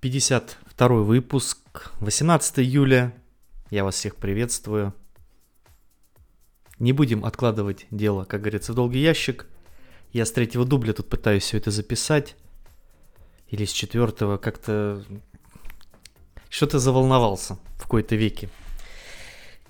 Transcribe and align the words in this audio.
52 0.00 0.88
выпуск, 1.02 1.90
18 1.98 2.60
июля. 2.60 3.12
Я 3.68 3.82
вас 3.82 3.96
всех 3.96 4.14
приветствую. 4.14 4.94
Не 6.78 6.92
будем 6.92 7.24
откладывать 7.24 7.86
дело, 7.90 8.24
как 8.24 8.42
говорится, 8.42 8.72
в 8.72 8.76
долгий 8.76 9.00
ящик. 9.00 9.46
Я 10.12 10.24
с 10.24 10.30
третьего 10.30 10.64
дубля 10.64 10.92
тут 10.92 11.08
пытаюсь 11.08 11.42
все 11.42 11.56
это 11.56 11.72
записать. 11.72 12.36
Или 13.48 13.64
с 13.64 13.72
четвертого 13.72 14.36
как-то... 14.36 15.02
Что-то 16.48 16.78
заволновался 16.78 17.58
в 17.74 17.82
какой-то 17.82 18.14
веке. 18.14 18.48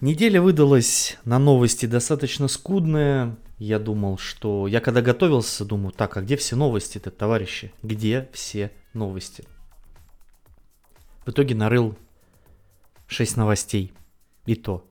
Неделя 0.02 0.42
выдалась 0.42 1.16
на 1.24 1.38
новости 1.38 1.86
достаточно 1.86 2.48
скудная. 2.48 3.34
Я 3.56 3.79
думал, 3.79 4.18
что... 4.18 4.66
Я 4.66 4.80
когда 4.80 5.00
готовился, 5.00 5.64
думаю, 5.64 5.92
так, 5.92 6.18
а 6.18 6.20
где 6.20 6.36
все 6.36 6.54
новости-то, 6.54 7.10
товарищи? 7.10 7.72
Где 7.82 8.29
все 8.34 8.70
новости? 8.92 9.46
В 11.28 11.30
итоге 11.30 11.55
нарыл 11.55 11.95
6 13.06 13.37
новостей. 13.37 13.92
И 14.46 14.55
то. 14.55 14.82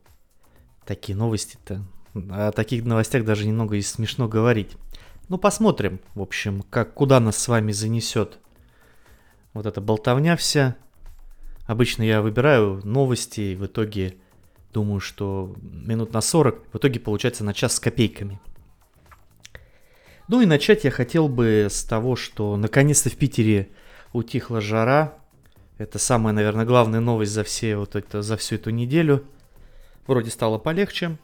Такие 0.86 1.18
новости-то. 1.18 1.84
О 2.14 2.52
таких 2.52 2.84
новостях 2.84 3.24
даже 3.24 3.44
немного 3.44 3.74
и 3.74 3.82
смешно 3.82 4.28
говорить. 4.28 4.76
Ну, 5.28 5.36
посмотрим, 5.36 5.98
в 6.14 6.22
общем, 6.22 6.62
как, 6.70 6.94
куда 6.94 7.18
нас 7.18 7.36
с 7.38 7.48
вами 7.48 7.72
занесет 7.72 8.38
вот 9.52 9.66
эта 9.66 9.80
болтовня 9.80 10.36
вся. 10.36 10.76
Обычно 11.66 12.04
я 12.04 12.22
выбираю 12.22 12.86
новости, 12.86 13.56
в 13.56 13.66
итоге 13.66 14.14
думаю, 14.72 15.00
что 15.00 15.56
минут 15.60 16.12
на 16.12 16.20
40, 16.20 16.72
в 16.72 16.76
итоге 16.76 17.00
получается 17.00 17.42
на 17.42 17.52
час 17.52 17.74
с 17.74 17.80
копейками. 17.80 18.40
Ну 20.28 20.40
и 20.40 20.46
начать 20.46 20.84
я 20.84 20.92
хотел 20.92 21.28
бы 21.28 21.66
с 21.68 21.82
того, 21.82 22.14
что 22.14 22.56
наконец-то 22.56 23.10
в 23.10 23.16
Питере 23.16 23.70
утихла 24.12 24.60
жара, 24.60 25.18
это 25.78 25.98
самая, 25.98 26.34
наверное, 26.34 26.64
главная 26.66 27.00
новость 27.00 27.32
за, 27.32 27.44
все 27.44 27.76
вот 27.76 27.94
это, 27.94 28.20
за 28.20 28.36
всю 28.36 28.56
эту 28.56 28.70
неделю. 28.70 29.24
Вроде 30.06 30.30
стало 30.30 30.58
полегче. 30.58 31.18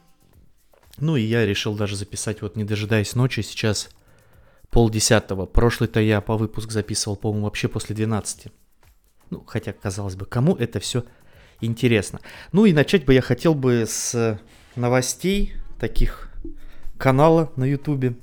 Ну 0.97 1.17
и 1.17 1.21
я 1.21 1.45
решил 1.45 1.75
даже 1.75 1.97
записать, 1.97 2.41
вот 2.41 2.55
не 2.55 2.63
дожидаясь 2.63 3.15
ночи, 3.15 3.41
сейчас 3.41 3.89
полдесятого. 4.69 5.45
Прошлый-то 5.45 5.99
я 5.99 6.21
по 6.21 6.37
выпуск 6.37 6.71
записывал, 6.71 7.17
по-моему, 7.17 7.45
вообще 7.45 7.67
после 7.67 7.95
12. 7.95 8.47
Ну, 9.29 9.43
хотя, 9.45 9.73
казалось 9.73 10.15
бы, 10.15 10.25
кому 10.25 10.55
это 10.55 10.79
все 10.79 11.03
интересно. 11.59 12.21
Ну 12.53 12.65
и 12.65 12.71
начать 12.71 13.05
бы 13.05 13.13
я 13.13 13.21
хотел 13.21 13.55
бы 13.55 13.85
с 13.85 14.39
новостей 14.75 15.55
таких 15.79 16.29
канала 16.97 17.51
на 17.57 17.65
ютубе. 17.65 18.15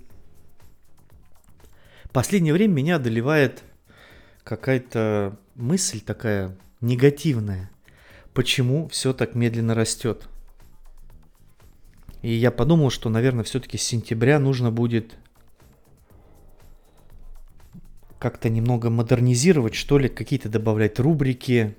Последнее 2.12 2.54
время 2.54 2.72
меня 2.72 2.96
одолевает 2.96 3.62
какая-то 4.44 5.38
мысль 5.54 6.00
такая 6.00 6.56
негативная. 6.80 7.70
Почему 8.34 8.88
все 8.88 9.12
так 9.12 9.34
медленно 9.34 9.74
растет? 9.74 10.28
И 12.22 12.32
я 12.32 12.50
подумал, 12.50 12.90
что, 12.90 13.10
наверное, 13.10 13.44
все-таки 13.44 13.76
с 13.76 13.82
сентября 13.82 14.38
нужно 14.38 14.70
будет 14.70 15.16
как-то 18.18 18.48
немного 18.48 18.88
модернизировать, 18.88 19.74
что 19.74 19.98
ли, 19.98 20.08
какие-то 20.08 20.48
добавлять 20.48 21.00
рубрики 21.00 21.76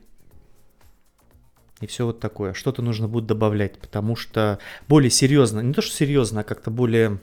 и 1.80 1.88
все 1.88 2.06
вот 2.06 2.20
такое. 2.20 2.54
Что-то 2.54 2.82
нужно 2.82 3.08
будет 3.08 3.26
добавлять, 3.26 3.80
потому 3.80 4.18
что 4.18 4.60
более 4.90 5.10
серьезно, 5.10 5.62
не 5.62 5.74
то 5.74 5.82
что 5.82 5.96
серьезно, 5.96 6.42
а 6.42 6.44
как-то 6.44 6.70
более, 6.70 7.20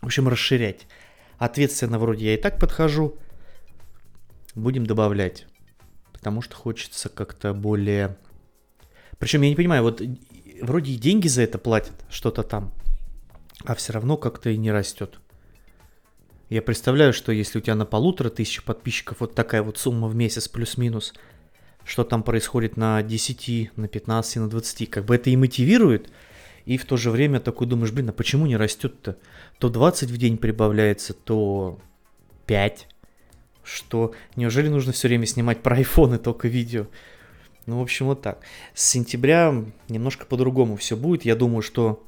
в 0.00 0.06
общем, 0.06 0.28
расширять. 0.28 0.88
Ответственно 1.38 1.98
вроде 2.00 2.26
я 2.26 2.34
и 2.34 2.36
так 2.36 2.58
подхожу, 2.58 3.16
будем 4.56 4.86
добавлять 4.86 5.46
потому 6.22 6.40
что 6.40 6.54
хочется 6.54 7.08
как-то 7.08 7.52
более... 7.52 8.16
Причем 9.18 9.42
я 9.42 9.48
не 9.48 9.56
понимаю, 9.56 9.82
вот 9.82 10.00
вроде 10.60 10.92
и 10.92 10.96
деньги 10.96 11.26
за 11.26 11.42
это 11.42 11.58
платят, 11.58 11.94
что-то 12.10 12.44
там, 12.44 12.72
а 13.64 13.74
все 13.74 13.92
равно 13.92 14.16
как-то 14.16 14.48
и 14.48 14.56
не 14.56 14.70
растет. 14.70 15.18
Я 16.48 16.62
представляю, 16.62 17.12
что 17.12 17.32
если 17.32 17.58
у 17.58 17.60
тебя 17.60 17.74
на 17.74 17.86
полутора 17.86 18.30
тысяч 18.30 18.62
подписчиков 18.62 19.18
вот 19.18 19.34
такая 19.34 19.64
вот 19.64 19.78
сумма 19.78 20.06
в 20.06 20.14
месяц 20.14 20.46
плюс-минус, 20.46 21.12
что 21.84 22.04
там 22.04 22.22
происходит 22.22 22.76
на 22.76 23.02
10, 23.02 23.76
на 23.76 23.88
15, 23.88 24.36
на 24.36 24.48
20, 24.48 24.90
как 24.90 25.04
бы 25.04 25.16
это 25.16 25.28
и 25.28 25.34
мотивирует, 25.34 26.08
и 26.66 26.76
в 26.76 26.84
то 26.84 26.96
же 26.96 27.10
время 27.10 27.40
такой 27.40 27.66
думаешь, 27.66 27.90
блин, 27.90 28.10
а 28.10 28.12
почему 28.12 28.46
не 28.46 28.56
растет-то? 28.56 29.18
То 29.58 29.68
20 29.68 30.08
в 30.08 30.16
день 30.18 30.38
прибавляется, 30.38 31.14
то 31.14 31.80
5, 32.46 32.86
что 33.64 34.14
неужели 34.36 34.68
нужно 34.68 34.92
все 34.92 35.08
время 35.08 35.26
снимать 35.26 35.62
про 35.62 35.76
айфоны 35.76 36.18
только 36.18 36.48
видео? 36.48 36.86
Ну, 37.66 37.78
в 37.78 37.82
общем, 37.82 38.06
вот 38.06 38.22
так. 38.22 38.40
С 38.74 38.88
сентября 38.88 39.54
немножко 39.88 40.26
по-другому 40.26 40.76
все 40.76 40.96
будет. 40.96 41.24
Я 41.24 41.36
думаю, 41.36 41.62
что, 41.62 42.02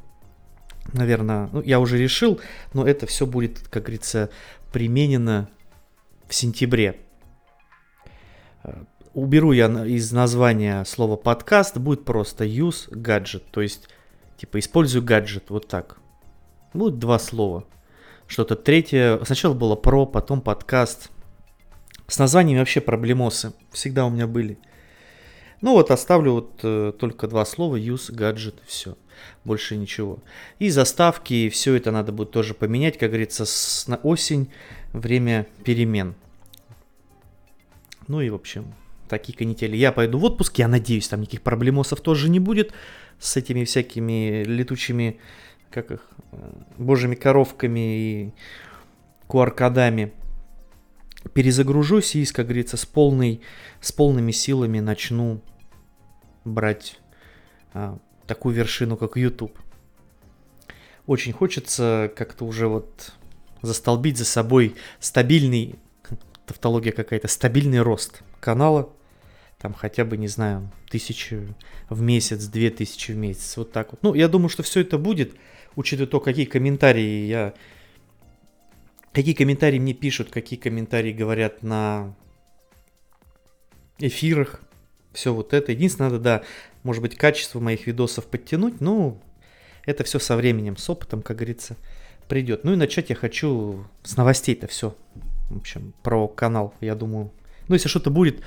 наверное, 0.92 1.48
ну, 1.52 1.62
я 1.62 1.78
уже 1.78 1.96
решил, 1.96 2.40
но 2.72 2.86
это 2.86 3.06
все 3.06 3.24
будет, 3.26 3.60
как 3.68 3.84
говорится, 3.84 4.30
применено 4.72 5.48
в 6.26 6.34
сентябре. 6.34 7.00
Э, 8.64 8.82
уберу 9.12 9.52
я 9.52 9.66
из 9.86 10.10
названия 10.10 10.84
слово 10.84 11.16
подкаст, 11.16 11.78
будет 11.78 12.04
просто 12.04 12.44
use 12.44 12.90
gadget, 12.90 13.44
то 13.52 13.60
есть, 13.60 13.88
типа, 14.36 14.58
использую 14.58 15.04
гаджет, 15.04 15.44
вот 15.50 15.68
так. 15.68 15.98
Будет 16.72 16.98
два 16.98 17.20
слова. 17.20 17.64
Что-то 18.26 18.56
третье. 18.56 19.20
Сначала 19.24 19.54
было 19.54 19.76
про, 19.76 20.06
потом 20.06 20.40
подкаст. 20.40 21.10
С 22.06 22.18
названиями 22.18 22.58
вообще 22.58 22.80
проблемосы. 22.80 23.52
Всегда 23.72 24.06
у 24.06 24.10
меня 24.10 24.26
были. 24.26 24.58
Ну 25.60 25.72
вот 25.72 25.90
оставлю 25.90 26.32
вот 26.32 26.60
э, 26.62 26.92
только 26.98 27.26
два 27.26 27.44
слова 27.46 27.76
use, 27.76 28.12
gadget, 28.12 28.56
все. 28.66 28.98
Больше 29.44 29.76
ничего. 29.76 30.18
И 30.58 30.68
заставки, 30.68 31.48
все 31.48 31.74
это 31.74 31.90
надо 31.90 32.12
будет 32.12 32.32
тоже 32.32 32.52
поменять, 32.52 32.98
как 32.98 33.08
говорится, 33.10 33.46
с, 33.46 33.88
на 33.88 33.96
осень, 33.96 34.50
время 34.92 35.46
перемен. 35.64 36.14
Ну 38.08 38.20
и 38.20 38.28
в 38.28 38.34
общем, 38.34 38.74
такие 39.08 39.36
канители. 39.36 39.76
Я 39.76 39.92
пойду 39.92 40.18
в 40.18 40.24
отпуск, 40.24 40.58
я 40.58 40.68
надеюсь, 40.68 41.08
там 41.08 41.22
никаких 41.22 41.40
проблемосов 41.40 42.02
тоже 42.02 42.28
не 42.28 42.40
будет 42.40 42.74
с 43.18 43.36
этими 43.38 43.64
всякими 43.64 44.44
летучими, 44.44 45.18
как 45.70 45.92
их, 45.92 46.06
э, 46.32 46.36
божьими 46.76 47.14
коровками 47.14 47.80
и 47.96 48.32
QR-кодами 49.28 50.12
перезагружусь 51.32 52.14
и, 52.14 52.24
как 52.26 52.46
говорится, 52.46 52.76
с, 52.76 52.84
полной, 52.84 53.40
с 53.80 53.92
полными 53.92 54.30
силами 54.30 54.80
начну 54.80 55.40
брать 56.44 56.98
а, 57.72 57.98
такую 58.26 58.54
вершину, 58.54 58.96
как 58.96 59.16
YouTube. 59.16 59.58
Очень 61.06 61.32
хочется 61.32 62.10
как-то 62.16 62.44
уже 62.44 62.68
вот 62.68 63.12
застолбить 63.62 64.18
за 64.18 64.24
собой 64.24 64.74
стабильный, 65.00 65.76
тавтология 66.46 66.92
какая-то, 66.92 67.28
стабильный 67.28 67.80
рост 67.80 68.22
канала. 68.40 68.90
Там 69.58 69.72
хотя 69.72 70.04
бы, 70.04 70.16
не 70.16 70.28
знаю, 70.28 70.70
тысячу 70.90 71.54
в 71.88 72.02
месяц, 72.02 72.44
две 72.44 72.70
тысячи 72.70 73.12
в 73.12 73.16
месяц, 73.16 73.56
вот 73.56 73.72
так 73.72 73.92
вот. 73.92 74.02
Ну, 74.02 74.14
я 74.14 74.28
думаю, 74.28 74.50
что 74.50 74.62
все 74.62 74.80
это 74.80 74.98
будет, 74.98 75.34
учитывая 75.74 76.06
то, 76.06 76.20
какие 76.20 76.44
комментарии 76.44 77.26
я 77.26 77.54
Какие 79.14 79.34
комментарии 79.34 79.78
мне 79.78 79.94
пишут, 79.94 80.30
какие 80.30 80.58
комментарии 80.58 81.12
говорят 81.12 81.62
на 81.62 82.14
эфирах. 83.98 84.60
Все 85.12 85.32
вот 85.32 85.54
это. 85.54 85.72
Единственное, 85.72 86.10
надо, 86.10 86.22
да, 86.22 86.42
может 86.82 87.00
быть, 87.00 87.16
качество 87.16 87.60
моих 87.60 87.86
видосов 87.86 88.26
подтянуть, 88.26 88.80
но 88.80 89.20
это 89.86 90.02
все 90.02 90.18
со 90.18 90.34
временем, 90.34 90.76
с 90.76 90.90
опытом, 90.90 91.22
как 91.22 91.36
говорится, 91.36 91.76
придет. 92.28 92.64
Ну 92.64 92.72
и 92.72 92.76
начать 92.76 93.10
я 93.10 93.16
хочу 93.16 93.86
с 94.02 94.16
новостей-то 94.16 94.66
все. 94.66 94.96
В 95.48 95.58
общем, 95.58 95.94
про 96.02 96.26
канал, 96.26 96.74
я 96.80 96.96
думаю. 96.96 97.30
Ну, 97.68 97.74
если 97.74 97.88
что-то 97.88 98.10
будет 98.10 98.42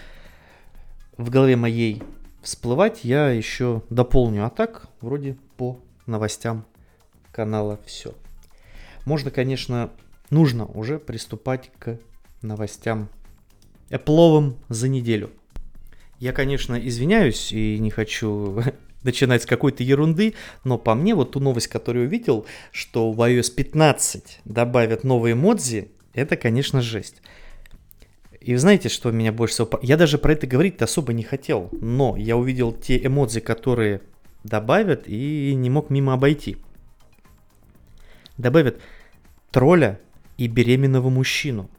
в 1.15 1.29
голове 1.29 1.55
моей 1.55 2.03
всплывать, 2.41 3.05
я 3.05 3.29
еще 3.29 3.83
дополню. 3.89 4.45
А 4.45 4.49
так, 4.49 4.87
вроде 4.99 5.37
по 5.55 5.79
новостям 6.05 6.65
канала 7.31 7.79
все. 7.85 8.13
Можно, 9.05 9.31
конечно, 9.31 9.91
нужно 10.29 10.65
уже 10.65 10.99
приступать 10.99 11.71
к 11.79 11.99
новостям 12.41 13.09
Эпловым 13.89 14.57
за 14.67 14.89
неделю. 14.89 15.31
Я, 16.19 16.33
конечно, 16.33 16.75
извиняюсь 16.75 17.53
и 17.53 17.79
не 17.79 17.89
хочу 17.89 18.61
начинать 19.03 19.43
с 19.43 19.45
какой-то 19.45 19.83
ерунды, 19.83 20.33
но 20.63 20.77
по 20.77 20.93
мне 20.93 21.15
вот 21.15 21.31
ту 21.31 21.39
новость, 21.39 21.67
которую 21.67 22.07
увидел, 22.07 22.45
что 22.71 23.11
в 23.11 23.21
iOS 23.21 23.53
15 23.53 24.41
добавят 24.43 25.03
новые 25.03 25.35
модзи, 25.35 25.89
это, 26.13 26.35
конечно, 26.35 26.81
жесть. 26.81 27.21
И 28.41 28.55
знаете, 28.55 28.89
что 28.89 29.11
меня 29.11 29.31
больше 29.31 29.53
всего... 29.53 29.79
Я 29.81 29.97
даже 29.97 30.17
про 30.17 30.33
это 30.33 30.47
говорить 30.47 30.81
особо 30.81 31.13
не 31.13 31.23
хотел, 31.23 31.69
но 31.71 32.17
я 32.17 32.35
увидел 32.35 32.71
те 32.73 32.97
эмодзи, 33.05 33.39
которые 33.39 34.01
добавят, 34.43 35.03
и 35.07 35.53
не 35.55 35.69
мог 35.69 35.89
мимо 35.89 36.13
обойти. 36.13 36.57
Добавят 38.37 38.79
тролля 39.51 39.99
и 40.37 40.47
беременного 40.47 41.09
мужчину. 41.09 41.69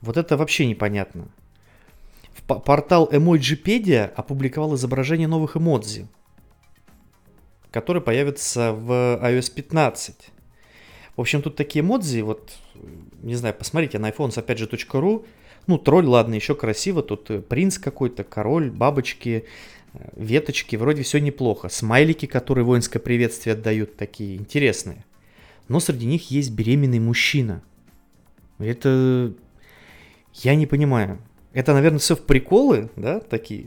Вот 0.00 0.16
это 0.16 0.36
вообще 0.36 0.66
непонятно. 0.66 1.28
Портал 2.46 3.08
Emojipedia 3.12 4.06
опубликовал 4.14 4.74
изображение 4.74 5.28
новых 5.28 5.56
эмодзи, 5.56 6.08
которые 7.70 8.02
появятся 8.02 8.72
в 8.72 8.90
iOS 9.22 9.52
15. 9.54 10.30
В 11.16 11.20
общем, 11.20 11.42
тут 11.42 11.56
такие 11.56 11.82
эмодзи, 11.82 12.20
вот, 12.20 12.52
не 13.22 13.34
знаю, 13.34 13.54
посмотрите 13.54 13.98
на 13.98 14.10
iPhones, 14.10 14.38
опять 14.38 14.58
же, 14.58 14.66
.ru, 14.66 15.26
ну, 15.66 15.78
тролль, 15.78 16.06
ладно, 16.06 16.34
еще 16.34 16.54
красиво, 16.54 17.02
тут 17.02 17.30
э, 17.30 17.40
принц 17.40 17.78
какой-то, 17.78 18.24
король, 18.24 18.70
бабочки, 18.70 19.44
э, 19.92 19.98
веточки, 20.16 20.76
вроде 20.76 21.02
все 21.02 21.18
неплохо. 21.18 21.68
Смайлики, 21.68 22.26
которые 22.26 22.64
воинское 22.64 23.00
приветствие 23.00 23.54
отдают, 23.54 23.96
такие 23.96 24.36
интересные. 24.36 25.04
Но 25.68 25.78
среди 25.78 26.06
них 26.06 26.30
есть 26.30 26.50
беременный 26.50 26.98
мужчина. 26.98 27.62
Это... 28.60 29.32
Я 30.34 30.54
не 30.54 30.66
понимаю. 30.66 31.18
Это, 31.52 31.72
наверное, 31.72 31.98
все 31.98 32.14
в 32.14 32.24
приколы, 32.24 32.90
да, 32.96 33.20
такие? 33.20 33.66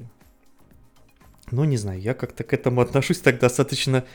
Ну, 1.52 1.66
не 1.66 1.78
знаю, 1.78 2.00
я 2.00 2.14
как-то 2.14 2.44
к 2.44 2.54
этому 2.54 2.82
отношусь 2.82 3.20
так 3.20 3.40
достаточно... 3.40 4.06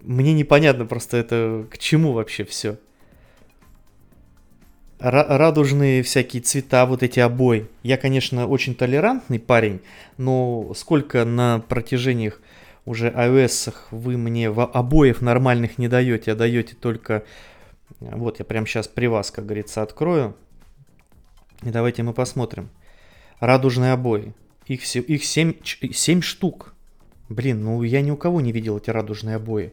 Мне 0.00 0.32
непонятно 0.32 0.86
просто 0.86 1.18
это 1.18 1.66
к 1.70 1.78
чему 1.78 2.12
вообще 2.12 2.44
все. 2.44 2.78
Радужные 4.98 6.02
всякие 6.02 6.42
цвета, 6.42 6.86
вот 6.86 7.02
эти 7.02 7.20
обои. 7.20 7.68
Я, 7.82 7.96
конечно, 7.96 8.46
очень 8.46 8.74
толерантный 8.74 9.38
парень, 9.38 9.80
но 10.16 10.72
сколько 10.74 11.24
на 11.24 11.60
протяжении 11.60 12.32
уже 12.86 13.08
iOS 13.08 13.74
вы 13.90 14.16
мне 14.16 14.48
обоев 14.48 15.20
нормальных 15.20 15.78
не 15.78 15.88
даете, 15.88 16.32
а 16.32 16.34
даете 16.34 16.74
только... 16.74 17.24
Вот 18.12 18.38
я 18.38 18.44
прямо 18.44 18.66
сейчас 18.66 18.88
при 18.88 19.06
вас, 19.06 19.30
как 19.30 19.46
говорится, 19.46 19.82
открою. 19.82 20.36
И 21.62 21.70
давайте 21.70 22.02
мы 22.02 22.12
посмотрим. 22.12 22.70
Радужные 23.40 23.92
обои. 23.92 24.34
Их, 24.66 24.82
все, 24.82 25.00
их 25.00 25.24
7, 25.24 25.54
7 25.62 26.20
штук. 26.20 26.74
Блин, 27.28 27.64
ну 27.64 27.82
я 27.82 28.00
ни 28.02 28.10
у 28.10 28.16
кого 28.16 28.40
не 28.40 28.52
видел 28.52 28.78
эти 28.78 28.90
радужные 28.90 29.36
обои. 29.36 29.72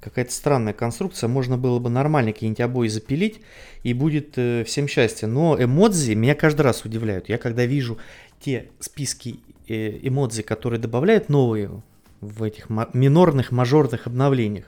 Какая-то 0.00 0.32
странная 0.32 0.72
конструкция. 0.74 1.28
Можно 1.28 1.58
было 1.58 1.78
бы 1.78 1.90
нормально 1.90 2.32
какие-нибудь 2.32 2.60
обои 2.60 2.88
запилить, 2.88 3.40
и 3.82 3.94
будет 3.94 4.34
э, 4.36 4.64
всем 4.64 4.86
счастье. 4.86 5.26
Но 5.26 5.60
эмодзи 5.60 6.12
меня 6.12 6.34
каждый 6.34 6.62
раз 6.62 6.84
удивляют. 6.84 7.28
Я 7.28 7.38
когда 7.38 7.64
вижу 7.66 7.98
те 8.40 8.70
списки 8.78 9.40
э, 9.66 9.98
эмодзи, 10.02 10.42
которые 10.42 10.78
добавляют 10.78 11.28
новые 11.28 11.82
в 12.20 12.42
этих 12.42 12.68
минорных, 12.92 13.50
мажорных 13.50 14.06
обновлениях 14.06 14.66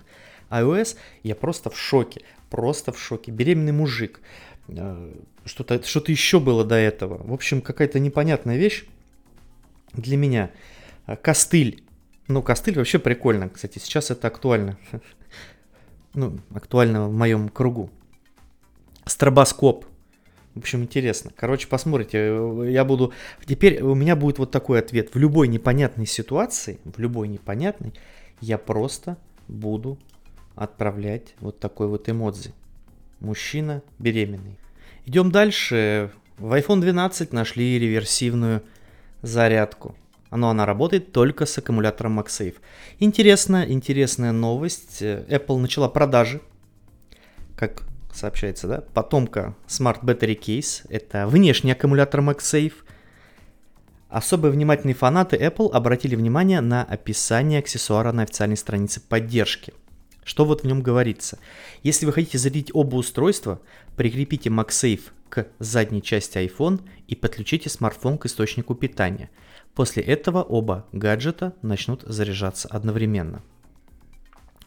iOS, 0.50 0.96
я 1.22 1.34
просто 1.34 1.70
в 1.70 1.78
шоке. 1.78 2.22
Просто 2.50 2.92
в 2.92 3.00
шоке. 3.00 3.30
Беременный 3.30 3.72
мужик. 3.72 4.20
Э, 4.68 5.12
что-то 5.44 5.82
что 5.82 6.02
еще 6.06 6.40
было 6.40 6.64
до 6.64 6.74
этого. 6.74 7.22
В 7.22 7.32
общем, 7.32 7.62
какая-то 7.62 7.98
непонятная 7.98 8.56
вещь 8.56 8.84
для 9.92 10.16
меня. 10.16 10.50
Э, 11.06 11.16
костыль. 11.16 11.84
Ну, 12.28 12.42
костыль 12.42 12.76
вообще 12.76 12.98
прикольно, 12.98 13.48
кстати. 13.48 13.78
Сейчас 13.78 14.10
это 14.10 14.28
актуально. 14.28 14.76
Ну, 16.12 16.40
актуально 16.52 17.06
в 17.06 17.12
моем 17.12 17.48
кругу. 17.48 17.88
Стробоскоп. 19.04 19.84
В 20.56 20.58
общем, 20.58 20.82
интересно. 20.82 21.30
Короче, 21.36 21.68
посмотрите, 21.68 22.18
э, 22.18 22.70
я 22.70 22.84
буду... 22.84 23.12
Теперь 23.46 23.80
у 23.80 23.94
меня 23.94 24.16
будет 24.16 24.38
вот 24.38 24.50
такой 24.50 24.80
ответ. 24.80 25.14
В 25.14 25.18
любой 25.18 25.46
непонятной 25.46 26.06
ситуации, 26.06 26.80
в 26.84 26.98
любой 26.98 27.28
непонятной, 27.28 27.94
я 28.40 28.58
просто 28.58 29.18
буду 29.46 29.98
отправлять 30.54 31.34
вот 31.40 31.58
такой 31.58 31.88
вот 31.88 32.08
эмодзи. 32.08 32.52
Мужчина 33.20 33.82
беременный. 33.98 34.58
Идем 35.06 35.30
дальше. 35.30 36.10
В 36.38 36.52
iPhone 36.52 36.80
12 36.80 37.32
нашли 37.32 37.78
реверсивную 37.78 38.62
зарядку. 39.22 39.94
Но 40.30 40.48
она 40.48 40.64
работает 40.64 41.12
только 41.12 41.44
с 41.44 41.58
аккумулятором 41.58 42.20
MagSafe. 42.20 42.56
Интересная, 42.98 43.68
интересная 43.68 44.32
новость. 44.32 45.02
Apple 45.02 45.58
начала 45.58 45.88
продажи, 45.88 46.40
как 47.56 47.82
сообщается, 48.12 48.68
да, 48.68 48.84
потомка 48.94 49.54
Smart 49.66 50.02
Battery 50.02 50.38
Case. 50.38 50.86
Это 50.88 51.26
внешний 51.26 51.72
аккумулятор 51.72 52.20
MagSafe. 52.20 52.74
Особо 54.08 54.48
внимательные 54.48 54.94
фанаты 54.94 55.36
Apple 55.36 55.70
обратили 55.72 56.16
внимание 56.16 56.60
на 56.60 56.84
описание 56.84 57.58
аксессуара 57.58 58.12
на 58.12 58.22
официальной 58.22 58.56
странице 58.56 59.00
поддержки. 59.00 59.72
Что 60.24 60.44
вот 60.44 60.62
в 60.62 60.66
нем 60.66 60.82
говорится? 60.82 61.38
Если 61.82 62.06
вы 62.06 62.12
хотите 62.12 62.38
зарядить 62.38 62.70
оба 62.74 62.96
устройства, 62.96 63.60
прикрепите 63.96 64.50
MagSafe 64.50 65.02
к 65.28 65.46
задней 65.58 66.02
части 66.02 66.38
iPhone 66.38 66.80
и 67.08 67.14
подключите 67.14 67.70
смартфон 67.70 68.18
к 68.18 68.26
источнику 68.26 68.74
питания. 68.74 69.30
После 69.74 70.02
этого 70.02 70.42
оба 70.42 70.86
гаджета 70.92 71.54
начнут 71.62 72.02
заряжаться 72.02 72.68
одновременно. 72.68 73.42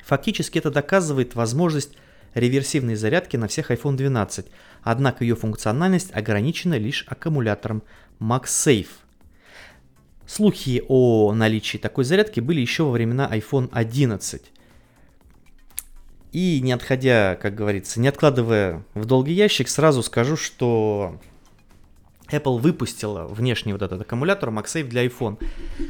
Фактически 0.03 0.57
это 0.57 0.71
доказывает 0.71 1.35
возможность 1.35 1.95
реверсивной 2.33 2.95
зарядки 2.95 3.37
на 3.37 3.47
всех 3.47 3.71
iPhone 3.71 3.95
12, 3.95 4.47
однако 4.81 5.23
ее 5.23 5.35
функциональность 5.35 6.13
ограничена 6.13 6.77
лишь 6.77 7.05
аккумулятором 7.07 7.83
MagSafe. 8.19 8.87
Слухи 10.25 10.83
о 10.87 11.33
наличии 11.33 11.77
такой 11.77 12.05
зарядки 12.05 12.39
были 12.39 12.61
еще 12.61 12.83
во 12.83 12.91
времена 12.91 13.29
iPhone 13.31 13.69
11. 13.71 14.41
И 16.33 16.61
не 16.61 16.71
отходя, 16.71 17.35
как 17.35 17.53
говорится, 17.53 17.99
не 17.99 18.07
откладывая 18.07 18.83
в 18.95 19.05
долгий 19.05 19.33
ящик, 19.33 19.69
сразу 19.69 20.01
скажу, 20.01 20.35
что 20.35 21.19
Apple 22.29 22.59
выпустила 22.59 23.25
внешний 23.27 23.71
вот 23.71 23.83
этот 23.83 24.01
аккумулятор 24.01 24.49
MagSafe 24.49 24.85
для 24.85 25.05
iPhone. 25.05 25.37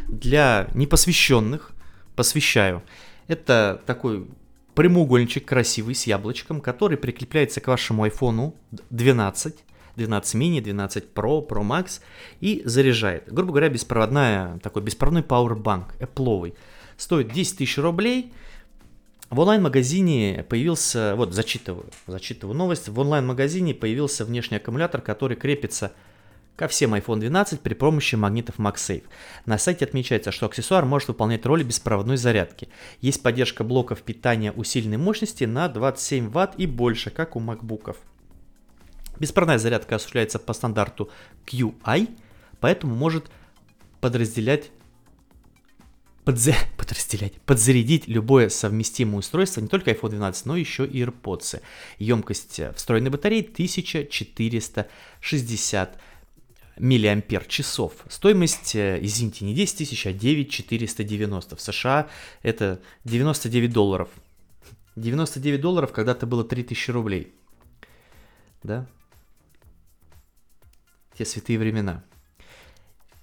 Для 0.10 0.68
непосвященных, 0.74 1.72
посвящаю, 2.18 2.84
это 3.28 3.81
такой 3.86 4.28
прямоугольничек 4.75 5.45
красивый 5.45 5.95
с 5.95 6.07
яблочком, 6.07 6.60
который 6.60 6.98
прикрепляется 6.98 7.62
к 7.62 7.68
вашему 7.68 8.06
iPhone 8.06 8.54
12, 8.89 9.56
12 9.96 10.36
mini, 10.36 10.60
12 10.60 11.06
Pro, 11.16 11.48
Pro 11.48 11.62
Max 11.62 12.01
и 12.42 12.62
заряжает. 12.66 13.31
Грубо 13.31 13.51
говоря, 13.51 13.69
беспроводная, 13.69 14.60
такой 14.60 14.81
беспроводной 14.81 15.22
Powerbank, 15.22 15.98
Apple. 16.00 16.54
Стоит 16.98 17.31
10 17.31 17.60
тысяч 17.60 17.78
рублей, 17.78 18.34
в 19.33 19.39
онлайн-магазине 19.39 20.45
появился, 20.47 21.15
вот 21.15 21.33
зачитываю, 21.33 21.88
зачитываю 22.07 22.56
новость, 22.56 22.89
в 22.89 23.00
онлайн-магазине 23.00 23.74
появился 23.74 24.25
внешний 24.25 24.57
аккумулятор, 24.57 25.01
который 25.01 25.35
крепится 25.35 25.94
ко 26.56 26.68
всем 26.68 26.94
iPhone 26.94 27.19
12 27.19 27.62
при 27.62 27.74
помощи 27.74 28.15
магнитов 28.15 28.59
MagSafe. 28.59 29.03
На 29.46 29.58
сайте 29.58 29.86
отмечается, 29.86 30.31
что 30.31 30.46
аксессуар 30.46 30.86
может 30.86 31.08
выполнять 31.08 31.46
роль 31.46 31.63
беспроводной 31.63 32.17
зарядки. 32.17 32.69
Есть 33.01 33.24
поддержка 33.24 33.63
блоков 33.63 34.03
питания 34.03 34.51
усиленной 34.51 34.98
мощности 34.98 35.46
на 35.46 35.67
27 35.67 36.29
Вт 36.29 36.53
и 36.58 36.67
больше, 36.67 37.10
как 37.10 37.36
у 37.36 37.39
MacBookов. 37.39 37.96
Беспроводная 39.19 39.58
зарядка 39.58 39.96
осуществляется 39.96 40.38
по 40.38 40.53
стандарту 40.53 41.10
QI, 41.48 42.10
поэтому 42.60 42.96
может 42.96 43.31
подразделять 44.00 44.69
подза... 46.25 46.53
подразделять, 46.77 47.39
подзарядить 47.42 48.08
любое 48.08 48.50
совместимое 48.50 49.20
устройство, 49.20 49.62
не 49.62 49.68
только 49.68 49.92
iPhone 49.92 50.10
12, 50.10 50.46
но 50.46 50.58
еще 50.58 50.86
и 50.86 51.03
AirPods. 51.03 51.62
Емкость 52.00 52.60
встроенной 52.75 53.12
батареи 53.12 53.42
1460 53.42 56.00
миллиампер 56.77 57.46
часов. 57.46 57.94
Стоимость, 58.10 58.75
э, 58.75 59.00
извините, 59.01 59.46
не 59.46 59.53
10 59.53 59.77
тысяч, 59.77 60.08
а 60.08 60.13
9490. 60.13 61.56
В 61.56 61.62
США 61.62 62.10
это 62.42 62.82
99 63.06 63.72
долларов. 63.72 64.10
99 64.96 65.62
долларов 65.62 65.92
когда-то 65.92 66.25
было 66.25 66.44
3000 66.44 66.92
рублей. 66.92 67.34
Да? 68.63 68.88
Те 71.18 71.25
святые 71.25 71.60
времена. 71.60 72.03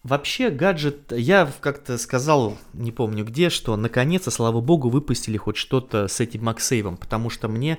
Вообще, 0.02 0.48
гаджет, 0.48 1.12
я 1.12 1.50
как-то 1.60 1.98
сказал, 1.98 2.56
не 2.72 2.90
помню 2.90 3.24
где, 3.24 3.50
что 3.50 3.76
наконец-то, 3.76 4.30
слава 4.30 4.62
богу, 4.62 4.88
выпустили 4.88 5.36
хоть 5.36 5.58
что-то 5.58 6.08
с 6.08 6.20
этим 6.20 6.44
Максейвом, 6.44 6.96
потому 6.96 7.28
что 7.28 7.48
мне 7.48 7.78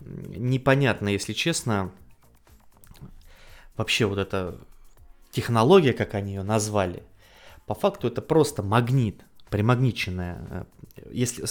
непонятно, 0.00 1.08
если 1.08 1.32
честно, 1.32 1.90
вообще 3.76 4.06
вот 4.06 4.18
эта 4.18 4.60
технология, 5.32 5.92
как 5.92 6.14
они 6.14 6.34
ее 6.34 6.44
назвали, 6.44 7.02
по 7.66 7.74
факту 7.74 8.06
это 8.06 8.22
просто 8.22 8.62
магнит, 8.62 9.24
примагниченная. 9.50 10.66
Если 11.10 11.44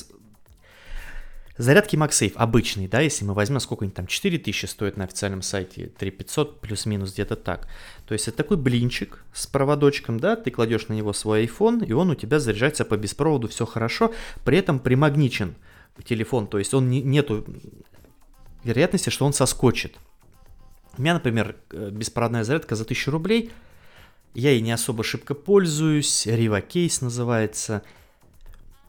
Зарядки 1.58 1.96
MagSafe 1.96 2.34
обычные, 2.36 2.88
да, 2.88 3.00
если 3.00 3.26
мы 3.26 3.34
возьмем 3.34 3.60
сколько-нибудь 3.60 3.96
там 3.96 4.06
4000 4.06 4.66
стоит 4.66 4.96
на 4.96 5.06
официальном 5.06 5.42
сайте, 5.42 5.88
3500 5.98 6.62
плюс-минус 6.62 7.14
где-то 7.14 7.36
так. 7.36 7.68
То 8.06 8.14
есть 8.14 8.28
это 8.28 8.38
такой 8.38 8.58
блинчик 8.58 9.24
с 9.34 9.48
проводочком, 9.48 10.20
да, 10.20 10.36
ты 10.36 10.52
кладешь 10.52 10.88
на 10.88 10.94
него 10.94 11.14
свой 11.14 11.46
iPhone, 11.46 11.84
и 11.84 11.94
он 11.94 12.12
у 12.12 12.16
тебя 12.16 12.40
заряжается 12.40 12.86
по 12.86 12.96
беспроводу, 12.96 13.48
все 13.48 13.66
хорошо, 13.66 14.14
при 14.46 14.58
этом 14.60 14.80
примагничен 14.80 15.56
телефон, 16.04 16.46
то 16.46 16.60
есть 16.60 16.76
он 16.76 16.92
не, 16.92 17.02
нету 17.02 17.44
вероятности, 18.64 19.10
что 19.10 19.26
он 19.26 19.34
соскочит. 19.34 19.96
У 20.98 21.02
меня, 21.02 21.16
например, 21.16 21.56
э, 21.72 21.90
беспроводная 21.92 22.44
зарядка 22.44 22.76
за 22.76 22.84
1000 22.84 23.12
рублей, 23.12 23.52
Я 24.36 24.52
ей 24.52 24.62
не 24.62 24.72
особо 24.72 25.04
шибко 25.04 25.34
пользуюсь, 25.34 26.28
Riva 26.28 26.64
Case 26.66 27.04
называется. 27.04 27.82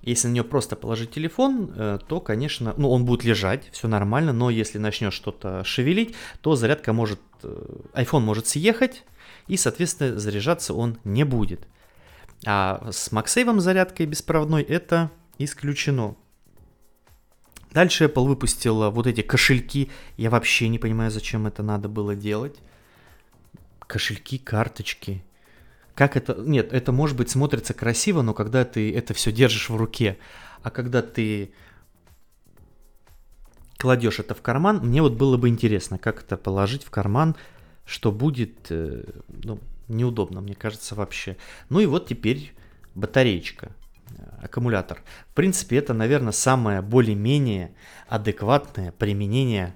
Если 0.03 0.29
на 0.29 0.33
нее 0.33 0.45
просто 0.45 0.77
положить 0.77 1.11
телефон, 1.11 1.73
э, 1.75 1.99
то, 2.07 2.21
конечно, 2.21 2.75
ну, 2.77 2.91
он 2.91 3.05
будет 3.05 3.25
лежать, 3.25 3.69
все 3.73 3.89
нормально, 3.89 4.33
но 4.33 4.49
если 4.49 4.79
начнешь 4.79 5.15
что-то 5.15 5.65
шевелить, 5.65 6.15
то 6.41 6.55
зарядка 6.55 6.93
может, 6.93 7.21
э, 7.43 7.81
iPhone 7.95 8.21
может 8.21 8.47
съехать, 8.47 9.05
и, 9.49 9.57
соответственно, 9.57 10.19
заряжаться 10.19 10.75
он 10.75 10.99
не 11.05 11.25
будет. 11.25 11.67
А 12.47 12.89
с 12.93 13.11
MagSafe 13.13 13.59
зарядкой 13.59 14.07
беспроводной 14.07 14.63
это 14.63 15.11
исключено. 15.39 16.17
Дальше 17.73 18.05
Apple 18.05 18.27
выпустила 18.27 18.91
вот 18.91 19.07
эти 19.07 19.21
кошельки. 19.21 19.91
Я 20.17 20.31
вообще 20.31 20.69
не 20.69 20.79
понимаю, 20.79 21.11
зачем 21.11 21.47
это 21.47 21.63
надо 21.63 21.89
было 21.89 22.15
делать. 22.15 22.57
Кошельки, 23.81 24.39
карточки. 24.39 25.23
Как 25.99 26.17
это... 26.17 26.37
Нет, 26.37 26.73
это 26.73 26.93
может 26.93 27.17
быть 27.17 27.29
смотрится 27.29 27.75
красиво, 27.75 28.23
но 28.23 28.33
когда 28.33 28.65
ты 28.65 28.95
это 28.95 29.15
все 29.15 29.33
держишь 29.33 29.69
в 29.69 29.75
руке, 29.75 30.17
а 30.63 30.71
когда 30.71 31.03
ты 31.03 31.53
кладешь 33.79 34.21
это 34.21 34.37
в 34.37 34.41
карман, 34.41 34.79
мне 34.79 35.03
вот 35.03 35.15
было 35.15 35.37
бы 35.37 35.49
интересно, 35.49 35.99
как 35.99 36.23
это 36.23 36.37
положить 36.37 36.85
в 36.85 36.91
карман, 36.91 37.35
что 37.85 38.13
будет, 38.13 38.71
э, 38.71 39.03
ну, 39.43 39.59
неудобно, 39.89 40.41
мне 40.41 40.55
кажется, 40.55 40.95
вообще. 40.95 41.37
Ну 41.69 41.81
и 41.81 41.87
вот 41.87 42.07
теперь 42.07 42.55
батареечка, 42.95 43.73
э, 44.17 44.23
аккумулятор. 44.45 45.03
В 45.33 45.35
принципе, 45.35 45.79
это, 45.79 45.95
наверное, 45.95 46.31
самое 46.31 46.81
более-менее 46.81 47.75
адекватное 48.07 48.93
применение 48.93 49.75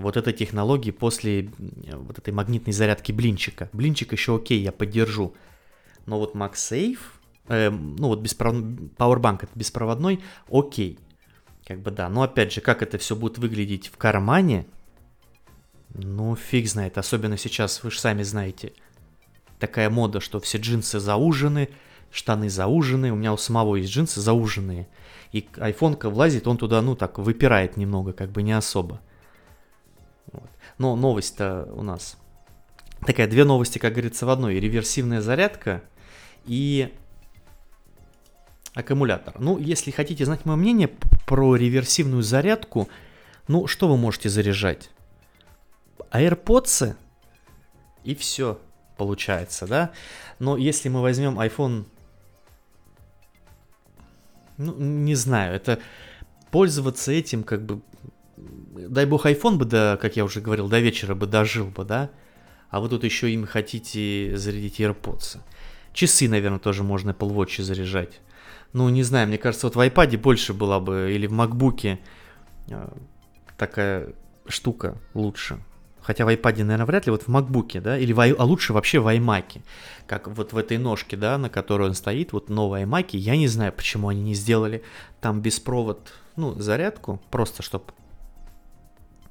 вот 0.00 0.16
этой 0.16 0.32
технологии 0.32 0.90
после 0.90 1.50
вот 1.92 2.18
этой 2.18 2.32
магнитной 2.32 2.72
зарядки 2.72 3.12
блинчика. 3.12 3.68
Блинчик 3.72 4.12
еще 4.12 4.36
окей, 4.36 4.60
я 4.60 4.72
поддержу. 4.72 5.34
Но 6.06 6.18
вот 6.18 6.34
MagSafe, 6.34 6.98
э, 7.48 7.70
ну 7.70 8.08
вот 8.08 8.20
беспров... 8.20 8.54
Powerbank 8.54 9.40
это 9.42 9.52
беспроводной, 9.54 10.20
окей. 10.50 10.98
Как 11.66 11.80
бы 11.80 11.90
да, 11.90 12.08
но 12.08 12.22
опять 12.22 12.52
же, 12.52 12.60
как 12.60 12.82
это 12.82 12.96
все 12.98 13.14
будет 13.14 13.38
выглядеть 13.38 13.88
в 13.88 13.96
кармане, 13.98 14.66
ну, 15.94 16.34
фиг 16.36 16.66
знает, 16.68 16.98
особенно 16.98 17.36
сейчас, 17.36 17.82
вы 17.82 17.90
же 17.90 18.00
сами 18.00 18.22
знаете, 18.22 18.72
такая 19.58 19.90
мода, 19.90 20.20
что 20.20 20.40
все 20.40 20.58
джинсы 20.58 20.98
заужены, 20.98 21.68
штаны 22.10 22.48
заужены, 22.48 23.12
у 23.12 23.16
меня 23.16 23.32
у 23.32 23.36
самого 23.36 23.76
есть 23.76 23.92
джинсы 23.92 24.20
зауженные, 24.20 24.88
и 25.32 25.46
айфонка 25.58 26.08
влазит, 26.08 26.46
он 26.46 26.56
туда, 26.56 26.80
ну, 26.80 26.94
так, 26.96 27.18
выпирает 27.18 27.76
немного, 27.76 28.12
как 28.12 28.30
бы 28.30 28.42
не 28.42 28.52
особо. 28.52 29.00
Но 30.78 30.96
новость-то 30.96 31.68
у 31.72 31.82
нас 31.82 32.16
такая, 33.06 33.28
две 33.28 33.44
новости, 33.44 33.78
как 33.78 33.92
говорится, 33.92 34.26
в 34.26 34.30
одной, 34.30 34.60
реверсивная 34.60 35.20
зарядка 35.20 35.82
и 36.44 36.94
аккумулятор. 38.74 39.38
Ну, 39.38 39.58
если 39.58 39.90
хотите 39.90 40.24
знать 40.24 40.44
мое 40.44 40.56
мнение 40.56 40.88
про 41.26 41.56
реверсивную 41.56 42.22
зарядку, 42.22 42.88
ну, 43.48 43.66
что 43.66 43.88
вы 43.88 43.96
можете 43.96 44.28
заряжать? 44.28 44.90
AirPods 46.12 46.96
и 48.04 48.14
все 48.14 48.60
получается, 48.96 49.66
да. 49.66 49.90
Но 50.38 50.56
если 50.56 50.88
мы 50.88 51.00
возьмем 51.02 51.38
iPhone, 51.40 51.84
ну, 54.56 54.74
не 54.76 55.14
знаю, 55.14 55.54
это 55.54 55.80
пользоваться 56.50 57.12
этим 57.12 57.42
как 57.42 57.62
бы, 57.64 57.80
дай 58.88 59.06
бог 59.06 59.26
iPhone 59.26 59.56
бы, 59.56 59.64
да, 59.64 59.96
как 59.96 60.16
я 60.16 60.24
уже 60.24 60.40
говорил, 60.40 60.68
до 60.68 60.78
вечера 60.78 61.14
бы 61.14 61.26
дожил 61.26 61.66
бы, 61.66 61.84
да, 61.84 62.10
а 62.70 62.80
вы 62.80 62.88
тут 62.88 63.04
еще 63.04 63.30
им 63.30 63.46
хотите 63.46 64.36
зарядить 64.36 64.80
AirPods. 64.80 65.38
Часы, 65.92 66.28
наверное, 66.28 66.58
тоже 66.58 66.82
можно 66.82 67.10
Apple 67.10 67.34
Watch 67.34 67.62
заряжать. 67.62 68.20
Ну, 68.72 68.88
не 68.88 69.02
знаю, 69.02 69.28
мне 69.28 69.38
кажется, 69.38 69.66
вот 69.66 69.76
в 69.76 69.80
iPad 69.80 70.18
больше 70.18 70.52
была 70.52 70.78
бы, 70.80 71.10
или 71.12 71.26
в 71.26 71.32
MacBook 71.32 71.98
э, 72.68 72.88
такая 73.56 74.12
штука 74.46 74.98
лучше. 75.14 75.58
Хотя 76.00 76.24
в 76.24 76.28
iPad, 76.28 76.64
наверное, 76.64 76.86
вряд 76.86 77.06
ли, 77.06 77.12
вот 77.12 77.24
в 77.24 77.28
MacBook, 77.28 77.80
да, 77.80 77.98
или 77.98 78.12
в, 78.12 78.20
а 78.20 78.44
лучше 78.44 78.72
вообще 78.72 78.98
в 79.00 79.08
iMac, 79.08 79.60
как 80.06 80.28
вот 80.28 80.52
в 80.52 80.56
этой 80.56 80.78
ножке, 80.78 81.16
да, 81.16 81.36
на 81.38 81.50
которой 81.50 81.88
он 81.88 81.94
стоит, 81.94 82.32
вот 82.32 82.48
новый 82.48 82.84
iMac, 82.84 83.16
я 83.16 83.36
не 83.36 83.48
знаю, 83.48 83.72
почему 83.72 84.08
они 84.08 84.22
не 84.22 84.34
сделали 84.34 84.82
там 85.20 85.40
беспровод, 85.40 86.12
ну, 86.36 86.54
зарядку, 86.54 87.20
просто 87.30 87.62
чтобы, 87.62 87.84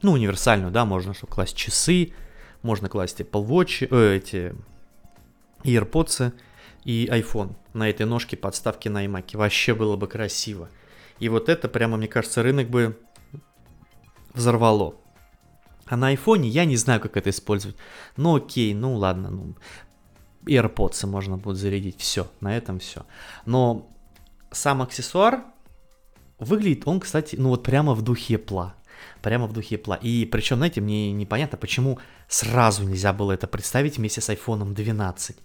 ну, 0.02 0.12
универсальную, 0.12 0.72
да, 0.72 0.86
можно 0.86 1.14
чтобы 1.14 1.34
класть 1.34 1.56
часы, 1.56 2.14
можно 2.62 2.90
класть 2.90 3.22
Apple 3.22 3.46
Watch, 3.46 3.88
э, 3.90 4.16
эти 4.18 4.56
AirPods 5.64 6.34
и 6.84 7.08
iPhone 7.12 7.56
на 7.74 7.90
этой 7.90 8.06
ножке 8.06 8.38
подставки 8.38 8.88
на 8.90 9.06
iMac, 9.06 9.38
вообще 9.38 9.74
было 9.74 9.96
бы 9.96 10.08
красиво. 10.08 10.70
И 11.20 11.30
вот 11.30 11.50
это 11.50 11.68
прямо, 11.68 11.98
мне 11.98 12.08
кажется, 12.08 12.44
рынок 12.44 12.70
бы 12.70 12.98
взорвало. 14.34 14.96
А 15.86 15.96
на 15.96 16.08
айфоне 16.08 16.50
я 16.50 16.66
не 16.66 16.76
знаю, 16.76 17.00
как 17.00 17.18
это 17.18 17.30
использовать. 17.30 17.78
Ну 18.18 18.36
окей, 18.36 18.74
ну 18.74 18.96
ладно, 18.96 19.30
ну 19.30 19.56
AirPods 20.46 21.08
можно 21.08 21.38
будет 21.38 21.58
зарядить, 21.58 22.00
все, 22.00 22.28
на 22.40 22.56
этом 22.56 22.80
все. 22.80 23.06
Но 23.46 23.90
сам 24.52 24.82
аксессуар 24.82 25.46
выглядит 26.40 26.88
он, 26.88 27.00
кстати, 27.00 27.36
ну 27.36 27.50
вот 27.50 27.64
прямо 27.64 27.94
в 27.94 28.02
духе 28.02 28.38
пла. 28.38 28.77
Прямо 29.22 29.48
в 29.48 29.54
духе 29.54 29.78
пла. 29.78 29.96
И 29.96 30.26
причем, 30.26 30.58
знаете, 30.58 30.82
мне 30.82 31.12
непонятно, 31.12 31.58
почему 31.58 32.00
сразу 32.28 32.84
нельзя 32.84 33.14
было 33.14 33.32
это 33.32 33.48
представить 33.48 33.98
вместе 33.98 34.22
с 34.22 34.30
iPhone 34.30 34.74
12. 34.74 35.38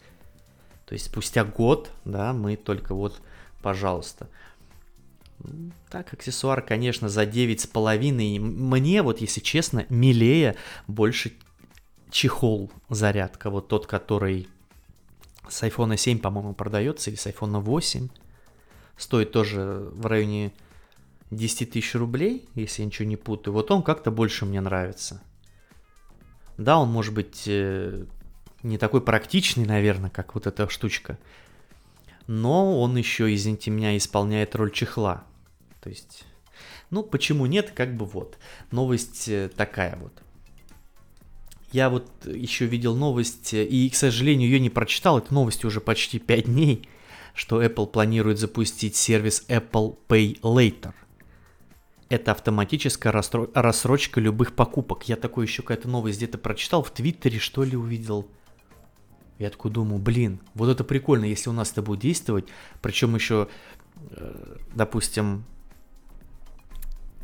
То 0.87 0.93
есть 0.93 1.07
спустя 1.07 1.45
год, 1.45 1.91
да, 2.05 2.33
мы 2.33 2.57
только 2.57 2.95
вот, 2.95 3.21
пожалуйста. 3.63 4.29
Так, 5.91 6.13
аксессуар, 6.13 6.63
конечно, 6.63 7.09
за 7.09 7.25
9,5. 7.25 8.39
Мне, 8.41 9.03
вот 9.03 9.21
если 9.21 9.41
честно, 9.41 9.87
милее 9.89 10.57
больше 10.87 11.33
чехол 12.11 12.71
зарядка. 12.89 13.51
Вот 13.51 13.69
тот, 13.69 13.87
который 13.87 14.49
с 15.49 15.63
iPhone 15.63 15.97
7, 15.97 16.19
по-моему, 16.21 16.55
продается, 16.55 17.11
или 17.11 17.17
с 17.17 17.27
iPhone 17.27 17.61
8. 17.61 18.09
Стоит 18.97 19.33
тоже 19.33 19.89
в 19.93 20.07
районе 20.07 20.53
10 21.33 21.71
тысяч 21.71 21.95
рублей, 21.95 22.49
если 22.55 22.83
я 22.83 22.87
ничего 22.87 23.09
не 23.09 23.17
путаю. 23.17 23.55
Вот 23.55 23.71
он 23.71 23.83
как-то 23.83 24.11
больше 24.11 24.45
мне 24.45 24.61
нравится. 24.61 25.23
Да, 26.59 26.79
он 26.79 26.91
может 26.91 27.15
быть 27.15 27.45
э, 27.47 28.05
не 28.63 28.77
такой 28.77 29.01
практичный, 29.01 29.65
наверное, 29.65 30.11
как 30.11 30.35
вот 30.35 30.47
эта 30.47 30.69
штучка. 30.69 31.19
Но 32.27 32.81
он 32.81 32.97
еще, 32.97 33.35
извините 33.35 33.71
меня, 33.71 33.97
исполняет 33.97 34.55
роль 34.55 34.71
чехла. 34.71 35.25
То 35.81 35.89
есть, 35.89 36.25
ну, 36.91 37.03
почему 37.03 37.47
нет, 37.47 37.73
как 37.75 37.97
бы 37.97 38.05
вот. 38.05 38.39
Новость 38.71 39.29
э, 39.29 39.51
такая 39.57 39.97
вот. 39.97 40.13
Я 41.73 41.89
вот 41.89 42.11
еще 42.27 42.67
видел 42.67 42.95
новость, 42.95 43.55
э, 43.55 43.65
и, 43.65 43.89
к 43.89 43.95
сожалению, 43.95 44.51
ее 44.51 44.61
не 44.61 44.71
прочитал, 44.71 45.17
это 45.17 45.33
новость 45.33 45.65
уже 45.65 45.81
почти 45.81 46.19
5 46.19 46.45
дней, 46.45 46.87
что 47.35 47.63
Apple 47.63 47.87
планирует 47.87 48.39
запустить 48.39 48.97
сервис 48.97 49.47
Apple 49.49 49.97
Pay 50.09 50.39
Later. 50.43 50.93
Это 52.13 52.33
автоматическая 52.33 53.11
рассрочка 53.11 54.21
любых 54.21 54.55
покупок. 54.55 55.09
Я 55.09 55.17
такой 55.17 55.47
еще 55.47 55.63
какая-то 55.63 55.89
новость 55.89 56.19
где-то 56.19 56.37
прочитал, 56.37 56.83
в 56.83 56.91
Твиттере 56.91 57.39
что 57.39 57.65
ли 57.65 57.75
увидел. 57.75 58.29
Я 59.39 59.49
такой 59.49 59.71
думаю, 59.71 59.99
блин, 59.99 60.39
вот 60.53 60.69
это 60.69 60.85
прикольно, 60.85 61.25
если 61.25 61.49
у 61.49 61.55
нас 61.55 61.73
это 61.73 61.81
будет 61.81 62.01
действовать. 62.01 62.45
Причем 62.83 63.15
еще, 63.15 63.49
э, 64.11 64.57
допустим, 64.75 65.47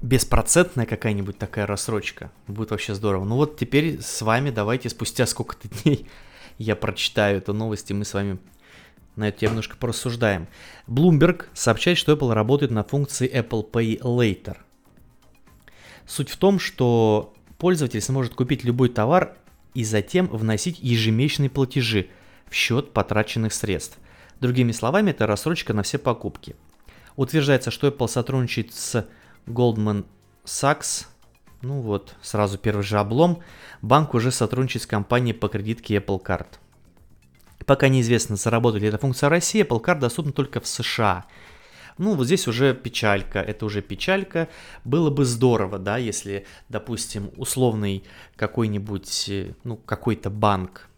беспроцентная 0.00 0.86
какая-нибудь 0.86 1.36
такая 1.36 1.66
рассрочка. 1.66 2.32
Будет 2.46 2.70
вообще 2.70 2.94
здорово. 2.94 3.26
Ну 3.26 3.36
вот 3.36 3.58
теперь 3.58 4.00
с 4.00 4.22
вами 4.22 4.48
давайте 4.48 4.88
спустя 4.88 5.26
сколько-то 5.26 5.68
дней 5.82 6.08
я 6.56 6.74
прочитаю 6.74 7.36
эту 7.36 7.52
новость, 7.52 7.90
и 7.90 7.94
мы 7.94 8.06
с 8.06 8.14
вами 8.14 8.38
на 9.16 9.28
эту 9.28 9.40
тему 9.40 9.50
немножко 9.50 9.76
порассуждаем. 9.76 10.48
Bloomberg 10.86 11.44
сообщает, 11.52 11.98
что 11.98 12.12
Apple 12.14 12.32
работает 12.32 12.70
на 12.70 12.84
функции 12.84 13.30
Apple 13.30 13.70
Pay 13.70 14.00
Later. 14.00 14.56
Суть 16.08 16.30
в 16.30 16.38
том, 16.38 16.58
что 16.58 17.34
пользователь 17.58 18.00
сможет 18.00 18.34
купить 18.34 18.64
любой 18.64 18.88
товар 18.88 19.36
и 19.74 19.84
затем 19.84 20.26
вносить 20.26 20.78
ежемесячные 20.80 21.50
платежи 21.50 22.08
в 22.46 22.54
счет 22.54 22.94
потраченных 22.94 23.52
средств. 23.52 23.98
Другими 24.40 24.72
словами, 24.72 25.10
это 25.10 25.26
рассрочка 25.26 25.74
на 25.74 25.82
все 25.82 25.98
покупки. 25.98 26.56
Утверждается, 27.16 27.70
что 27.70 27.88
Apple 27.88 28.08
сотрудничает 28.08 28.72
с 28.72 29.06
Goldman 29.46 30.06
Sachs, 30.46 31.06
ну 31.60 31.82
вот, 31.82 32.16
сразу 32.22 32.56
первый 32.56 32.84
же 32.84 32.98
облом, 32.98 33.42
банк 33.82 34.14
уже 34.14 34.30
сотрудничает 34.32 34.84
с 34.84 34.86
компанией 34.86 35.34
по 35.34 35.48
кредитке 35.48 35.96
Apple 35.96 36.22
Card. 36.24 36.46
Пока 37.66 37.88
неизвестно, 37.88 38.36
заработает 38.36 38.82
ли 38.82 38.88
эта 38.88 38.96
функция 38.96 39.28
в 39.28 39.32
России, 39.32 39.62
Apple 39.62 39.84
Card 39.84 39.98
доступна 39.98 40.32
только 40.32 40.62
в 40.62 40.66
США. 40.66 41.26
Ну, 41.98 42.14
вот 42.14 42.26
здесь 42.26 42.46
уже 42.46 42.74
печалька, 42.74 43.40
это 43.40 43.66
уже 43.66 43.82
печалька. 43.82 44.48
Было 44.84 45.10
бы 45.10 45.24
здорово, 45.24 45.78
да, 45.78 45.98
если, 45.98 46.46
допустим, 46.68 47.30
условный 47.36 48.04
какой-нибудь, 48.36 49.30
ну, 49.64 49.76
какой-то 49.76 50.30
банк 50.30 50.88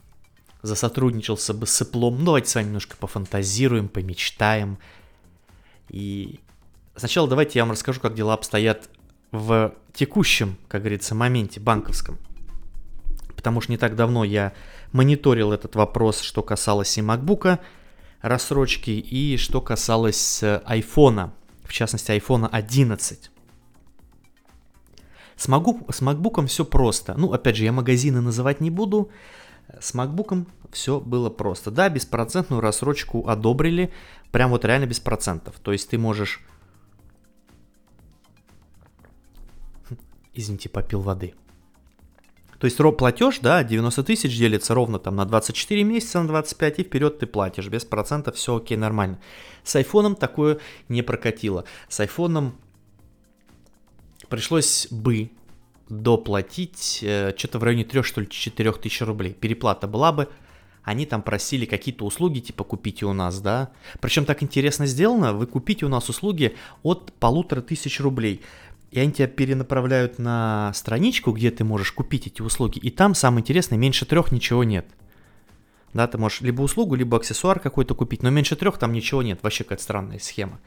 засотрудничался 0.62 1.54
бы 1.54 1.66
с 1.66 1.80
Apple. 1.80 2.10
Ну, 2.10 2.24
давайте 2.24 2.50
с 2.50 2.54
вами 2.54 2.66
немножко 2.66 2.96
пофантазируем, 2.96 3.88
помечтаем. 3.88 4.78
И 5.88 6.40
сначала 6.96 7.28
давайте 7.28 7.58
я 7.58 7.64
вам 7.64 7.72
расскажу, 7.72 8.00
как 8.00 8.14
дела 8.14 8.34
обстоят 8.34 8.90
в 9.32 9.74
текущем, 9.94 10.56
как 10.68 10.82
говорится, 10.82 11.14
моменте 11.14 11.60
банковском. 11.60 12.18
Потому 13.34 13.62
что 13.62 13.72
не 13.72 13.78
так 13.78 13.96
давно 13.96 14.22
я 14.22 14.52
мониторил 14.92 15.52
этот 15.52 15.76
вопрос, 15.76 16.20
что 16.20 16.42
касалось 16.42 16.98
и 16.98 17.00
MacBook, 17.00 17.58
рассрочки, 18.20 18.90
и 18.90 19.36
что 19.36 19.60
касалось 19.60 20.42
iPhone, 20.42 21.30
в 21.64 21.72
частности 21.72 22.10
iPhone 22.10 22.48
11. 22.50 23.30
С, 25.36 25.48
MacBook, 25.48 25.90
с 25.92 26.02
MacBook 26.02 26.46
все 26.46 26.64
просто. 26.64 27.14
Ну, 27.16 27.32
опять 27.32 27.56
же, 27.56 27.64
я 27.64 27.72
магазины 27.72 28.20
называть 28.20 28.60
не 28.60 28.70
буду. 28.70 29.10
С 29.80 29.94
MacBook 29.94 30.46
все 30.70 31.00
было 31.00 31.30
просто. 31.30 31.70
Да, 31.70 31.88
беспроцентную 31.88 32.60
рассрочку 32.60 33.26
одобрили, 33.26 33.90
прям 34.32 34.50
вот 34.50 34.64
реально 34.64 34.86
без 34.86 35.00
процентов. 35.00 35.58
То 35.60 35.72
есть 35.72 35.88
ты 35.88 35.98
можешь... 35.98 36.42
Извините, 40.34 40.68
попил 40.68 41.00
воды. 41.00 41.34
То 42.60 42.66
есть 42.66 42.76
платеж, 42.98 43.38
да, 43.40 43.64
90 43.64 44.02
тысяч 44.04 44.36
делится 44.36 44.74
ровно 44.74 44.98
там 44.98 45.16
на 45.16 45.24
24 45.24 45.82
месяца, 45.82 46.20
на 46.20 46.28
25 46.28 46.78
и 46.78 46.82
вперед 46.82 47.18
ты 47.18 47.26
платишь. 47.26 47.68
Без 47.68 47.86
процентов 47.86 48.36
все 48.36 48.56
окей, 48.56 48.76
нормально. 48.76 49.18
С 49.64 49.76
айфоном 49.76 50.14
такое 50.14 50.58
не 50.90 51.00
прокатило. 51.00 51.64
С 51.88 52.00
айфоном 52.00 52.54
пришлось 54.28 54.88
бы 54.90 55.30
доплатить 55.88 57.00
э, 57.02 57.32
что-то 57.36 57.58
в 57.58 57.64
районе 57.64 57.84
3 57.84 58.02
что 58.02 58.20
ли 58.20 58.28
4 58.28 58.72
тысяч 58.72 59.00
рублей. 59.00 59.32
Переплата 59.32 59.88
была 59.88 60.12
бы, 60.12 60.28
они 60.82 61.06
там 61.06 61.22
просили 61.22 61.64
какие-то 61.64 62.04
услуги, 62.04 62.40
типа 62.40 62.64
купите 62.64 63.06
у 63.06 63.14
нас, 63.14 63.40
да. 63.40 63.70
Причем 64.00 64.26
так 64.26 64.42
интересно 64.42 64.86
сделано, 64.86 65.32
вы 65.32 65.46
купите 65.46 65.86
у 65.86 65.88
нас 65.88 66.10
услуги 66.10 66.54
от 66.82 67.12
полутора 67.14 67.62
тысяч 67.62 68.00
рублей. 68.00 68.42
И 68.90 68.98
они 68.98 69.12
тебя 69.12 69.28
перенаправляют 69.28 70.18
на 70.18 70.72
страничку, 70.74 71.32
где 71.32 71.50
ты 71.50 71.62
можешь 71.62 71.92
купить 71.92 72.26
эти 72.26 72.42
услуги. 72.42 72.78
И 72.78 72.90
там 72.90 73.14
самое 73.14 73.42
интересное, 73.42 73.78
меньше 73.78 74.04
трех 74.04 74.32
ничего 74.32 74.64
нет. 74.64 74.86
Да, 75.92 76.06
ты 76.06 76.18
можешь 76.18 76.40
либо 76.40 76.62
услугу, 76.62 76.94
либо 76.94 77.16
аксессуар 77.16 77.60
какой-то 77.60 77.94
купить, 77.94 78.22
но 78.22 78.30
меньше 78.30 78.56
трех 78.56 78.78
там 78.78 78.92
ничего 78.92 79.22
нет. 79.22 79.40
Вообще 79.42 79.64
какая-то 79.64 79.82
странная 79.82 80.18
схема. 80.18 80.60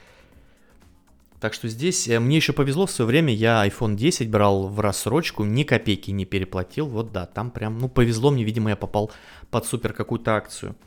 Так 1.43 1.53
что 1.53 1.67
здесь 1.67 2.07
э, 2.07 2.21
мне 2.21 2.37
еще 2.37 2.53
повезло 2.53 2.85
в 2.85 2.91
свое 2.91 3.05
время, 3.05 3.33
я 3.33 3.67
iPhone 3.67 3.95
10 3.95 4.29
брал 4.29 4.69
в 4.69 4.79
рассрочку, 4.79 5.43
ни 5.43 5.63
копейки 5.63 6.09
не 6.11 6.23
переплатил. 6.23 6.87
Вот 6.87 7.11
да, 7.11 7.25
там 7.25 7.51
прям, 7.51 7.79
ну 7.79 7.89
повезло 7.89 8.31
мне, 8.31 8.45
видимо, 8.45 8.69
я 8.69 8.77
попал 8.77 9.11
под 9.51 9.65
супер 9.65 9.91
какую-то 9.91 10.37
акцию. 10.37 10.77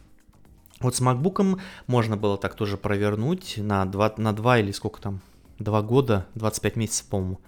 Вот 0.80 0.96
с 0.96 1.02
MacBook 1.02 1.60
можно 1.86 2.16
было 2.16 2.38
так 2.38 2.54
тоже 2.54 2.78
провернуть 2.78 3.58
на 3.58 3.84
2, 3.84 4.14
на 4.16 4.32
2 4.32 4.60
или 4.60 4.72
сколько 4.72 5.00
там, 5.00 5.20
2 5.58 5.82
года, 5.82 6.26
25 6.34 6.76
месяцев, 6.76 7.06
по-моему. 7.06 7.40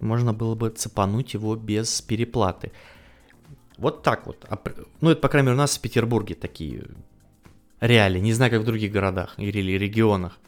Можно 0.00 0.32
было 0.32 0.54
бы 0.54 0.70
цепануть 0.70 1.34
его 1.34 1.56
без 1.56 2.02
переплаты. 2.02 2.72
Вот 3.78 4.02
так 4.02 4.26
вот. 4.26 4.46
Ну, 5.00 5.10
это, 5.10 5.20
по 5.20 5.28
крайней 5.28 5.46
мере, 5.46 5.56
у 5.56 5.58
нас 5.58 5.76
в 5.76 5.80
Петербурге 5.80 6.34
такие 6.34 6.84
реалии. 7.80 8.20
Не 8.20 8.32
знаю, 8.32 8.50
как 8.50 8.62
в 8.62 8.64
других 8.64 8.92
городах 8.92 9.34
или 9.38 9.78
регионах. 9.78 10.38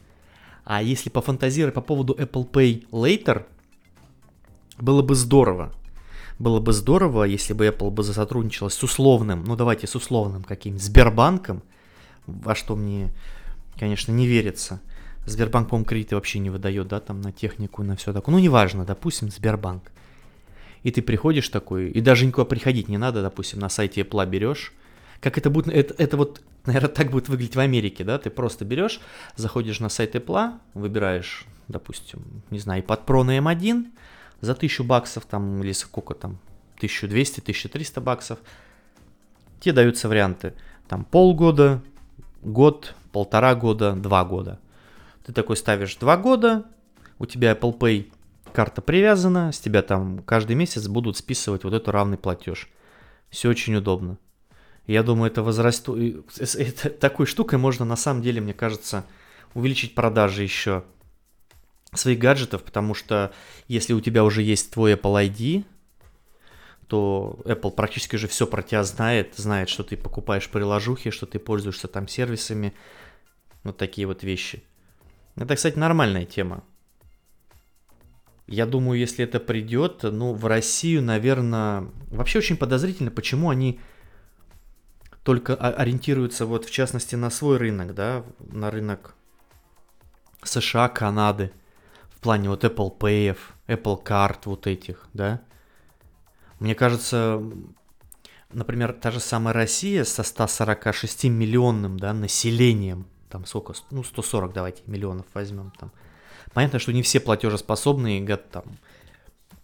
А 0.65 0.83
если 0.83 1.09
пофантазировать 1.09 1.75
по 1.75 1.81
поводу 1.81 2.15
Apple 2.15 2.51
Pay 2.51 2.89
Later, 2.91 3.47
было 4.79 5.03
бы 5.03 5.15
здорово. 5.15 5.73
Было 6.39 6.61
бы 6.61 6.73
здорово, 6.73 7.25
если 7.25 7.53
бы 7.53 7.67
Apple 7.67 7.91
бы 7.91 8.05
сотрудничала 8.05 8.69
с 8.69 8.83
условным, 8.83 9.45
ну 9.45 9.57
давайте 9.57 9.87
с 9.87 9.97
условным 9.97 10.45
каким-нибудь 10.45 10.85
Сбербанком, 10.85 11.63
во 12.27 12.55
что 12.55 12.77
мне, 12.77 13.13
конечно, 13.79 14.13
не 14.13 14.27
верится. 14.27 14.81
Сбербанк, 15.31 15.69
по-моему, 15.69 15.87
кредиты 15.87 16.15
вообще 16.15 16.39
не 16.39 16.51
выдает, 16.51 16.89
да, 16.89 17.01
там 17.01 17.21
на 17.21 17.33
технику, 17.33 17.83
на 17.83 17.97
все 17.97 18.13
такое. 18.13 18.35
Ну, 18.35 18.39
неважно, 18.41 18.85
допустим, 18.85 19.31
Сбербанк. 19.31 19.91
И 20.83 20.91
ты 20.91 21.03
приходишь 21.03 21.49
такой, 21.49 21.91
и 21.91 22.01
даже 22.01 22.27
никуда 22.27 22.45
приходить 22.45 22.89
не 22.89 22.99
надо, 22.99 23.23
допустим, 23.23 23.59
на 23.59 23.69
сайте 23.69 24.03
Apple 24.03 24.27
берешь, 24.27 24.73
как 25.21 25.37
это 25.37 25.51
будет, 25.51 25.69
это, 25.69 25.95
это 25.99 26.17
вот, 26.17 26.41
наверное, 26.67 26.89
так 26.89 27.11
будет 27.11 27.29
выглядеть 27.29 27.57
в 27.57 27.61
Америке, 27.61 28.05
да, 28.05 28.19
ты 28.19 28.31
просто 28.31 28.65
берешь, 28.65 29.01
заходишь 29.37 29.81
на 29.81 29.89
сайт 29.89 30.15
Apple, 30.15 30.53
выбираешь, 30.75 31.45
допустим, 31.67 32.23
не 32.51 32.61
знаю, 32.61 32.83
iPad 32.83 33.05
Pro 33.05 33.23
на 33.25 33.39
M1 33.39 33.87
за 34.41 34.53
1000 34.53 34.85
баксов 34.85 35.27
там, 35.27 35.63
или 35.63 35.73
сколько 35.73 36.15
там, 36.15 36.39
1200, 36.77 37.41
1300 37.41 38.01
баксов, 38.01 38.39
тебе 39.61 39.73
даются 39.73 40.09
варианты, 40.09 40.55
там 40.87 41.05
полгода, 41.05 41.83
год, 42.43 42.95
полтора 43.13 43.55
года, 43.57 43.95
два 43.95 44.25
года. 44.25 44.61
Ты 45.29 45.35
такой 45.35 45.59
ставишь 45.59 45.95
два 45.97 46.17
года, 46.17 46.65
у 47.19 47.27
тебя 47.27 47.53
Apple 47.53 47.79
Pay 47.79 48.11
карта 48.55 48.81
привязана, 48.81 49.53
с 49.53 49.61
тебя 49.61 49.83
там 49.83 50.23
каждый 50.23 50.57
месяц 50.57 50.89
будут 50.89 51.19
списывать 51.19 51.65
вот 51.65 51.75
эту 51.75 51.93
равный 51.93 52.17
платеж. 52.17 52.71
Все 53.29 53.51
очень 53.51 53.75
удобно. 53.75 54.17
Я 54.87 55.03
думаю, 55.03 55.31
это 55.31 55.43
возрастет... 55.43 56.25
Это, 56.39 56.89
такой 56.89 57.27
штукой 57.27 57.59
можно 57.59 57.85
на 57.85 57.97
самом 57.97 58.23
деле, 58.23 58.41
мне 58.41 58.55
кажется, 58.55 59.05
увеличить 59.53 59.95
продажи 59.95 60.45
еще 60.45 60.83
своих 61.93 62.19
гаджетов, 62.19 62.63
потому 62.63 62.95
что 62.95 63.31
если 63.67 63.93
у 63.93 64.01
тебя 64.01 64.25
уже 64.25 64.41
есть 64.41 64.71
твой 64.71 64.95
Apple 64.95 65.29
ID, 65.29 65.67
то 66.87 67.39
Apple 67.45 67.73
практически 67.73 68.17
уже 68.17 68.29
все 68.29 68.47
про 68.47 68.63
тебя 68.63 68.83
знает, 68.83 69.35
знает, 69.37 69.69
что 69.69 69.83
ты 69.83 69.99
покупаешь 69.99 70.49
приложухи, 70.49 71.11
что 71.11 71.27
ты 71.27 71.39
пользуешься 71.39 71.87
там 71.87 72.09
сервисами, 72.09 72.73
вот 73.63 73.77
такие 73.77 74.07
вот 74.07 74.23
вещи. 74.23 74.63
Это, 75.39 75.55
кстати, 75.55 75.79
нормальная 75.79 76.25
тема. 76.25 76.65
Я 78.47 78.67
думаю, 78.67 78.99
если 78.99 79.25
это 79.25 79.41
придет, 79.41 80.03
ну, 80.03 80.33
в 80.33 80.47
Россию, 80.47 81.03
наверное, 81.03 81.87
вообще 82.11 82.39
очень 82.39 82.57
подозрительно, 82.57 83.11
почему 83.11 83.51
они 83.51 83.79
только 85.23 85.55
ориентируются 85.55 86.47
вот 86.47 86.65
в 86.65 86.71
частности 86.71 87.15
на 87.15 87.29
свой 87.29 87.59
рынок, 87.59 87.95
да, 87.95 88.25
на 88.39 88.71
рынок 88.71 89.15
США, 90.43 90.89
Канады, 90.89 91.53
в 92.09 92.21
плане 92.21 92.49
вот 92.49 92.65
Apple 92.65 92.97
Pay, 92.99 93.37
Apple 93.67 94.03
Card 94.03 94.39
вот 94.47 94.67
этих, 94.67 95.07
да. 95.13 95.43
Мне 96.59 96.75
кажется, 96.75 97.43
например, 98.51 98.95
та 98.95 99.11
же 99.11 99.21
самая 99.21 99.53
Россия 99.53 100.05
со 100.05 100.23
146 100.23 101.25
миллионным, 101.25 101.99
да, 101.99 102.15
населением, 102.15 103.07
там 103.29 103.47
сколько, 103.47 103.75
ну 103.91 104.03
140 104.03 104.53
давайте 104.53 104.83
миллионов 104.87 105.27
возьмем 105.35 105.73
там. 105.79 105.93
Понятно, 106.53 106.79
что 106.79 106.93
не 106.93 107.03
все 107.03 107.21
платежеспособные 107.21 108.37
там 108.37 108.65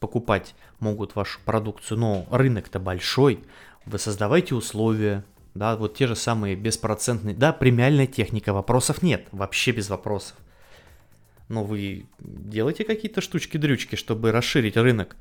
покупать 0.00 0.54
могут 0.80 1.14
вашу 1.14 1.40
продукцию, 1.44 1.98
но 1.98 2.26
рынок-то 2.30 2.78
большой, 2.78 3.42
вы 3.86 3.98
создавайте 3.98 4.54
условия, 4.54 5.24
да, 5.54 5.76
вот 5.76 5.94
те 5.94 6.06
же 6.06 6.16
самые 6.16 6.56
беспроцентные, 6.56 7.34
да, 7.34 7.52
премиальная 7.52 8.06
техника, 8.06 8.52
вопросов 8.52 9.02
нет, 9.02 9.26
вообще 9.32 9.70
без 9.70 9.88
вопросов. 9.88 10.36
Но 11.48 11.64
вы 11.64 12.06
делаете 12.18 12.84
какие-то 12.84 13.20
штучки-дрючки, 13.20 13.96
чтобы 13.96 14.32
расширить 14.32 14.76
рынок. 14.76 15.16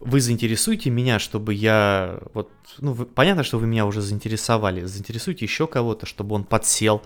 Вы 0.00 0.20
заинтересуете 0.20 0.90
меня, 0.90 1.18
чтобы 1.18 1.54
я, 1.54 2.20
вот, 2.32 2.50
ну, 2.78 2.92
вы, 2.92 3.04
понятно, 3.04 3.42
что 3.42 3.58
вы 3.58 3.66
меня 3.66 3.84
уже 3.84 4.00
заинтересовали, 4.00 4.84
заинтересуйте 4.84 5.44
еще 5.44 5.66
кого-то, 5.66 6.06
чтобы 6.06 6.36
он 6.36 6.44
подсел, 6.44 7.02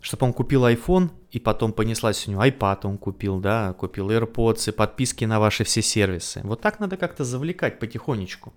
чтобы 0.00 0.26
он 0.26 0.32
купил 0.32 0.66
iPhone, 0.66 1.10
и 1.30 1.38
потом 1.38 1.72
понеслась 1.72 2.26
у 2.26 2.30
него 2.32 2.44
iPad 2.44 2.80
он 2.84 2.98
купил, 2.98 3.38
да, 3.38 3.72
купил 3.72 4.10
AirPods 4.10 4.70
и 4.70 4.72
подписки 4.72 5.24
на 5.24 5.38
ваши 5.38 5.64
все 5.64 5.82
сервисы. 5.82 6.40
Вот 6.44 6.60
так 6.60 6.80
надо 6.80 6.96
как-то 6.96 7.24
завлекать 7.24 7.78
потихонечку 7.78 8.52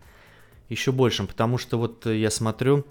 еще 0.69 0.91
большим, 0.91 1.27
потому 1.27 1.57
что 1.57 1.77
вот 1.77 2.05
я 2.05 2.29
смотрю, 2.29 2.85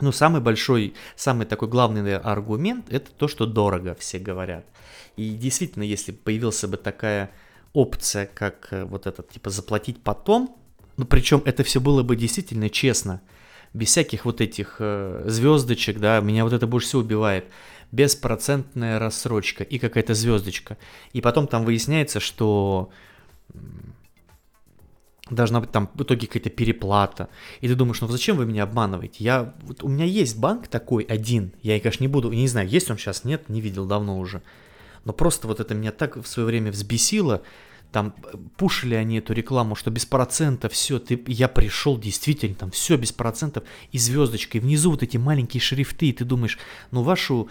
ну, 0.00 0.12
самый 0.12 0.40
большой, 0.40 0.94
самый 1.14 1.46
такой 1.46 1.68
главный 1.68 2.16
аргумент, 2.18 2.86
это 2.90 3.10
то, 3.12 3.28
что 3.28 3.46
дорого, 3.46 3.94
все 3.98 4.18
говорят. 4.18 4.66
И 5.16 5.30
действительно, 5.30 5.82
если 5.82 6.12
появился 6.12 6.68
бы 6.68 6.76
такая 6.76 7.30
опция, 7.76 8.26
как 8.26 8.68
э, 8.70 8.84
вот 8.84 9.06
этот, 9.06 9.28
типа, 9.28 9.50
заплатить 9.50 10.02
потом, 10.02 10.56
ну, 10.96 11.04
причем 11.04 11.42
это 11.44 11.62
все 11.62 11.78
было 11.78 12.02
бы 12.02 12.16
действительно 12.16 12.70
честно, 12.70 13.20
без 13.74 13.88
всяких 13.88 14.24
вот 14.24 14.40
этих 14.40 14.76
э, 14.78 15.24
звездочек, 15.26 15.98
да, 15.98 16.20
меня 16.20 16.44
вот 16.44 16.54
это 16.54 16.66
больше 16.66 16.88
всего 16.88 17.02
убивает, 17.02 17.44
беспроцентная 17.92 18.98
рассрочка 18.98 19.62
и 19.62 19.78
какая-то 19.78 20.14
звездочка. 20.14 20.78
И 21.12 21.20
потом 21.20 21.46
там 21.46 21.66
выясняется, 21.66 22.18
что 22.18 22.90
должна 25.28 25.60
быть 25.60 25.70
там 25.70 25.90
в 25.94 26.02
итоге 26.02 26.26
какая-то 26.26 26.48
переплата. 26.48 27.28
И 27.60 27.68
ты 27.68 27.74
думаешь, 27.74 28.00
ну 28.00 28.08
зачем 28.08 28.38
вы 28.38 28.46
меня 28.46 28.62
обманываете? 28.62 29.22
Я, 29.22 29.54
вот 29.62 29.82
у 29.82 29.88
меня 29.88 30.06
есть 30.06 30.38
банк 30.38 30.68
такой 30.68 31.04
один, 31.04 31.52
я, 31.62 31.78
конечно, 31.78 32.02
не 32.02 32.08
буду, 32.08 32.32
не 32.32 32.48
знаю, 32.48 32.68
есть 32.68 32.90
он 32.90 32.96
сейчас, 32.96 33.24
нет, 33.24 33.50
не 33.50 33.60
видел 33.60 33.84
давно 33.84 34.18
уже. 34.18 34.40
Но 35.06 35.12
просто 35.12 35.46
вот 35.46 35.60
это 35.60 35.72
меня 35.72 35.92
так 35.92 36.16
в 36.16 36.26
свое 36.26 36.46
время 36.46 36.72
взбесило, 36.72 37.42
там 37.92 38.12
пушили 38.56 38.96
они 38.96 39.18
эту 39.18 39.32
рекламу, 39.32 39.76
что 39.76 39.90
без 39.92 40.04
процентов, 40.04 40.72
все, 40.72 40.98
ты, 40.98 41.22
я 41.28 41.46
пришел, 41.46 41.96
действительно, 41.96 42.56
там 42.56 42.72
все 42.72 42.96
без 42.96 43.12
процентов, 43.12 43.62
и 43.92 43.98
звездочкой, 43.98 44.60
внизу 44.60 44.90
вот 44.90 45.04
эти 45.04 45.16
маленькие 45.16 45.60
шрифты, 45.60 46.06
и 46.08 46.12
ты 46.12 46.24
думаешь, 46.24 46.58
ну 46.90 47.02
вашу, 47.02 47.48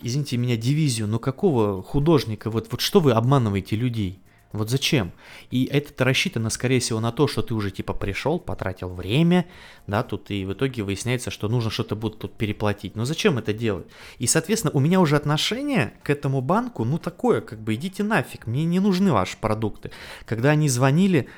извините 0.00 0.36
меня, 0.36 0.56
дивизию, 0.56 1.08
ну 1.08 1.18
какого 1.18 1.82
художника, 1.82 2.48
вот, 2.48 2.68
вот 2.70 2.80
что 2.80 3.00
вы 3.00 3.10
обманываете 3.10 3.74
людей? 3.74 4.20
Вот 4.52 4.70
зачем? 4.70 5.12
И 5.50 5.66
это 5.66 6.04
рассчитано, 6.04 6.48
скорее 6.48 6.80
всего, 6.80 7.00
на 7.00 7.12
то, 7.12 7.28
что 7.28 7.42
ты 7.42 7.52
уже 7.52 7.70
типа 7.70 7.92
пришел, 7.92 8.38
потратил 8.38 8.88
время, 8.88 9.46
да, 9.86 10.02
тут 10.02 10.30
и 10.30 10.46
в 10.46 10.54
итоге 10.54 10.82
выясняется, 10.82 11.30
что 11.30 11.48
нужно 11.48 11.70
что-то 11.70 11.96
будет 11.96 12.18
тут 12.18 12.34
переплатить. 12.34 12.96
Но 12.96 13.04
зачем 13.04 13.36
это 13.36 13.52
делать? 13.52 13.86
И, 14.18 14.26
соответственно, 14.26 14.72
у 14.72 14.80
меня 14.80 15.00
уже 15.00 15.16
отношение 15.16 15.92
к 16.02 16.08
этому 16.08 16.40
банку, 16.40 16.84
ну 16.84 16.98
такое, 16.98 17.42
как 17.42 17.60
бы 17.60 17.74
идите 17.74 18.02
нафиг, 18.02 18.46
мне 18.46 18.64
не 18.64 18.80
нужны 18.80 19.12
ваши 19.12 19.36
продукты. 19.36 19.90
Когда 20.24 20.50
они 20.50 20.70
звонили, 20.70 21.28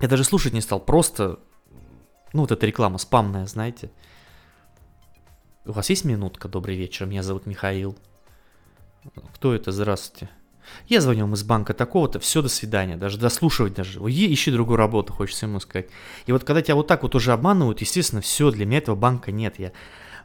я 0.00 0.06
даже 0.06 0.22
слушать 0.22 0.52
не 0.52 0.60
стал, 0.60 0.78
просто, 0.78 1.40
ну 2.32 2.42
вот 2.42 2.52
эта 2.52 2.66
реклама 2.66 2.98
спамная, 2.98 3.46
знаете. 3.46 3.90
У 5.64 5.72
вас 5.72 5.90
есть 5.90 6.04
минутка? 6.04 6.46
Добрый 6.46 6.76
вечер, 6.76 7.06
меня 7.06 7.24
зовут 7.24 7.46
Михаил. 7.46 7.98
Кто 9.34 9.54
это? 9.54 9.72
Здравствуйте. 9.72 10.30
Я 10.88 11.00
звоню 11.00 11.26
им 11.26 11.34
из 11.34 11.42
банка 11.42 11.74
такого-то, 11.74 12.20
все, 12.20 12.42
до 12.42 12.48
свидания, 12.48 12.96
даже 12.96 13.18
дослушивать 13.18 13.74
даже. 13.74 14.00
Ой, 14.00 14.12
ищи 14.12 14.50
другую 14.50 14.76
работу, 14.76 15.12
хочется 15.12 15.46
ему 15.46 15.60
сказать. 15.60 15.88
И 16.26 16.32
вот 16.32 16.44
когда 16.44 16.62
тебя 16.62 16.74
вот 16.74 16.86
так 16.86 17.02
вот 17.02 17.14
уже 17.14 17.32
обманывают, 17.32 17.80
естественно, 17.80 18.20
все, 18.20 18.50
для 18.50 18.66
меня 18.66 18.78
этого 18.78 18.96
банка 18.96 19.32
нет. 19.32 19.58
Я 19.58 19.72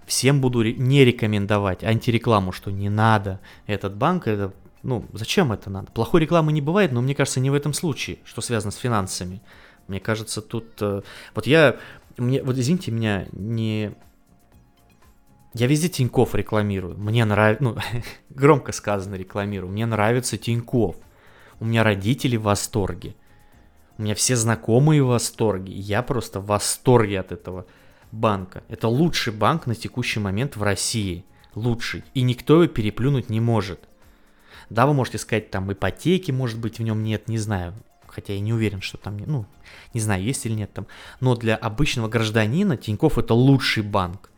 всем 0.05 0.41
буду 0.41 0.63
не 0.63 1.05
рекомендовать 1.05 1.83
антирекламу, 1.83 2.51
что 2.51 2.71
не 2.71 2.89
надо. 2.89 3.39
Этот 3.67 3.95
банк, 3.95 4.27
это, 4.27 4.53
ну, 4.83 5.05
зачем 5.13 5.51
это 5.51 5.69
надо? 5.69 5.91
Плохой 5.91 6.21
рекламы 6.21 6.51
не 6.51 6.61
бывает, 6.61 6.91
но 6.91 7.01
мне 7.01 7.15
кажется, 7.15 7.39
не 7.39 7.49
в 7.49 7.53
этом 7.53 7.73
случае, 7.73 8.17
что 8.25 8.41
связано 8.41 8.71
с 8.71 8.77
финансами. 8.77 9.41
Мне 9.87 9.99
кажется, 9.99 10.41
тут... 10.41 10.81
Э, 10.81 11.01
вот 11.35 11.47
я... 11.47 11.77
Мне, 12.17 12.43
вот 12.43 12.57
извините 12.57 12.91
меня, 12.91 13.27
не 13.31 13.93
я 15.53 15.67
везде 15.67 15.89
Тиньков 15.89 16.35
рекламирую. 16.35 16.97
Мне 16.97 17.25
нравится, 17.25 17.63
ну, 17.63 17.77
громко 18.29 18.71
сказано 18.71 19.15
рекламирую. 19.15 19.71
Мне 19.71 19.85
нравится 19.85 20.37
Тиньков. 20.37 20.95
У 21.59 21.65
меня 21.65 21.83
родители 21.83 22.37
в 22.37 22.43
восторге. 22.43 23.15
У 23.97 24.03
меня 24.03 24.15
все 24.15 24.35
знакомые 24.35 25.03
в 25.03 25.07
восторге. 25.07 25.73
Я 25.73 26.03
просто 26.03 26.39
в 26.39 26.45
восторге 26.45 27.19
от 27.19 27.31
этого 27.31 27.65
банка. 28.11 28.63
Это 28.69 28.87
лучший 28.87 29.33
банк 29.33 29.65
на 29.65 29.75
текущий 29.75 30.19
момент 30.19 30.55
в 30.55 30.63
России. 30.63 31.25
Лучший. 31.55 32.03
И 32.13 32.21
никто 32.21 32.63
его 32.63 32.71
переплюнуть 32.71 33.29
не 33.29 33.41
может. 33.41 33.79
Да, 34.69 34.85
вы 34.85 34.93
можете 34.93 35.17
сказать, 35.17 35.49
там 35.49 35.71
ипотеки, 35.73 36.31
может 36.31 36.59
быть, 36.59 36.77
в 36.77 36.83
нем 36.83 37.03
нет, 37.03 37.27
не 37.27 37.39
знаю. 37.39 37.73
Хотя 38.07 38.33
я 38.33 38.39
не 38.39 38.53
уверен, 38.53 38.81
что 38.81 38.97
там, 38.97 39.17
ну, 39.17 39.45
не 39.93 39.99
знаю, 39.99 40.23
есть 40.23 40.45
или 40.45 40.53
нет 40.53 40.71
там. 40.73 40.87
Но 41.19 41.35
для 41.35 41.55
обычного 41.55 42.07
гражданина 42.07 42.77
Тиньков 42.77 43.17
это 43.17 43.33
лучший 43.33 43.83
банк. 43.83 44.28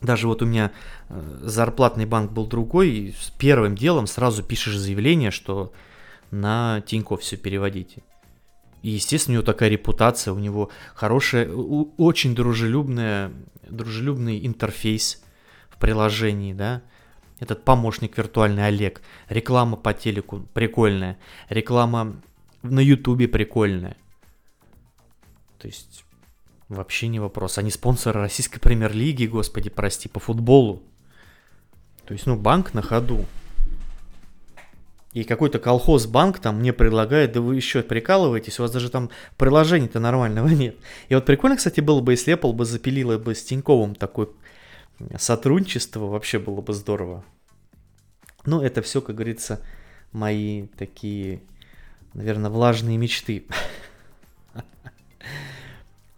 Даже 0.00 0.28
вот 0.28 0.42
у 0.42 0.46
меня 0.46 0.72
э, 1.08 1.38
зарплатный 1.42 2.06
банк 2.06 2.32
был 2.32 2.46
другой, 2.46 2.90
и 2.90 3.12
с 3.12 3.30
первым 3.30 3.76
делом 3.76 4.06
сразу 4.06 4.42
пишешь 4.42 4.76
заявление, 4.76 5.30
что 5.30 5.72
на 6.30 6.80
Тинькофф 6.86 7.20
все 7.20 7.36
переводите. 7.36 8.02
И, 8.82 8.90
естественно, 8.90 9.34
у 9.34 9.36
него 9.40 9.44
такая 9.44 9.68
репутация, 9.68 10.32
у 10.32 10.38
него 10.38 10.70
хорошая, 10.94 11.50
очень 11.50 12.34
дружелюбная, 12.34 13.30
дружелюбный 13.68 14.46
интерфейс 14.46 15.22
в 15.68 15.78
приложении, 15.78 16.54
да. 16.54 16.82
Этот 17.40 17.64
помощник 17.64 18.16
виртуальный 18.16 18.66
Олег. 18.66 19.02
Реклама 19.28 19.76
по 19.76 19.94
телеку 19.94 20.46
прикольная. 20.52 21.18
Реклама 21.48 22.20
на 22.62 22.80
Ютубе 22.80 23.28
прикольная. 23.28 23.96
То 25.58 25.66
есть 25.66 26.04
Вообще 26.70 27.08
не 27.08 27.18
вопрос. 27.18 27.58
Они 27.58 27.68
спонсоры 27.68 28.20
российской 28.20 28.60
премьер-лиги, 28.60 29.26
господи, 29.26 29.68
прости, 29.68 30.08
по 30.08 30.20
футболу. 30.20 30.84
То 32.06 32.14
есть, 32.14 32.26
ну, 32.26 32.36
банк 32.36 32.74
на 32.74 32.80
ходу. 32.80 33.26
И 35.12 35.24
какой-то 35.24 35.58
колхоз-банк 35.58 36.38
там 36.38 36.60
мне 36.60 36.72
предлагает, 36.72 37.32
да 37.32 37.40
вы 37.40 37.56
еще 37.56 37.82
прикалываетесь, 37.82 38.60
у 38.60 38.62
вас 38.62 38.70
даже 38.70 38.88
там 38.88 39.10
приложения-то 39.36 39.98
нормального 39.98 40.46
нет. 40.48 40.76
И 41.08 41.14
вот 41.16 41.26
прикольно, 41.26 41.56
кстати, 41.56 41.80
было 41.80 42.00
бы, 42.00 42.12
если 42.12 42.34
Apple 42.34 42.52
бы 42.52 42.64
запилила 42.64 43.18
бы 43.18 43.34
с 43.34 43.42
Тиньковым 43.42 43.96
такое 43.96 44.28
сотрудничество, 45.18 46.06
вообще 46.06 46.38
было 46.38 46.60
бы 46.60 46.72
здорово. 46.72 47.24
Ну, 48.46 48.62
это 48.62 48.80
все, 48.80 49.00
как 49.00 49.16
говорится, 49.16 49.60
мои 50.12 50.68
такие, 50.78 51.42
наверное, 52.14 52.48
влажные 52.48 52.96
мечты. 52.96 53.46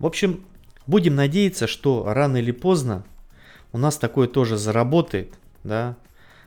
В 0.03 0.07
общем, 0.07 0.45
будем 0.89 1.15
надеяться, 1.15 1.69
что 1.69 2.05
рано 2.13 2.39
или 2.39 2.51
поздно 2.51 3.05
у 3.71 3.79
нас 3.79 3.99
такое 3.99 4.27
тоже 4.27 4.57
заработает, 4.57 5.33
да, 5.63 5.97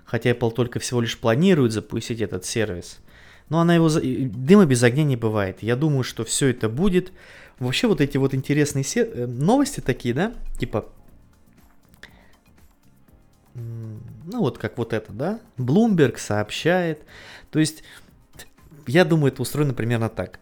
хотя 0.04 0.32
Apple 0.32 0.52
только 0.52 0.80
всего 0.80 1.00
лишь 1.00 1.18
планирует 1.18 1.72
запустить 1.72 2.20
этот 2.20 2.44
сервис. 2.44 3.00
Но 3.48 3.62
она 3.62 3.74
его... 3.74 3.90
Дыма 3.90 4.66
без 4.66 4.84
огня 4.84 5.06
не 5.06 5.16
бывает. 5.16 5.60
Я 5.64 5.78
думаю, 5.78 6.04
что 6.04 6.26
все 6.26 6.48
это 6.48 6.68
будет. 6.68 7.14
Вообще 7.58 7.88
вот 7.88 8.02
эти 8.02 8.18
вот 8.18 8.34
интересные 8.34 8.84
сер... 8.84 9.08
Э, 9.14 9.26
новости 9.26 9.80
такие, 9.80 10.14
да, 10.14 10.34
типа... 10.60 10.90
Ну 13.54 14.40
вот 14.40 14.58
как 14.58 14.78
вот 14.78 14.92
это, 14.92 15.14
да? 15.14 15.40
Bloomberg 15.58 16.18
сообщает. 16.18 17.04
То 17.52 17.60
есть, 17.60 17.84
я 18.86 19.06
думаю, 19.06 19.32
это 19.32 19.42
устроено 19.42 19.74
примерно 19.74 20.10
так 20.10 20.40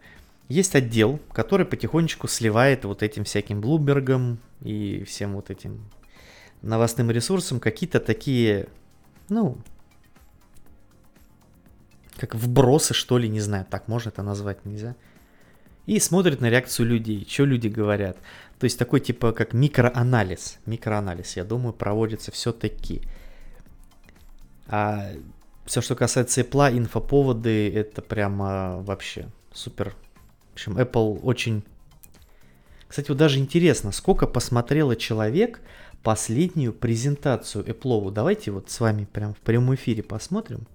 есть 0.50 0.76
отдел, 0.76 1.20
который 1.32 1.66
потихонечку 1.66 2.28
сливает 2.28 2.86
вот 2.86 3.04
этим 3.04 3.24
всяким 3.24 3.62
Блумбергом 3.62 4.40
и 4.62 5.04
всем 5.06 5.34
вот 5.34 5.50
этим 5.50 5.90
новостным 6.62 7.12
ресурсам 7.12 7.60
какие-то 7.60 8.00
такие, 8.00 8.68
ну, 9.30 9.58
как 12.16 12.36
вбросы, 12.36 12.94
что 12.94 13.18
ли, 13.18 13.28
не 13.30 13.40
знаю, 13.40 13.66
так 13.70 13.88
можно 13.88 14.10
это 14.10 14.24
назвать, 14.24 14.66
нельзя. 14.66 14.96
И 15.86 16.00
смотрит 16.00 16.40
на 16.40 16.50
реакцию 16.50 16.88
людей, 16.88 17.28
что 17.30 17.44
люди 17.44 17.68
говорят. 17.68 18.18
То 18.60 18.64
есть 18.66 18.80
такой 18.80 19.02
типа 19.02 19.34
как 19.34 19.54
микроанализ. 19.54 20.60
Микроанализ, 20.66 21.36
я 21.36 21.44
думаю, 21.44 21.74
проводится 21.74 22.32
все-таки. 22.32 23.02
А 24.68 25.10
все, 25.66 25.82
что 25.82 25.96
касается 25.96 26.42
Apple, 26.42 26.78
инфоповоды, 26.78 27.70
это 27.74 28.02
прямо 28.02 28.82
вообще 28.82 29.28
супер 29.52 29.94
в 30.54 30.56
общем, 30.56 30.78
Apple 30.78 31.20
очень... 31.24 31.64
Кстати, 32.88 33.10
вот 33.10 33.18
даже 33.18 33.40
интересно, 33.40 33.92
сколько 33.92 34.28
посмотрело 34.28 34.96
человек 34.96 35.62
последнюю 36.04 36.74
презентацию 36.74 37.66
Apple. 37.66 38.12
Давайте 38.12 38.52
вот 38.52 38.70
с 38.70 38.80
вами 38.80 39.06
прям 39.06 39.34
в 39.34 39.40
прямом 39.40 39.74
эфире 39.74 40.04
посмотрим. 40.04 40.68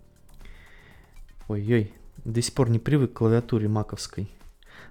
Ой-ой, 1.47 1.93
до 2.25 2.43
сих 2.43 2.55
пор 2.55 2.71
не 2.71 2.81
привык 2.81 3.13
к 3.13 3.19
клавиатуре 3.19 3.69
маковской. 3.69 4.29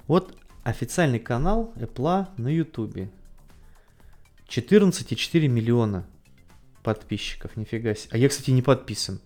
Вот 0.07 0.37
официальный 0.63 1.19
канал 1.19 1.73
Apple 1.75 2.27
на 2.37 2.47
YouTube. 2.47 3.09
14,4 4.47 5.47
миллиона 5.49 6.07
подписчиков, 6.81 7.57
нифига 7.57 7.93
себе. 7.93 8.11
А 8.13 8.17
я, 8.17 8.29
кстати, 8.29 8.51
не 8.51 8.61
подписан. 8.61 9.19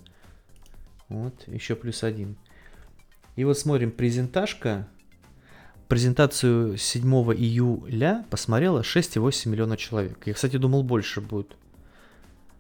Вот, 1.08 1.48
еще 1.48 1.76
плюс 1.76 2.04
один. 2.04 2.36
И 3.36 3.44
вот 3.44 3.60
смотрим, 3.60 3.92
презентажка 3.92 4.88
презентацию 5.92 6.78
7 6.78 7.04
июля 7.34 8.24
посмотрело 8.30 8.80
6,8 8.80 9.50
миллиона 9.50 9.76
человек. 9.76 10.26
Я, 10.26 10.34
кстати, 10.34 10.56
думал, 10.56 10.84
больше 10.84 11.20
будет. 11.20 11.58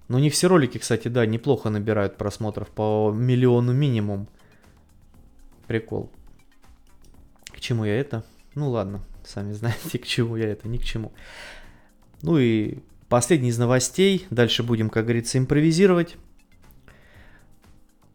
Но 0.09 0.19
не 0.19 0.29
все 0.29 0.49
ролики, 0.49 0.77
кстати, 0.77 1.07
да, 1.07 1.25
неплохо 1.25 1.69
набирают 1.69 2.17
просмотров 2.17 2.67
по 2.67 3.09
миллиону 3.15 3.71
минимум. 3.71 4.27
Прикол. 5.65 6.11
К 7.45 7.61
чему 7.61 7.85
я 7.85 7.97
это? 7.97 8.25
Ну 8.53 8.69
ладно, 8.69 8.99
сами 9.23 9.53
знаете, 9.53 9.97
к 10.03 10.05
чему 10.05 10.35
я 10.35 10.49
это, 10.49 10.67
ни 10.67 10.77
к 10.77 10.83
чему. 10.83 11.13
Ну 12.23 12.37
и 12.37 12.79
последний 13.07 13.47
из 13.47 13.57
новостей. 13.57 14.27
Дальше 14.29 14.61
будем, 14.61 14.89
как 14.89 15.05
говорится, 15.05 15.37
импровизировать. 15.37 16.17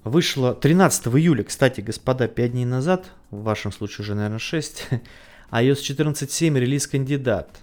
Вышло 0.06 0.54
13 0.54 1.08
июля, 1.08 1.42
кстати, 1.42 1.80
господа, 1.80 2.28
5 2.28 2.52
дней 2.52 2.64
назад, 2.64 3.10
в 3.32 3.42
вашем 3.42 3.72
случае 3.72 4.04
уже, 4.04 4.14
наверное, 4.14 4.38
6, 4.38 4.86
iOS 5.50 5.78
14.7 5.78 6.56
релиз 6.56 6.86
кандидат. 6.86 7.58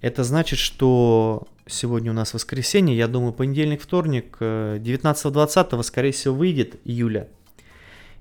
Это 0.00 0.24
значит, 0.24 0.58
что 0.58 1.46
сегодня 1.66 2.12
у 2.12 2.14
нас 2.14 2.32
воскресенье, 2.32 2.96
я 2.96 3.08
думаю, 3.08 3.34
понедельник, 3.34 3.82
вторник, 3.82 4.38
19-20, 4.40 5.82
скорее 5.82 6.12
всего, 6.12 6.34
выйдет 6.34 6.76
июля. 6.86 7.28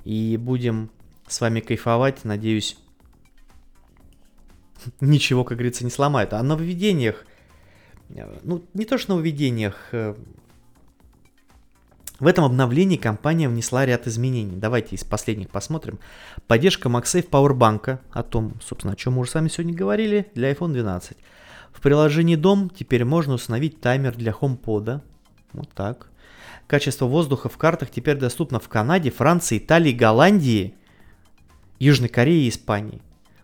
И 0.04 0.36
будем 0.36 0.90
с 1.30 1.40
вами 1.40 1.62
кайфовать, 1.62 2.26
надеюсь, 2.26 2.78
ничего, 5.00 5.46
как 5.46 5.60
говорится, 5.60 5.86
не 5.86 5.92
сломает. 5.92 6.34
А 6.34 6.44
нововведениях, 6.44 7.26
ну, 8.44 8.66
не 8.74 8.84
то 8.84 8.98
что 8.98 9.12
нововведениях, 9.12 9.78
э, 9.94 10.14
В 12.20 12.26
этом 12.26 12.46
обновлении 12.46 12.98
компания 12.98 13.48
внесла 13.48 13.86
ряд 13.86 14.08
изменений. 14.08 14.56
Давайте 14.56 14.96
из 14.96 15.04
последних 15.04 15.50
посмотрим. 15.50 16.00
Поддержка 16.48 16.90
MagSafe 16.90 17.30
Powerbank, 17.30 18.00
о 18.12 18.24
том, 18.24 18.54
собственно, 18.60 18.94
о 18.94 18.96
чем 18.96 19.14
мы 19.14 19.22
уже 19.22 19.32
сами 19.32 19.50
сегодня 19.50 19.76
говорили, 19.76 20.32
для 20.34 20.52
iPhone 20.52 20.74
12. 20.74 21.16
В 21.72 21.80
приложении 21.80 22.36
Дом 22.36 22.72
теперь 22.72 23.06
можно 23.06 23.36
установить 23.36 23.82
таймер 23.82 24.16
для 24.16 24.32
HomePod. 24.32 25.02
Вот 25.54 25.70
так. 25.76 26.10
Качество 26.66 27.06
воздуха 27.06 27.50
в 27.50 27.58
картах 27.58 27.92
теперь 27.92 28.18
доступно 28.18 28.60
в 28.60 28.68
Канаде, 28.68 29.12
Франции, 29.12 29.60
Италии, 29.60 29.92
Голландии, 29.92 30.74
Южной 31.78 32.10
Корее 32.10 32.46
и 32.46 32.50
Испании. 32.50 33.00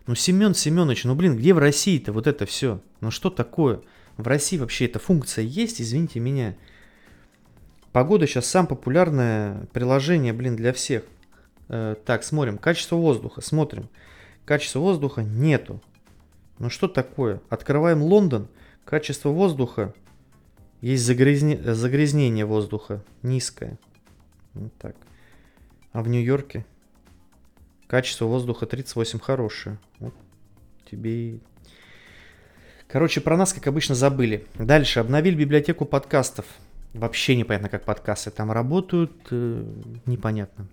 Ну, 0.08 0.16
Семен 0.16 0.52
Семенович, 0.52 1.04
ну 1.04 1.14
блин, 1.14 1.36
где 1.36 1.54
в 1.54 1.58
России-то 1.58 2.12
вот 2.12 2.26
это 2.26 2.44
все? 2.44 2.80
Ну 3.00 3.12
что 3.12 3.30
такое? 3.30 3.82
В 4.16 4.26
России 4.26 4.58
вообще 4.58 4.86
эта 4.86 4.98
функция 4.98 5.44
есть, 5.44 5.80
извините 5.80 6.18
меня. 6.18 6.56
Погода 7.94 8.26
сейчас 8.26 8.46
самое 8.46 8.70
популярное 8.70 9.66
приложение, 9.72 10.32
блин, 10.32 10.56
для 10.56 10.72
всех. 10.72 11.04
Э, 11.68 11.94
так, 12.04 12.24
смотрим. 12.24 12.58
Качество 12.58 12.96
воздуха. 12.96 13.40
Смотрим. 13.40 13.88
Качество 14.44 14.80
воздуха 14.80 15.22
нету. 15.22 15.80
Ну 16.58 16.70
что 16.70 16.88
такое? 16.88 17.40
Открываем 17.50 18.02
Лондон. 18.02 18.48
Качество 18.84 19.28
воздуха. 19.28 19.94
Есть 20.80 21.04
загрязне... 21.04 21.56
загрязнение 21.72 22.44
воздуха. 22.44 23.00
Низкое. 23.22 23.78
Вот 24.54 24.74
так. 24.78 24.96
А 25.92 26.02
в 26.02 26.08
Нью-Йорке? 26.08 26.66
Качество 27.86 28.24
воздуха 28.24 28.66
38 28.66 29.20
хорошее. 29.20 29.78
Вот 30.00 30.14
тебе 30.90 31.12
и... 31.12 31.40
Короче, 32.88 33.20
про 33.20 33.36
нас, 33.36 33.52
как 33.52 33.68
обычно, 33.68 33.94
забыли. 33.94 34.48
Дальше. 34.58 34.98
Обновили 34.98 35.36
библиотеку 35.36 35.84
подкастов. 35.84 36.44
Вообще 36.94 37.34
непонятно, 37.34 37.68
как 37.68 37.84
подкасты 37.84 38.30
там 38.30 38.52
работают, 38.52 39.12
э, 39.30 39.64
непонятно. 40.06 40.68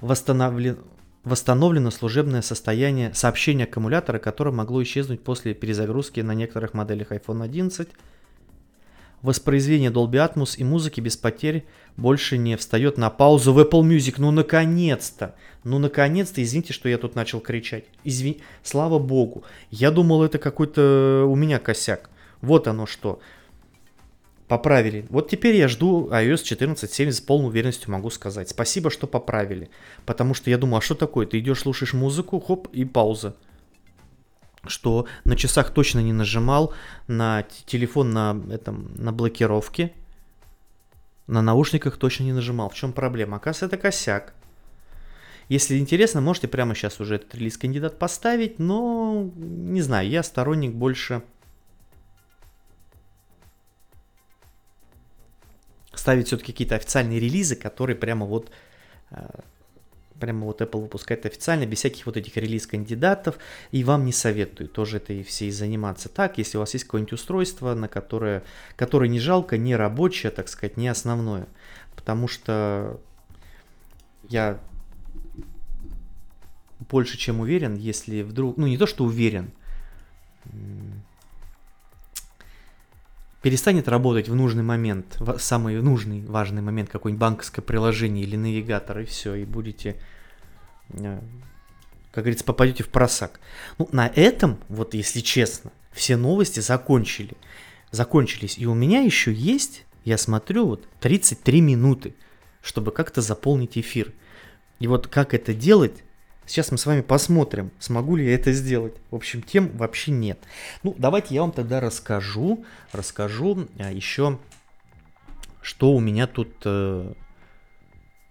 Восстановлен, 0.00 0.78
восстановлено 1.24 1.90
служебное 1.90 2.40
состояние 2.40 3.12
сообщения 3.12 3.64
аккумулятора, 3.64 4.20
которое 4.20 4.52
могло 4.52 4.80
исчезнуть 4.84 5.24
после 5.24 5.54
перезагрузки 5.54 6.20
на 6.20 6.34
некоторых 6.34 6.72
моделях 6.72 7.10
iPhone 7.10 7.42
11. 7.42 7.88
Воспроизведение 9.22 9.90
Dolby 9.90 10.24
Atmos 10.24 10.56
и 10.56 10.62
музыки 10.62 11.00
без 11.00 11.16
потерь 11.16 11.66
больше 11.96 12.38
не 12.38 12.56
встает 12.56 12.96
на 12.96 13.10
паузу 13.10 13.52
в 13.52 13.58
Apple 13.58 13.82
Music. 13.82 14.14
Ну, 14.18 14.30
наконец-то! 14.30 15.34
Ну, 15.64 15.80
наконец-то! 15.80 16.40
Извините, 16.44 16.72
что 16.72 16.88
я 16.88 16.96
тут 16.96 17.16
начал 17.16 17.40
кричать. 17.40 17.86
Извини... 18.04 18.40
Слава 18.62 19.00
богу. 19.00 19.42
Я 19.72 19.90
думал, 19.90 20.22
это 20.22 20.38
какой-то 20.38 21.26
у 21.28 21.34
меня 21.34 21.58
косяк. 21.58 22.08
Вот 22.40 22.68
оно 22.68 22.86
что 22.86 23.18
поправили. 24.48 25.06
Вот 25.10 25.28
теперь 25.28 25.56
я 25.56 25.68
жду 25.68 26.08
iOS 26.10 26.42
14.7 26.42 27.10
с 27.10 27.20
полной 27.20 27.48
уверенностью 27.48 27.90
могу 27.90 28.10
сказать. 28.10 28.48
Спасибо, 28.48 28.90
что 28.90 29.06
поправили. 29.06 29.70
Потому 30.04 30.34
что 30.34 30.50
я 30.50 30.58
думаю, 30.58 30.78
а 30.78 30.80
что 30.80 30.94
такое? 30.94 31.26
Ты 31.26 31.38
идешь, 31.38 31.60
слушаешь 31.60 31.94
музыку, 31.94 32.40
хоп, 32.40 32.68
и 32.72 32.84
пауза. 32.84 33.36
Что 34.66 35.06
на 35.24 35.36
часах 35.36 35.70
точно 35.70 36.00
не 36.00 36.12
нажимал, 36.12 36.72
на 37.06 37.44
телефон 37.66 38.10
на, 38.10 38.40
этом, 38.50 38.90
на 38.96 39.12
блокировке, 39.12 39.92
на 41.26 41.42
наушниках 41.42 41.96
точно 41.96 42.24
не 42.24 42.32
нажимал. 42.32 42.68
В 42.68 42.74
чем 42.74 42.92
проблема? 42.92 43.36
Оказывается, 43.36 43.66
это 43.66 43.76
косяк. 43.76 44.34
Если 45.48 45.78
интересно, 45.78 46.20
можете 46.20 46.48
прямо 46.48 46.74
сейчас 46.74 47.00
уже 47.00 47.16
этот 47.16 47.34
релиз 47.36 47.56
кандидат 47.56 47.98
поставить, 47.98 48.58
но 48.58 49.30
не 49.36 49.80
знаю, 49.80 50.08
я 50.08 50.24
сторонник 50.24 50.72
больше 50.72 51.22
ставить 56.06 56.28
все-таки 56.28 56.52
какие-то 56.52 56.76
официальные 56.76 57.18
релизы, 57.18 57.56
которые 57.56 57.96
прямо 57.96 58.26
вот 58.26 58.52
э, 59.10 59.26
прямо 60.20 60.46
вот 60.46 60.60
Apple 60.60 60.82
выпускает 60.82 61.26
официально, 61.26 61.66
без 61.66 61.78
всяких 61.78 62.06
вот 62.06 62.16
этих 62.16 62.36
релиз-кандидатов, 62.36 63.38
и 63.72 63.82
вам 63.82 64.04
не 64.04 64.12
советую 64.12 64.68
тоже 64.68 64.98
этой 64.98 65.24
всей 65.24 65.50
заниматься. 65.50 66.08
Так, 66.08 66.38
если 66.38 66.58
у 66.58 66.60
вас 66.60 66.72
есть 66.74 66.84
какое-нибудь 66.84 67.14
устройство, 67.14 67.74
на 67.74 67.88
которое, 67.88 68.44
которое 68.76 69.10
не 69.10 69.18
жалко, 69.18 69.58
не 69.58 69.74
рабочее, 69.74 70.30
так 70.30 70.48
сказать, 70.48 70.76
не 70.76 70.86
основное, 70.86 71.48
потому 71.96 72.28
что 72.28 73.00
я 74.28 74.60
больше 76.88 77.18
чем 77.18 77.40
уверен, 77.40 77.74
если 77.74 78.22
вдруг, 78.22 78.56
ну 78.56 78.68
не 78.68 78.78
то, 78.78 78.86
что 78.86 79.02
уверен, 79.02 79.50
перестанет 83.46 83.86
работать 83.86 84.28
в 84.28 84.34
нужный 84.34 84.64
момент, 84.64 85.18
в 85.20 85.38
самый 85.38 85.80
нужный, 85.80 86.20
важный 86.26 86.62
момент, 86.62 86.90
какое-нибудь 86.90 87.20
банковское 87.20 87.64
приложение 87.64 88.24
или 88.24 88.34
навигатор, 88.34 88.98
и 88.98 89.04
все, 89.04 89.36
и 89.36 89.44
будете, 89.44 89.94
э, 90.88 91.20
как 92.10 92.24
говорится, 92.24 92.44
попадете 92.44 92.82
в 92.82 92.88
просак. 92.88 93.38
Ну, 93.78 93.88
на 93.92 94.08
этом, 94.08 94.58
вот 94.68 94.94
если 94.94 95.20
честно, 95.20 95.70
все 95.92 96.16
новости 96.16 96.58
закончили, 96.58 97.36
закончились. 97.92 98.58
И 98.58 98.66
у 98.66 98.74
меня 98.74 99.02
еще 99.02 99.32
есть, 99.32 99.84
я 100.04 100.18
смотрю, 100.18 100.66
вот 100.66 100.88
33 100.98 101.60
минуты, 101.60 102.16
чтобы 102.62 102.90
как-то 102.90 103.20
заполнить 103.20 103.78
эфир. 103.78 104.12
И 104.80 104.88
вот 104.88 105.06
как 105.06 105.34
это 105.34 105.54
делать, 105.54 106.02
Сейчас 106.46 106.70
мы 106.70 106.78
с 106.78 106.86
вами 106.86 107.00
посмотрим, 107.00 107.72
смогу 107.80 108.16
ли 108.16 108.24
я 108.24 108.34
это 108.34 108.52
сделать. 108.52 108.94
В 109.10 109.16
общем, 109.16 109.42
тем 109.42 109.68
вообще 109.76 110.12
нет. 110.12 110.38
Ну, 110.84 110.94
давайте 110.96 111.34
я 111.34 111.40
вам 111.40 111.50
тогда 111.50 111.80
расскажу, 111.80 112.64
расскажу 112.92 113.66
а, 113.78 113.90
еще, 113.90 114.38
что 115.60 115.92
у 115.92 115.98
меня 115.98 116.28
тут 116.28 116.54
э, 116.64 117.12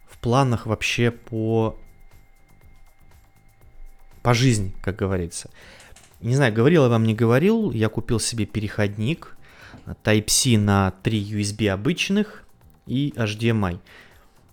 в 0.08 0.18
планах 0.20 0.66
вообще 0.66 1.12
по, 1.12 1.78
по 4.22 4.34
жизни, 4.34 4.74
как 4.82 4.96
говорится. 4.96 5.50
Не 6.22 6.36
знаю, 6.36 6.54
говорил 6.54 6.84
я 6.84 6.90
вам, 6.90 7.04
не 7.04 7.14
говорил, 7.14 7.72
я 7.72 7.90
купил 7.90 8.22
себе 8.22 8.46
переходник 8.46 9.36
Type-C 10.04 10.58
на 10.58 10.92
3 11.04 11.22
USB 11.22 11.68
обычных 11.68 12.46
и 12.88 13.14
HDMI. 13.18 13.80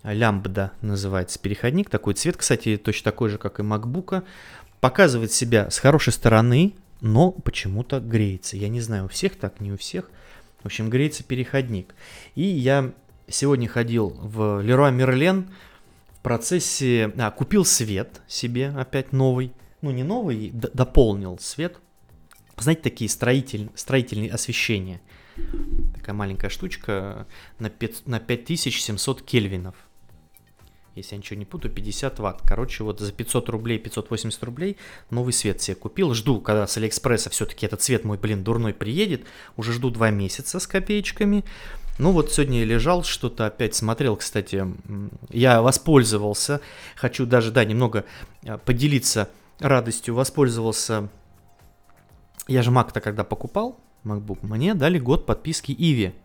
Лямбда 0.03 0.73
называется 0.81 1.39
переходник. 1.39 1.89
Такой 1.89 2.13
цвет, 2.13 2.37
кстати, 2.37 2.77
точно 2.77 3.11
такой 3.11 3.29
же, 3.29 3.37
как 3.37 3.59
и 3.59 3.63
MacBook. 3.63 4.23
Показывает 4.81 5.31
себя 5.31 5.69
с 5.69 5.79
хорошей 5.79 6.11
стороны, 6.11 6.73
но 6.99 7.31
почему-то 7.31 7.99
греется. 7.99 8.57
Я 8.57 8.67
не 8.67 8.81
знаю, 8.81 9.05
у 9.05 9.07
всех 9.07 9.37
так, 9.37 9.61
не 9.61 9.71
у 9.71 9.77
всех. 9.77 10.11
В 10.61 10.65
общем, 10.65 10.89
греется 10.89 11.23
переходник. 11.23 11.95
И 12.35 12.43
я 12.43 12.93
сегодня 13.27 13.67
ходил 13.67 14.09
в 14.09 14.63
Leroy 14.63 14.95
Merlin 14.95 15.49
в 16.11 16.19
процессе... 16.19 17.13
А, 17.17 17.31
купил 17.31 17.63
свет 17.63 18.21
себе 18.27 18.69
опять 18.69 19.13
новый. 19.13 19.53
Ну, 19.81 19.91
не 19.91 20.03
новый, 20.03 20.51
дополнил 20.51 21.39
свет. 21.39 21.77
Знаете, 22.57 22.81
такие 22.81 23.09
строитель, 23.09 23.69
строительные 23.75 24.31
освещения. 24.31 25.01
Такая 25.95 26.13
маленькая 26.13 26.49
штучка 26.49 27.25
на, 27.59 27.69
5, 27.69 28.07
на 28.07 28.19
5700 28.19 29.21
кельвинов 29.23 29.75
если 30.95 31.15
я 31.15 31.17
ничего 31.17 31.39
не 31.39 31.45
путаю, 31.45 31.73
50 31.73 32.19
ватт. 32.19 32.41
Короче, 32.45 32.83
вот 32.83 32.99
за 32.99 33.11
500 33.11 33.49
рублей, 33.49 33.79
580 33.79 34.43
рублей 34.43 34.77
новый 35.09 35.33
свет 35.33 35.61
себе 35.61 35.75
купил. 35.75 36.13
Жду, 36.13 36.39
когда 36.39 36.67
с 36.67 36.77
Алиэкспресса 36.77 37.29
все-таки 37.29 37.65
этот 37.65 37.81
цвет 37.81 38.03
мой, 38.03 38.17
блин, 38.17 38.43
дурной 38.43 38.73
приедет. 38.73 39.25
Уже 39.57 39.73
жду 39.73 39.89
2 39.89 40.11
месяца 40.11 40.59
с 40.59 40.67
копеечками. 40.67 41.43
Ну 41.99 42.11
вот 42.11 42.31
сегодня 42.31 42.63
лежал, 42.63 43.03
что-то 43.03 43.45
опять 43.45 43.75
смотрел, 43.75 44.15
кстати, 44.15 44.65
я 45.29 45.61
воспользовался, 45.61 46.59
хочу 46.95 47.27
даже, 47.27 47.51
да, 47.51 47.63
немного 47.65 48.05
а, 48.43 48.57
поделиться 48.57 49.29
радостью, 49.59 50.15
воспользовался, 50.15 51.09
я 52.47 52.63
же 52.63 52.71
Mac-то 52.71 52.99
когда 52.99 53.23
покупал, 53.23 53.79
MacBook, 54.03 54.39
мне 54.41 54.73
дали 54.73 54.97
год 54.97 55.27
подписки 55.27 55.71
Иви. 55.71 56.15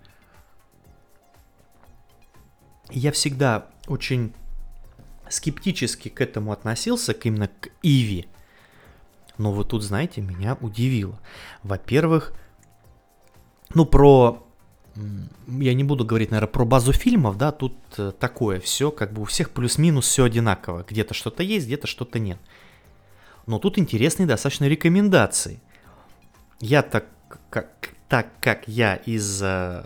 Я 2.91 3.13
всегда 3.13 3.67
очень 3.89 4.33
скептически 5.31 6.09
к 6.09 6.21
этому 6.21 6.53
относился, 6.53 7.15
к 7.15 7.27
именно 7.27 7.49
к 7.49 7.69
Иви. 7.83 8.29
Но 9.39 9.53
вот 9.53 9.69
тут, 9.69 9.83
знаете, 9.83 10.21
меня 10.21 10.57
удивило. 10.61 11.19
Во-первых, 11.63 12.33
ну 13.75 13.87
про... 13.87 14.45
Я 15.47 15.75
не 15.75 15.85
буду 15.85 16.05
говорить, 16.05 16.33
наверное, 16.33 16.51
про 16.51 16.65
базу 16.65 16.93
фильмов, 16.93 17.39
да, 17.39 17.53
тут 17.53 17.77
э, 17.99 18.11
такое 18.19 18.59
все, 18.59 18.91
как 18.91 19.13
бы 19.13 19.23
у 19.23 19.25
всех 19.27 19.51
плюс-минус 19.51 20.09
все 20.09 20.25
одинаково. 20.25 20.85
Где-то 20.89 21.15
что-то 21.15 21.45
есть, 21.45 21.67
где-то 21.67 21.87
что-то 21.87 22.19
нет. 22.19 22.39
Но 23.47 23.61
тут 23.61 23.79
интересные 23.79 24.27
достаточно 24.27 24.65
рекомендации. 24.65 25.61
Я 26.61 26.83
так 26.83 27.07
как, 27.49 27.91
так 28.09 28.29
как 28.41 28.67
я 28.67 28.97
из 28.97 29.41
э, 29.41 29.85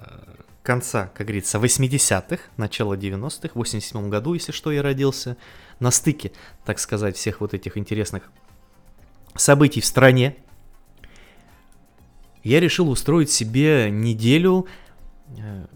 конца, 0.62 1.10
как 1.14 1.26
говорится, 1.26 1.58
80-х, 1.58 2.42
начала 2.56 2.94
90-х, 2.94 3.50
в 3.54 3.56
87 3.56 4.08
году, 4.08 4.34
если 4.34 4.52
что, 4.52 4.70
я 4.70 4.82
родился, 4.82 5.36
на 5.80 5.90
стыке, 5.90 6.32
так 6.64 6.78
сказать, 6.78 7.16
всех 7.16 7.40
вот 7.40 7.54
этих 7.54 7.76
интересных 7.76 8.30
событий 9.34 9.80
в 9.80 9.86
стране, 9.86 10.36
я 12.44 12.60
решил 12.60 12.88
устроить 12.90 13.30
себе 13.30 13.90
неделю 13.90 14.66
э, 15.38 15.66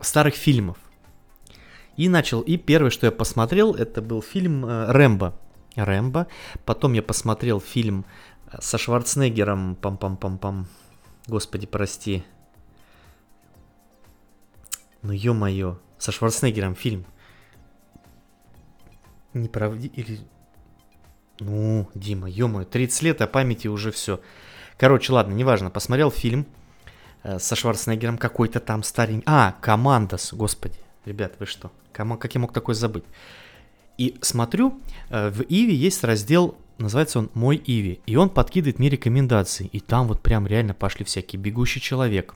старых 0.00 0.34
фильмов. 0.34 0.78
И 1.96 2.08
начал, 2.08 2.40
и 2.40 2.56
первое, 2.56 2.90
что 2.90 3.06
я 3.06 3.12
посмотрел, 3.12 3.74
это 3.74 4.02
был 4.02 4.22
фильм 4.22 4.64
э, 4.64 4.92
«Рэмбо». 4.92 5.38
«Рэмбо». 5.74 6.26
Потом 6.64 6.92
я 6.92 7.02
посмотрел 7.02 7.60
фильм 7.60 8.04
э, 8.52 8.58
со 8.60 8.78
Шварценеггером, 8.78 9.76
пам-пам-пам-пам, 9.80 10.66
господи, 11.26 11.66
прости. 11.66 12.24
Ну, 15.02 15.12
ё-моё, 15.12 15.78
со 15.98 16.12
Шварценеггером 16.12 16.74
фильм. 16.74 17.04
Неправди... 19.34 19.88
Или... 19.88 20.20
Ну, 21.40 21.88
Дима, 21.94 22.28
ё-моё, 22.28 22.64
30 22.64 23.02
лет, 23.02 23.22
а 23.22 23.26
памяти 23.26 23.68
уже 23.68 23.92
все. 23.92 24.20
Короче, 24.76 25.12
ладно, 25.12 25.34
неважно, 25.34 25.70
посмотрел 25.70 26.10
фильм 26.10 26.46
э, 27.22 27.38
со 27.38 27.54
Шварценеггером 27.54 28.18
какой-то 28.18 28.58
там 28.58 28.82
старенький. 28.82 29.24
А, 29.26 29.54
Командос, 29.60 30.32
господи, 30.32 30.78
ребят, 31.04 31.34
вы 31.38 31.46
что? 31.46 31.70
Как 31.92 32.34
я 32.34 32.40
мог 32.40 32.52
такой 32.52 32.74
забыть? 32.74 33.04
И 33.98 34.16
смотрю, 34.20 34.80
э, 35.10 35.30
в 35.30 35.42
Иви 35.42 35.74
есть 35.74 36.02
раздел, 36.04 36.56
называется 36.78 37.18
он 37.18 37.30
«Мой 37.34 37.56
Иви», 37.56 38.00
и 38.06 38.14
он 38.16 38.30
подкидывает 38.30 38.78
мне 38.78 38.88
рекомендации. 38.88 39.66
И 39.66 39.80
там 39.80 40.06
вот 40.06 40.22
прям 40.22 40.46
реально 40.46 40.74
пошли 40.74 41.04
всякие 41.04 41.40
«Бегущий 41.40 41.80
человек», 41.80 42.34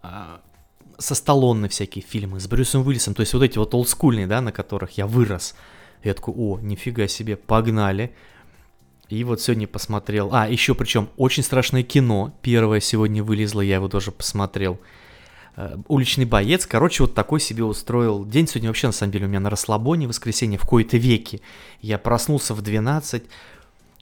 со 0.00 1.14
Сталлоне 1.14 1.68
всякие 1.68 2.04
фильмы, 2.04 2.40
с 2.40 2.46
Брюсом 2.46 2.86
Уиллисом, 2.86 3.14
то 3.14 3.20
есть 3.20 3.32
вот 3.32 3.42
эти 3.42 3.58
вот 3.58 3.74
олдскульные, 3.74 4.26
да, 4.26 4.40
на 4.40 4.52
которых 4.52 4.98
я 4.98 5.06
вырос. 5.06 5.54
Я 6.02 6.14
такой, 6.14 6.34
о, 6.36 6.58
нифига 6.60 7.08
себе, 7.08 7.36
погнали. 7.36 8.14
И 9.08 9.24
вот 9.24 9.40
сегодня 9.40 9.66
посмотрел. 9.66 10.30
А, 10.32 10.48
еще 10.48 10.74
причем 10.74 11.08
очень 11.16 11.42
страшное 11.42 11.82
кино. 11.82 12.34
Первое 12.42 12.80
сегодня 12.80 13.22
вылезло, 13.24 13.60
я 13.60 13.76
его 13.76 13.88
тоже 13.88 14.12
посмотрел. 14.12 14.78
Э, 15.56 15.76
уличный 15.88 16.24
боец. 16.24 16.66
Короче, 16.66 17.02
вот 17.04 17.14
такой 17.14 17.40
себе 17.40 17.64
устроил 17.64 18.24
день. 18.24 18.46
Сегодня 18.46 18.68
вообще, 18.68 18.88
на 18.88 18.92
самом 18.92 19.12
деле, 19.12 19.26
у 19.26 19.28
меня 19.28 19.40
на 19.40 19.50
расслабоне, 19.50 20.06
воскресенье, 20.06 20.58
в 20.58 20.66
кои-то 20.66 20.98
веки. 20.98 21.40
Я 21.80 21.98
проснулся 21.98 22.54
в 22.54 22.60
12, 22.60 23.24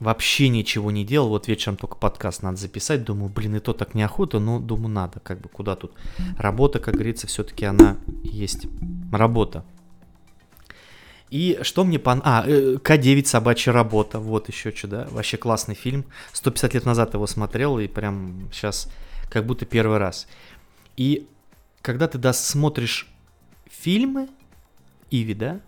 вообще 0.00 0.48
ничего 0.48 0.90
не 0.90 1.04
делал. 1.04 1.28
Вот 1.28 1.48
вечером 1.48 1.76
только 1.76 1.96
подкаст 1.96 2.42
надо 2.42 2.56
записать. 2.56 3.04
Думаю, 3.04 3.30
блин, 3.30 3.56
и 3.56 3.60
то 3.60 3.72
так 3.72 3.94
неохота, 3.94 4.38
но 4.38 4.60
думаю, 4.60 4.88
надо. 4.88 5.20
Как 5.20 5.40
бы 5.40 5.48
куда 5.48 5.76
тут. 5.76 5.92
Работа, 6.36 6.78
как 6.78 6.94
говорится, 6.94 7.26
все-таки 7.26 7.64
она 7.64 7.96
есть. 8.22 8.66
Работа. 9.12 9.64
И 11.30 11.58
что 11.62 11.84
мне 11.84 11.98
пон... 11.98 12.22
А, 12.24 12.44
э, 12.46 12.76
К9 12.76 13.24
собачья 13.24 13.72
работа. 13.72 14.20
Вот 14.20 14.48
еще 14.48 14.70
что, 14.70 14.88
да? 14.88 15.08
Вообще 15.10 15.36
классный 15.36 15.74
фильм. 15.74 16.04
150 16.32 16.74
лет 16.74 16.84
назад 16.84 17.14
его 17.14 17.26
смотрел, 17.26 17.78
и 17.78 17.88
прям 17.88 18.48
сейчас 18.52 18.88
как 19.28 19.44
будто 19.46 19.64
первый 19.66 19.98
раз. 19.98 20.28
И 20.96 21.26
когда 21.82 22.06
ты 22.08 22.18
досмотришь 22.18 23.08
фильмы, 23.68 24.28
Иви, 25.10 25.34
да, 25.34 25.60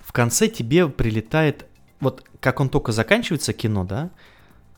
в 0.00 0.12
конце 0.12 0.48
тебе 0.48 0.88
прилетает, 0.88 1.66
вот 2.00 2.24
как 2.40 2.60
он 2.60 2.68
только 2.68 2.92
заканчивается 2.92 3.52
кино, 3.52 3.84
да, 3.84 4.10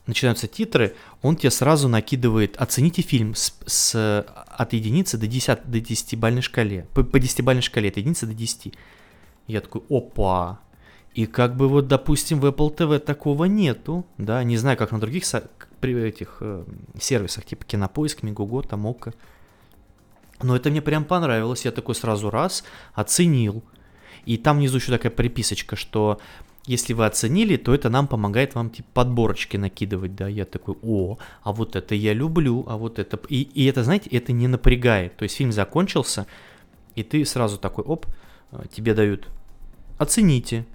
начинаются 0.05 0.47
титры, 0.47 0.95
он 1.21 1.35
тебе 1.35 1.51
сразу 1.51 1.87
накидывает, 1.87 2.55
оцените 2.57 3.01
фильм 3.01 3.35
с, 3.35 3.53
с, 3.65 4.25
от 4.25 4.73
единицы 4.73 5.17
до 5.17 5.27
10, 5.27 5.69
до 5.69 5.79
10 5.79 6.17
бальной 6.17 6.41
шкале, 6.41 6.87
по, 6.93 7.03
по 7.03 7.19
10 7.19 7.41
бальной 7.43 7.61
шкале, 7.61 7.89
от 7.89 7.97
единицы 7.97 8.25
до 8.25 8.33
10. 8.33 8.73
Я 9.47 9.61
такой, 9.61 9.81
опа, 9.89 10.59
и 11.17 11.25
как 11.25 11.55
бы 11.55 11.67
вот, 11.67 11.87
допустим, 11.87 12.39
в 12.39 12.45
Apple 12.45 12.75
TV 12.75 12.99
такого 12.99 13.45
нету, 13.45 14.05
да, 14.19 14.43
не 14.43 14.55
знаю, 14.55 14.77
как 14.77 14.91
на 14.91 14.99
других 14.99 15.23
при 15.79 15.99
этих 15.99 16.37
э, 16.41 16.63
сервисах, 16.99 17.45
типа 17.45 17.65
Кинопоиск, 17.65 18.21
Мегуго, 18.21 18.61
там 18.61 18.85
Ока. 18.85 19.13
Но 20.43 20.55
это 20.55 20.69
мне 20.69 20.79
прям 20.79 21.05
понравилось, 21.05 21.65
я 21.65 21.71
такой 21.71 21.95
сразу 21.95 22.29
раз 22.29 22.63
оценил. 22.93 23.63
И 24.25 24.37
там 24.37 24.57
внизу 24.57 24.77
еще 24.77 24.91
такая 24.91 25.11
приписочка, 25.11 25.75
что 25.75 26.19
если 26.67 26.91
вы 26.91 27.05
оценили, 27.05 27.55
то 27.55 27.73
это 27.73 27.89
нам 27.89 28.07
помогает 28.07 28.53
вам 28.53 28.69
типа 28.69 28.89
подборочки 28.93 29.55
накидывать, 29.55 30.15
да. 30.15 30.27
Я 30.27 30.43
такой, 30.43 30.75
о, 30.83 31.17
а 31.41 31.53
вот 31.53 31.77
это 31.77 31.95
я 31.95 32.13
люблю, 32.13 32.65
а 32.67 32.75
вот 32.75 32.99
это... 32.99 33.17
И, 33.29 33.43
и 33.43 33.65
это, 33.65 33.85
знаете, 33.85 34.09
это 34.09 34.33
не 34.33 34.49
напрягает. 34.49 35.15
То 35.15 35.23
есть 35.23 35.37
фильм 35.37 35.53
закончился, 35.53 36.27
и 36.93 37.03
ты 37.03 37.23
сразу 37.23 37.57
такой, 37.57 37.85
оп, 37.85 38.05
э, 38.51 38.65
тебе 38.69 38.93
дают, 38.93 39.29
оцените. 39.97 40.65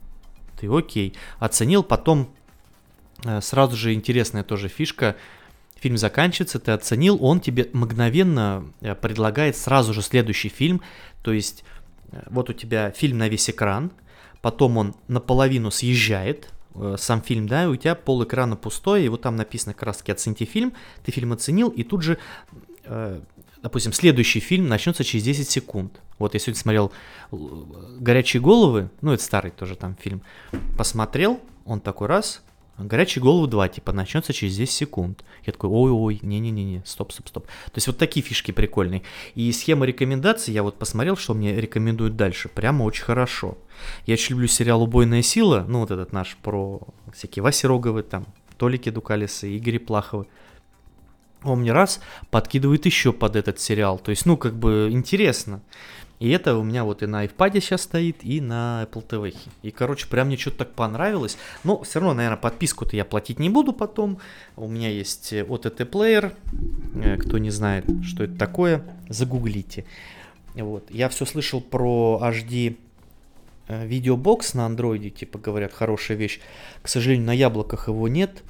Ты 0.58 0.66
окей. 0.74 1.14
Оценил, 1.38 1.82
потом 1.82 2.30
э, 3.24 3.42
сразу 3.42 3.76
же 3.76 3.92
интересная 3.92 4.44
тоже 4.44 4.68
фишка, 4.68 5.14
фильм 5.76 5.98
заканчивается, 5.98 6.58
ты 6.58 6.70
оценил, 6.70 7.22
он 7.22 7.38
тебе 7.40 7.68
мгновенно 7.74 8.64
э, 8.80 8.94
предлагает 8.94 9.58
сразу 9.58 9.92
же 9.92 10.00
следующий 10.00 10.48
фильм. 10.48 10.80
То 11.22 11.34
есть 11.34 11.64
вот 12.30 12.48
у 12.48 12.54
тебя 12.54 12.92
фильм 12.92 13.18
на 13.18 13.28
весь 13.28 13.50
экран, 13.50 13.90
потом 14.42 14.76
он 14.76 14.94
наполовину 15.08 15.70
съезжает, 15.70 16.52
э, 16.74 16.96
сам 16.98 17.22
фильм, 17.22 17.48
да, 17.48 17.64
и 17.64 17.66
у 17.66 17.76
тебя 17.76 17.94
пол 17.94 18.22
экрана 18.24 18.56
пустой, 18.56 19.04
и 19.04 19.08
вот 19.08 19.22
там 19.22 19.36
написано 19.36 19.72
как 19.72 19.84
раз 19.84 20.02
«Оцените 20.06 20.44
фильм», 20.44 20.74
ты 21.04 21.12
фильм 21.12 21.32
оценил, 21.32 21.68
и 21.70 21.84
тут 21.84 22.02
же, 22.02 22.18
допустим, 23.62 23.92
следующий 23.92 24.40
фильм 24.40 24.68
начнется 24.68 25.04
через 25.04 25.24
10 25.24 25.48
секунд. 25.48 26.00
Вот 26.18 26.34
я 26.34 26.40
сегодня 26.40 26.60
смотрел 26.60 26.92
«Горячие 27.30 28.42
головы», 28.42 28.90
ну 29.00 29.12
это 29.12 29.22
старый 29.22 29.52
тоже 29.52 29.76
там 29.76 29.96
фильм, 29.96 30.22
посмотрел, 30.76 31.40
он 31.64 31.80
такой 31.80 32.08
раз, 32.08 32.42
Горячие 32.78 33.22
головы 33.22 33.48
2, 33.48 33.68
типа, 33.68 33.92
начнется 33.92 34.32
через 34.32 34.56
10 34.56 34.72
секунд. 34.72 35.24
Я 35.44 35.52
такой, 35.52 35.70
ой-ой, 35.70 36.18
не-не-не, 36.22 36.82
стоп, 36.84 37.12
стоп, 37.12 37.28
стоп. 37.28 37.46
То 37.46 37.76
есть 37.76 37.86
вот 37.86 37.98
такие 37.98 38.24
фишки 38.24 38.50
прикольные. 38.50 39.02
И 39.34 39.52
схема 39.52 39.84
рекомендаций, 39.84 40.54
я 40.54 40.62
вот 40.62 40.78
посмотрел, 40.78 41.16
что 41.16 41.34
мне 41.34 41.60
рекомендуют 41.60 42.16
дальше, 42.16 42.48
прямо 42.48 42.84
очень 42.84 43.04
хорошо. 43.04 43.58
Я 44.06 44.14
очень 44.14 44.34
люблю 44.34 44.48
сериал 44.48 44.82
«Убойная 44.82 45.22
сила», 45.22 45.64
ну 45.68 45.80
вот 45.80 45.90
этот 45.90 46.12
наш 46.12 46.36
про 46.42 46.80
всякие 47.12 47.42
Васи 47.42 47.66
Роговы, 47.66 48.02
там, 48.02 48.26
Толики 48.56 48.90
Дукалисы, 48.90 49.50
Игорь 49.50 49.78
Плаховы. 49.78 50.26
Он 51.44 51.60
мне 51.60 51.72
раз 51.72 52.00
подкидывает 52.30 52.86
еще 52.86 53.12
под 53.12 53.36
этот 53.36 53.58
сериал. 53.58 53.98
То 53.98 54.10
есть, 54.10 54.26
ну, 54.26 54.36
как 54.36 54.54
бы 54.54 54.88
интересно. 54.90 55.60
И 56.22 56.28
это 56.28 56.56
у 56.56 56.62
меня 56.62 56.84
вот 56.84 57.02
и 57.02 57.06
на 57.06 57.24
iPad 57.24 57.54
сейчас 57.54 57.82
стоит, 57.82 58.18
и 58.22 58.40
на 58.40 58.86
Apple 58.88 59.04
TV. 59.04 59.34
И, 59.62 59.72
короче, 59.72 60.06
прям 60.06 60.28
мне 60.28 60.36
что-то 60.36 60.58
так 60.58 60.72
понравилось. 60.72 61.36
Но 61.64 61.82
все 61.82 61.98
равно, 61.98 62.14
наверное, 62.14 62.36
подписку-то 62.36 62.94
я 62.94 63.04
платить 63.04 63.40
не 63.40 63.48
буду 63.48 63.72
потом. 63.72 64.18
У 64.54 64.68
меня 64.68 64.88
есть 64.88 65.32
OTT 65.32 65.84
плеер. 65.84 66.32
Э, 66.94 67.16
кто 67.16 67.38
не 67.38 67.50
знает, 67.50 67.86
что 68.04 68.22
это 68.22 68.36
такое, 68.36 68.84
загуглите. 69.08 69.84
Вот. 70.54 70.88
Я 70.92 71.08
все 71.08 71.26
слышал 71.26 71.60
про 71.60 72.20
HD 72.22 72.76
э, 73.66 73.84
видеобокс 73.84 74.54
на 74.54 74.66
андроиде, 74.66 75.10
типа 75.10 75.40
говорят, 75.40 75.72
хорошая 75.72 76.16
вещь. 76.16 76.38
К 76.82 76.88
сожалению, 76.88 77.26
на 77.26 77.32
яблоках 77.32 77.88
его 77.88 78.06
нет. 78.06 78.44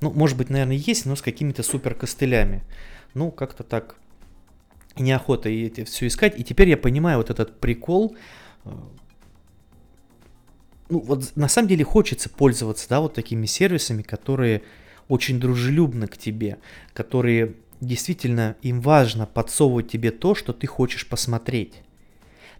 Ну, 0.00 0.12
может 0.12 0.38
быть, 0.38 0.48
наверное, 0.48 0.76
есть, 0.76 1.04
но 1.04 1.14
с 1.14 1.20
какими-то 1.20 1.62
супер 1.62 1.94
костылями. 1.94 2.62
Ну, 3.12 3.30
как-то 3.30 3.64
так 3.64 3.96
неохота 4.98 5.48
это 5.48 5.84
все 5.84 6.06
искать. 6.06 6.38
И 6.38 6.44
теперь 6.44 6.68
я 6.68 6.76
понимаю 6.76 7.18
вот 7.18 7.30
этот 7.30 7.60
прикол. 7.60 8.16
Э, 8.64 8.70
ну, 10.88 11.00
вот 11.00 11.32
на 11.36 11.48
самом 11.48 11.68
деле 11.68 11.84
хочется 11.84 12.28
пользоваться, 12.28 12.88
да, 12.88 13.00
вот 13.00 13.14
такими 13.14 13.46
сервисами, 13.46 14.02
которые 14.02 14.62
очень 15.08 15.40
дружелюбны 15.40 16.06
к 16.06 16.16
тебе, 16.16 16.58
которые 16.92 17.54
действительно 17.80 18.56
им 18.62 18.80
важно 18.80 19.26
подсовывать 19.26 19.90
тебе 19.90 20.10
то, 20.10 20.34
что 20.34 20.52
ты 20.52 20.66
хочешь 20.66 21.06
посмотреть. 21.06 21.82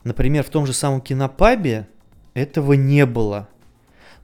Например, 0.04 0.44
в 0.44 0.50
том 0.50 0.66
же 0.66 0.72
самом 0.72 1.00
кинопабе 1.00 1.88
этого 2.34 2.74
не 2.74 3.06
было. 3.06 3.48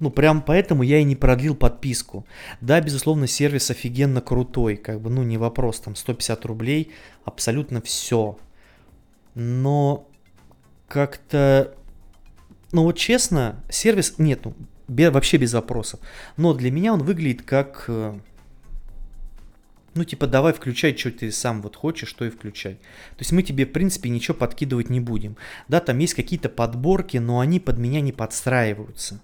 Ну, 0.03 0.11
прям 0.11 0.43
поэтому 0.43 0.83
я 0.83 0.99
и 0.99 1.05
не 1.05 1.15
продлил 1.15 1.55
подписку. 1.55 2.27
Да, 2.61 2.81
безусловно, 2.81 3.29
сервис 3.29 3.71
офигенно 3.71 4.21
крутой, 4.21 4.77
как 4.77 5.01
бы, 5.01 5.11
ну, 5.11 5.23
не 5.23 5.39
вопрос, 5.39 5.79
там, 5.79 5.95
150 5.95 6.45
рублей, 6.45 6.91
абсолютно 7.25 7.81
все. 7.81 8.37
Но 9.37 10.09
как-то, 10.89 11.77
ну, 12.73 12.83
вот 12.83 12.99
честно, 12.99 13.63
сервис, 13.71 14.19
нет, 14.19 14.41
ну, 14.45 14.55
без, 14.89 15.13
вообще 15.13 15.37
без 15.37 15.55
вопросов. 15.55 16.01
Но 16.37 16.53
для 16.53 16.73
меня 16.73 16.95
он 16.95 17.05
выглядит 17.05 17.43
как, 17.43 17.85
э, 17.87 18.19
ну, 19.95 20.03
типа, 20.03 20.27
давай 20.27 20.53
включай, 20.53 20.97
что 20.97 21.13
ты 21.13 21.31
сам 21.31 21.63
вот 21.63 21.77
хочешь, 21.77 22.09
что 22.09 22.25
и 22.25 22.31
включай. 22.31 22.75
То 22.75 23.21
есть 23.21 23.31
мы 23.31 23.45
тебе, 23.45 23.67
в 23.67 23.73
принципе, 23.73 24.09
ничего 24.09 24.35
подкидывать 24.35 24.91
не 24.91 24.99
будем. 24.99 25.37
Да, 25.69 25.79
там 25.79 25.97
есть 25.99 26.15
какие-то 26.15 26.49
подборки, 26.49 27.19
но 27.19 27.39
они 27.39 27.61
под 27.61 27.79
меня 27.79 28.01
не 28.01 28.11
подстраиваются. 28.11 29.21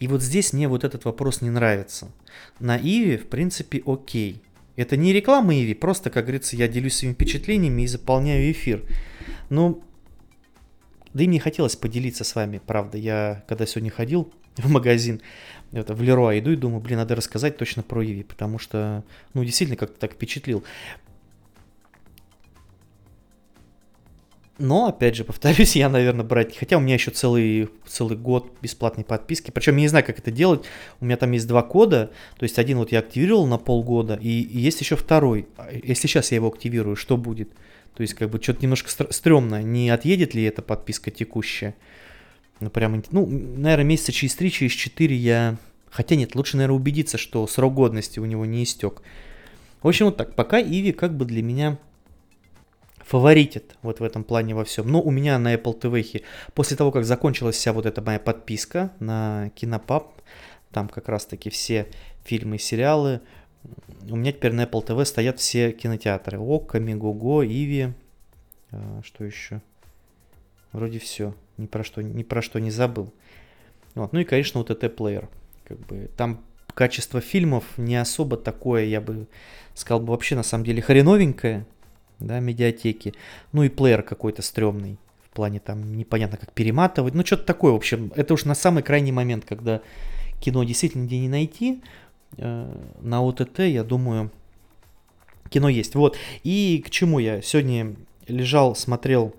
И 0.00 0.08
вот 0.08 0.22
здесь 0.22 0.52
мне 0.52 0.66
вот 0.66 0.82
этот 0.82 1.04
вопрос 1.04 1.42
не 1.42 1.50
нравится. 1.50 2.10
На 2.58 2.78
Иви, 2.78 3.18
в 3.18 3.28
принципе, 3.28 3.82
окей. 3.86 4.42
Это 4.76 4.96
не 4.96 5.12
реклама 5.12 5.54
Иви, 5.54 5.74
просто, 5.74 6.08
как 6.08 6.24
говорится, 6.24 6.56
я 6.56 6.68
делюсь 6.68 6.94
своими 6.96 7.12
впечатлениями 7.12 7.82
и 7.82 7.86
заполняю 7.86 8.50
эфир. 8.50 8.82
Ну, 9.50 9.84
да 11.12 11.24
и 11.24 11.28
мне 11.28 11.38
хотелось 11.38 11.76
поделиться 11.76 12.24
с 12.24 12.34
вами, 12.34 12.62
правда. 12.64 12.96
Я, 12.96 13.44
когда 13.46 13.66
сегодня 13.66 13.90
ходил 13.90 14.32
в 14.56 14.70
магазин, 14.70 15.20
это, 15.72 15.94
в 15.94 16.02
Леруа 16.02 16.38
иду 16.38 16.52
и 16.52 16.56
думаю, 16.56 16.80
блин, 16.80 16.98
надо 16.98 17.14
рассказать 17.14 17.58
точно 17.58 17.82
про 17.82 18.02
Иви, 18.02 18.22
потому 18.22 18.58
что, 18.58 19.04
ну, 19.34 19.44
действительно 19.44 19.76
как-то 19.76 20.00
так 20.00 20.14
впечатлил. 20.14 20.64
Но, 24.60 24.88
опять 24.88 25.16
же, 25.16 25.24
повторюсь, 25.24 25.74
я, 25.74 25.88
наверное, 25.88 26.24
брать... 26.24 26.56
Хотя 26.56 26.76
у 26.76 26.80
меня 26.80 26.94
еще 26.94 27.10
целый, 27.10 27.70
целый 27.86 28.16
год 28.16 28.52
бесплатной 28.60 29.04
подписки. 29.04 29.50
Причем 29.50 29.76
я 29.76 29.82
не 29.82 29.88
знаю, 29.88 30.04
как 30.04 30.18
это 30.18 30.30
делать. 30.30 30.64
У 31.00 31.06
меня 31.06 31.16
там 31.16 31.32
есть 31.32 31.48
два 31.48 31.62
кода. 31.62 32.10
То 32.38 32.44
есть 32.44 32.58
один 32.58 32.78
вот 32.78 32.92
я 32.92 33.00
активировал 33.00 33.46
на 33.46 33.58
полгода, 33.58 34.18
и, 34.20 34.28
есть 34.28 34.80
еще 34.80 34.96
второй. 34.96 35.48
А 35.56 35.70
если 35.72 36.06
сейчас 36.06 36.30
я 36.30 36.36
его 36.36 36.48
активирую, 36.48 36.94
что 36.94 37.16
будет? 37.16 37.50
То 37.94 38.02
есть, 38.02 38.14
как 38.14 38.30
бы, 38.30 38.40
что-то 38.40 38.62
немножко 38.62 38.90
стрёмно. 39.10 39.62
Не 39.62 39.90
отъедет 39.90 40.34
ли 40.34 40.44
эта 40.44 40.62
подписка 40.62 41.10
текущая? 41.10 41.74
Ну, 42.60 42.68
прям, 42.68 43.02
ну, 43.10 43.26
наверное, 43.26 43.84
месяца 43.84 44.12
через 44.12 44.34
три, 44.34 44.52
через 44.52 44.72
четыре 44.72 45.16
я... 45.16 45.56
Хотя 45.90 46.14
нет, 46.14 46.34
лучше, 46.36 46.56
наверное, 46.56 46.76
убедиться, 46.76 47.18
что 47.18 47.46
срок 47.46 47.74
годности 47.74 48.20
у 48.20 48.26
него 48.26 48.44
не 48.46 48.62
истек. 48.62 49.02
В 49.82 49.88
общем, 49.88 50.06
вот 50.06 50.18
так. 50.18 50.34
Пока 50.34 50.60
Иви 50.60 50.92
как 50.92 51.16
бы 51.16 51.24
для 51.24 51.42
меня 51.42 51.78
фаворитит 53.10 53.76
вот 53.82 53.98
в 53.98 54.04
этом 54.04 54.22
плане 54.22 54.54
во 54.54 54.64
всем. 54.64 54.86
Но 54.86 55.02
у 55.02 55.10
меня 55.10 55.36
на 55.40 55.52
Apple 55.52 55.80
TV, 55.80 56.22
после 56.54 56.76
того, 56.76 56.92
как 56.92 57.04
закончилась 57.04 57.56
вся 57.56 57.72
вот 57.72 57.84
эта 57.84 58.00
моя 58.00 58.20
подписка 58.20 58.92
на 59.00 59.50
Кинопаб, 59.56 60.22
там 60.70 60.88
как 60.88 61.08
раз-таки 61.08 61.50
все 61.50 61.88
фильмы 62.22 62.54
и 62.54 62.58
сериалы, 62.60 63.20
у 64.08 64.14
меня 64.14 64.30
теперь 64.30 64.52
на 64.52 64.62
Apple 64.62 64.86
TV 64.86 65.04
стоят 65.04 65.40
все 65.40 65.72
кинотеатры. 65.72 66.38
Окко, 66.38 66.78
Мегого, 66.78 67.44
Иви, 67.44 67.94
а, 68.70 69.00
что 69.02 69.24
еще? 69.24 69.60
Вроде 70.70 71.00
все, 71.00 71.34
ни 71.56 71.66
про 71.66 71.82
что, 71.82 72.04
ни 72.04 72.22
про 72.22 72.42
что 72.42 72.60
не 72.60 72.70
забыл. 72.70 73.12
Вот. 73.96 74.12
Ну 74.12 74.20
и, 74.20 74.24
конечно, 74.24 74.60
вот 74.60 74.70
этот 74.70 74.94
плеер. 74.94 75.28
Как 75.64 75.80
бы, 75.80 76.08
там 76.16 76.44
качество 76.74 77.20
фильмов 77.20 77.64
не 77.76 77.96
особо 77.96 78.36
такое, 78.36 78.84
я 78.84 79.00
бы 79.00 79.26
сказал 79.74 79.98
бы 79.98 80.12
вообще 80.12 80.36
на 80.36 80.44
самом 80.44 80.62
деле 80.62 80.80
хреновенькое 80.80 81.66
да, 82.20 82.40
медиатеки. 82.40 83.14
Ну 83.52 83.62
и 83.62 83.68
плеер 83.68 84.02
какой-то 84.02 84.42
стрёмный. 84.42 84.98
В 85.24 85.30
плане 85.34 85.60
там 85.60 85.96
непонятно 85.96 86.36
как 86.36 86.52
перематывать. 86.52 87.14
Ну 87.14 87.24
что-то 87.24 87.44
такое, 87.44 87.72
в 87.72 87.76
общем. 87.76 88.12
Это 88.16 88.34
уж 88.34 88.44
на 88.44 88.54
самый 88.54 88.82
крайний 88.82 89.12
момент, 89.12 89.44
когда 89.44 89.80
кино 90.40 90.64
действительно 90.64 91.06
где 91.06 91.18
не 91.18 91.28
найти. 91.28 91.82
Э, 92.36 92.72
на 93.00 93.22
ОТТ, 93.22 93.60
я 93.60 93.84
думаю, 93.84 94.30
кино 95.48 95.68
есть. 95.68 95.94
Вот. 95.94 96.16
И 96.42 96.82
к 96.84 96.90
чему 96.90 97.18
я? 97.18 97.42
Сегодня 97.42 97.96
лежал, 98.26 98.74
смотрел 98.76 99.34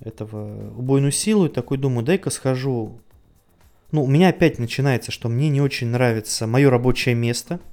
этого 0.00 0.72
убойную 0.76 1.12
силу 1.12 1.46
и 1.46 1.50
такой 1.50 1.78
думаю, 1.78 2.04
дай-ка 2.04 2.30
схожу. 2.30 3.00
Ну, 3.90 4.04
у 4.04 4.06
меня 4.06 4.28
опять 4.28 4.58
начинается, 4.58 5.10
что 5.10 5.28
мне 5.28 5.48
не 5.48 5.62
очень 5.62 5.88
нравится 5.88 6.46
мое 6.46 6.70
рабочее 6.70 7.14
место– 7.14 7.60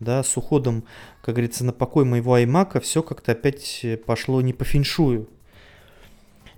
да, 0.00 0.22
с 0.22 0.36
уходом, 0.36 0.84
как 1.22 1.36
говорится, 1.36 1.64
на 1.64 1.72
покой 1.72 2.04
моего 2.04 2.38
iMac, 2.38 2.80
все 2.80 3.02
как-то 3.02 3.32
опять 3.32 3.84
пошло 4.06 4.40
не 4.40 4.52
по 4.52 4.64
феншую. 4.64 5.28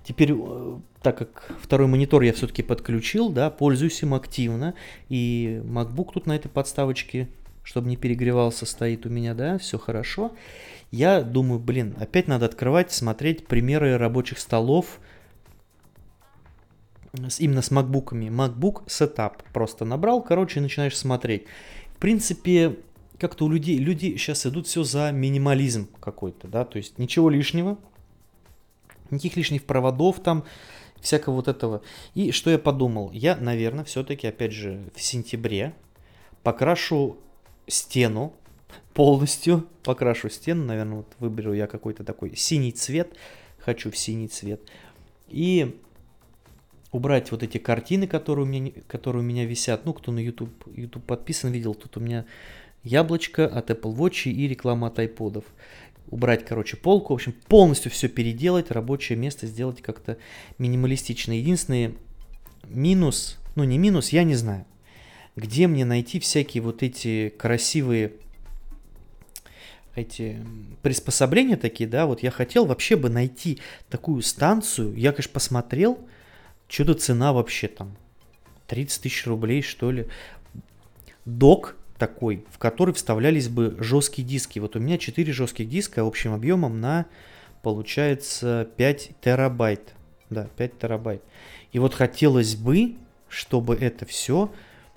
Теперь, 0.03 0.33
э, 0.33 0.79
так 1.01 1.17
как 1.17 1.51
второй 1.61 1.87
монитор 1.87 2.23
я 2.23 2.33
все-таки 2.33 2.63
подключил, 2.63 3.29
да, 3.29 3.49
пользуюсь 3.49 4.01
им 4.01 4.13
активно, 4.13 4.73
и 5.09 5.61
MacBook 5.63 6.11
тут 6.13 6.25
на 6.25 6.35
этой 6.35 6.49
подставочке, 6.49 7.29
чтобы 7.63 7.87
не 7.87 7.95
перегревался, 7.95 8.65
стоит 8.65 9.05
у 9.05 9.09
меня, 9.09 9.33
да, 9.33 9.57
все 9.57 9.77
хорошо. 9.77 10.31
Я 10.91 11.21
думаю, 11.21 11.59
блин, 11.59 11.95
опять 11.99 12.27
надо 12.27 12.45
открывать, 12.45 12.91
смотреть 12.91 13.47
примеры 13.47 13.97
рабочих 13.97 14.39
столов, 14.39 14.99
именно 17.39 17.61
с 17.61 17.71
макбуками. 17.71 18.25
MacBook 18.25 18.85
Setup. 18.87 19.33
Просто 19.53 19.85
набрал, 19.85 20.21
короче, 20.21 20.59
и 20.59 20.63
начинаешь 20.63 20.97
смотреть. 20.97 21.45
В 21.95 21.99
принципе, 21.99 22.77
как-то 23.23 23.45
у 23.45 23.49
людей, 23.49 23.77
люди 23.77 24.17
сейчас 24.17 24.45
идут 24.45 24.67
все 24.67 24.83
за 24.83 25.13
минимализм 25.13 25.87
какой-то, 26.01 26.49
да, 26.49 26.65
то 26.65 26.75
есть 26.75 26.99
ничего 26.99 27.29
лишнего, 27.29 27.77
никаких 29.11 29.37
лишних 29.37 29.63
проводов 29.63 30.19
там, 30.21 30.43
всякого 30.99 31.35
вот 31.35 31.47
этого. 31.47 31.83
И 32.15 32.31
что 32.31 32.49
я 32.49 32.59
подумал? 32.59 33.11
Я, 33.13 33.37
наверное, 33.37 33.85
все-таки, 33.85 34.27
опять 34.27 34.51
же, 34.51 34.83
в 34.93 35.01
сентябре 35.01 35.73
покрашу 36.43 37.15
стену 37.65 38.33
полностью, 38.93 39.69
покрашу 39.83 40.29
стену, 40.29 40.65
наверное, 40.65 40.97
вот 40.97 41.13
выберу 41.19 41.53
я 41.53 41.67
какой-то 41.67 42.03
такой 42.03 42.35
синий 42.35 42.73
цвет, 42.73 43.15
хочу 43.57 43.89
в 43.89 43.95
синий 43.95 44.27
цвет, 44.27 44.69
и 45.29 45.79
убрать 46.91 47.31
вот 47.31 47.41
эти 47.41 47.57
картины, 47.57 48.05
которые 48.05 48.45
у 48.45 48.49
меня, 48.49 48.73
которые 48.89 49.21
у 49.21 49.25
меня 49.25 49.45
висят, 49.45 49.85
ну, 49.85 49.93
кто 49.93 50.11
на 50.11 50.19
YouTube, 50.19 50.51
YouTube 50.75 51.05
подписан, 51.05 51.53
видел, 51.53 51.73
тут 51.73 51.95
у 51.95 52.01
меня 52.01 52.25
яблочко 52.83 53.45
от 53.45 53.69
Apple 53.69 53.95
Watch 53.95 54.29
и 54.29 54.47
реклама 54.47 54.87
от 54.87 54.99
iPod. 54.99 55.43
Убрать, 56.09 56.45
короче, 56.45 56.77
полку, 56.77 57.13
в 57.13 57.15
общем, 57.15 57.33
полностью 57.47 57.91
все 57.91 58.07
переделать, 58.07 58.71
рабочее 58.71 59.17
место 59.17 59.47
сделать 59.47 59.81
как-то 59.81 60.17
минималистично. 60.57 61.31
Единственный 61.31 61.95
минус, 62.67 63.39
ну 63.55 63.63
не 63.63 63.77
минус, 63.77 64.09
я 64.09 64.23
не 64.23 64.35
знаю, 64.35 64.65
где 65.35 65.67
мне 65.67 65.85
найти 65.85 66.19
всякие 66.19 66.61
вот 66.61 66.83
эти 66.83 67.29
красивые 67.37 68.13
эти 69.95 70.43
приспособления 70.81 71.55
такие, 71.55 71.87
да, 71.87 72.05
вот 72.05 72.23
я 72.23 72.31
хотел 72.31 72.65
вообще 72.65 72.95
бы 72.95 73.09
найти 73.09 73.59
такую 73.89 74.23
станцию, 74.23 74.95
я, 74.95 75.11
конечно, 75.11 75.31
посмотрел, 75.33 75.99
что-то 76.67 76.95
цена 76.95 77.31
вообще 77.31 77.67
там 77.67 77.95
30 78.67 79.03
тысяч 79.03 79.27
рублей, 79.27 79.61
что 79.61 79.91
ли. 79.91 80.07
Док 81.25 81.75
такой, 81.97 82.45
в 82.51 82.57
который 82.57 82.93
вставлялись 82.93 83.49
бы 83.49 83.75
жесткие 83.79 84.27
диски. 84.27 84.59
Вот 84.59 84.75
у 84.75 84.79
меня 84.79 84.97
4 84.97 85.31
жестких 85.31 85.69
диска 85.69 86.01
общим 86.01 86.33
объемом 86.33 86.81
на, 86.81 87.05
получается, 87.61 88.67
5 88.77 89.11
терабайт. 89.21 89.93
Да, 90.29 90.47
5 90.57 90.79
терабайт. 90.79 91.21
И 91.71 91.79
вот 91.79 91.93
хотелось 91.93 92.55
бы, 92.55 92.95
чтобы 93.27 93.75
это 93.75 94.05
все, 94.05 94.51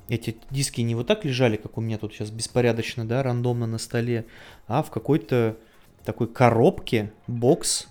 эти 0.08 0.36
диски 0.50 0.80
не 0.80 0.94
вот 0.94 1.06
так 1.06 1.24
лежали, 1.24 1.56
как 1.56 1.78
у 1.78 1.80
меня 1.80 1.98
тут 1.98 2.12
сейчас 2.12 2.30
беспорядочно, 2.30 3.06
да, 3.06 3.22
рандомно 3.22 3.66
на 3.66 3.78
столе, 3.78 4.26
а 4.66 4.82
в 4.82 4.90
какой-то 4.90 5.56
такой 6.04 6.28
коробке, 6.28 7.12
бокс, 7.26 7.88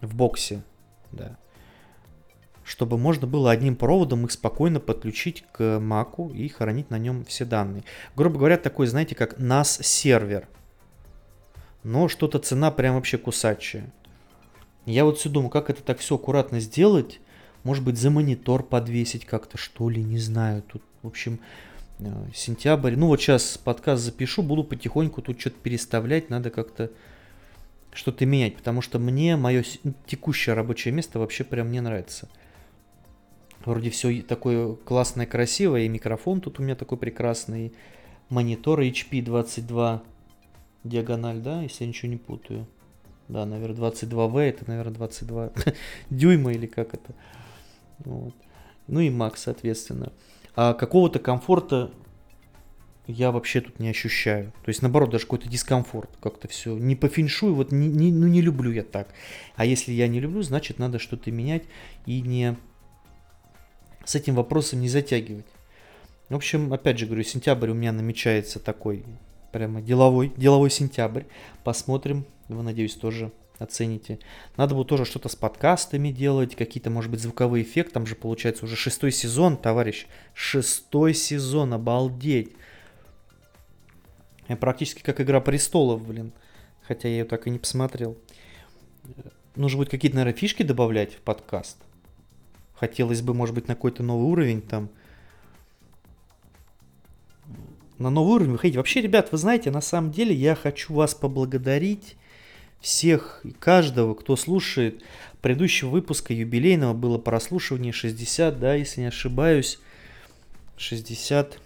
в 0.00 0.14
боксе, 0.14 0.62
да, 1.10 1.36
чтобы 2.64 2.98
можно 2.98 3.26
было 3.26 3.50
одним 3.50 3.76
проводом 3.76 4.24
их 4.24 4.32
спокойно 4.32 4.80
подключить 4.80 5.44
к 5.52 5.78
Маку 5.80 6.30
и 6.30 6.48
хранить 6.48 6.90
на 6.90 6.98
нем 6.98 7.24
все 7.24 7.44
данные. 7.44 7.84
Грубо 8.16 8.38
говоря, 8.38 8.56
такой, 8.56 8.86
знаете, 8.86 9.14
как 9.14 9.38
NAS 9.38 9.82
сервер. 9.82 10.48
Но 11.82 12.08
что-то 12.08 12.38
цена 12.38 12.70
прям 12.70 12.94
вообще 12.94 13.18
кусачая. 13.18 13.92
Я 14.86 15.04
вот 15.04 15.18
все 15.18 15.28
думаю, 15.28 15.50
как 15.50 15.70
это 15.70 15.82
так 15.82 15.98
все 15.98 16.16
аккуратно 16.16 16.60
сделать. 16.60 17.20
Может 17.64 17.84
быть, 17.84 17.98
за 17.98 18.10
монитор 18.10 18.62
подвесить 18.64 19.24
как-то, 19.24 19.56
что 19.56 19.88
ли, 19.88 20.02
не 20.02 20.18
знаю. 20.18 20.62
Тут, 20.62 20.82
в 21.02 21.06
общем, 21.06 21.38
э, 22.00 22.04
сентябрь. 22.34 22.96
Ну 22.96 23.06
вот 23.06 23.20
сейчас 23.20 23.58
подкаст 23.58 24.02
запишу, 24.02 24.42
буду 24.42 24.64
потихоньку 24.64 25.22
тут 25.22 25.40
что-то 25.40 25.56
переставлять. 25.60 26.30
Надо 26.30 26.50
как-то 26.50 26.90
что-то 27.92 28.26
менять, 28.26 28.56
потому 28.56 28.80
что 28.80 28.98
мне 28.98 29.36
мое 29.36 29.64
текущее 30.06 30.54
рабочее 30.54 30.92
место 30.92 31.18
вообще 31.18 31.44
прям 31.44 31.70
не 31.70 31.80
нравится. 31.80 32.28
Вроде 33.64 33.90
все 33.90 34.22
такое 34.22 34.74
классное, 34.74 35.26
красивое, 35.26 35.82
и 35.82 35.88
микрофон 35.88 36.40
тут 36.40 36.58
у 36.58 36.62
меня 36.62 36.74
такой 36.74 36.98
прекрасный, 36.98 37.72
монитор 38.28 38.80
HP 38.80 39.22
22 39.22 40.02
диагональ, 40.84 41.40
да, 41.40 41.62
если 41.62 41.84
я 41.84 41.88
ничего 41.88 42.10
не 42.10 42.16
путаю. 42.16 42.66
Да, 43.28 43.46
наверное, 43.46 43.90
22V, 43.90 44.40
это, 44.40 44.64
наверное, 44.66 44.94
22 44.94 45.52
дюйма 46.10 46.52
или 46.52 46.66
как 46.66 46.94
это. 46.94 47.14
Вот. 47.98 48.34
Ну 48.88 49.00
и 49.00 49.10
Max, 49.10 49.34
соответственно. 49.36 50.12
А 50.54 50.74
какого-то 50.74 51.18
комфорта 51.18 51.90
я 53.06 53.32
вообще 53.32 53.60
тут 53.60 53.78
не 53.78 53.88
ощущаю. 53.88 54.52
То 54.64 54.68
есть, 54.68 54.82
наоборот, 54.82 55.10
даже 55.10 55.24
какой-то 55.24 55.48
дискомфорт. 55.48 56.10
Как-то 56.20 56.48
все 56.48 56.76
не 56.76 56.94
по 56.96 57.08
феншую, 57.08 57.54
вот 57.54 57.72
не, 57.72 57.88
не, 57.88 58.12
ну 58.12 58.26
не 58.26 58.40
люблю 58.40 58.70
я 58.70 58.82
так. 58.82 59.08
А 59.56 59.64
если 59.64 59.92
я 59.92 60.08
не 60.08 60.20
люблю, 60.20 60.42
значит 60.42 60.78
надо 60.78 60.98
что-то 60.98 61.30
менять 61.30 61.64
и 62.06 62.20
не 62.20 62.56
с 64.04 64.14
этим 64.14 64.34
вопросом 64.34 64.80
не 64.80 64.88
затягивать. 64.88 65.46
В 66.28 66.34
общем, 66.34 66.72
опять 66.72 66.98
же 66.98 67.06
говорю, 67.06 67.24
сентябрь 67.24 67.70
у 67.70 67.74
меня 67.74 67.92
намечается 67.92 68.58
такой 68.58 69.04
прямо 69.52 69.82
деловой, 69.82 70.32
деловой 70.36 70.70
сентябрь. 70.70 71.24
Посмотрим, 71.62 72.24
вы, 72.48 72.62
надеюсь, 72.62 72.94
тоже 72.94 73.30
оцените. 73.58 74.18
Надо 74.56 74.74
было 74.74 74.84
тоже 74.84 75.04
что-то 75.04 75.28
с 75.28 75.36
подкастами 75.36 76.10
делать, 76.10 76.56
какие-то, 76.56 76.90
может 76.90 77.10
быть, 77.10 77.20
звуковые 77.20 77.64
эффекты. 77.64 77.92
Там 77.92 78.06
же 78.06 78.16
получается 78.16 78.64
уже 78.64 78.76
шестой 78.76 79.12
сезон, 79.12 79.56
товарищ. 79.56 80.06
Шестой 80.34 81.14
сезон, 81.14 81.74
обалдеть. 81.74 82.52
Практически 84.60 85.02
как 85.02 85.20
Игра 85.20 85.40
престолов, 85.40 86.06
блин. 86.06 86.32
Хотя 86.82 87.08
я 87.08 87.18
ее 87.18 87.24
так 87.24 87.46
и 87.46 87.50
не 87.50 87.58
посмотрел. 87.58 88.18
Нужно 89.54 89.78
будет 89.78 89.90
какие-то, 89.90 90.16
наверное, 90.16 90.38
фишки 90.38 90.62
добавлять 90.62 91.14
в 91.14 91.20
подкаст. 91.20 91.76
Хотелось 92.82 93.22
бы, 93.22 93.32
может 93.32 93.54
быть, 93.54 93.68
на 93.68 93.76
какой-то 93.76 94.02
новый 94.02 94.24
уровень 94.24 94.60
там. 94.60 94.88
На 98.00 98.10
новый 98.10 98.34
уровень 98.34 98.50
выходить. 98.50 98.76
Вообще, 98.76 99.00
ребят, 99.00 99.30
вы 99.30 99.38
знаете, 99.38 99.70
на 99.70 99.80
самом 99.80 100.10
деле 100.10 100.34
я 100.34 100.56
хочу 100.56 100.92
вас 100.92 101.14
поблагодарить 101.14 102.16
всех 102.80 103.40
и 103.44 103.52
каждого, 103.52 104.14
кто 104.14 104.34
слушает 104.34 105.04
предыдущего 105.42 105.90
выпуска 105.90 106.34
юбилейного, 106.34 106.92
было 106.92 107.18
прослушивание 107.18 107.92
60, 107.92 108.58
да, 108.58 108.74
если 108.74 109.02
не 109.02 109.06
ошибаюсь, 109.06 109.78
60, 110.76 111.60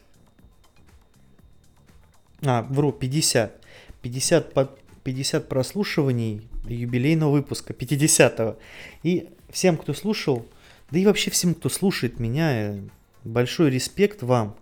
а, 2.43 2.62
вру, 2.64 2.93
50, 2.93 3.59
50, 4.03 4.53
под, 4.53 4.79
50 5.03 5.49
прослушиваний 5.49 6.47
юбилейного 6.69 7.31
выпуска, 7.31 7.73
50-го. 7.73 8.59
И 9.03 9.31
всем, 9.49 9.79
кто 9.79 9.95
слушал, 9.95 10.47
да 10.91 10.99
и 10.99 11.05
вообще 11.07 11.30
всем, 11.30 11.55
кто 11.55 11.68
слушает 11.68 12.20
меня, 12.20 12.76
большой 13.24 13.70
респект 13.70 14.22
вам. 14.22 14.57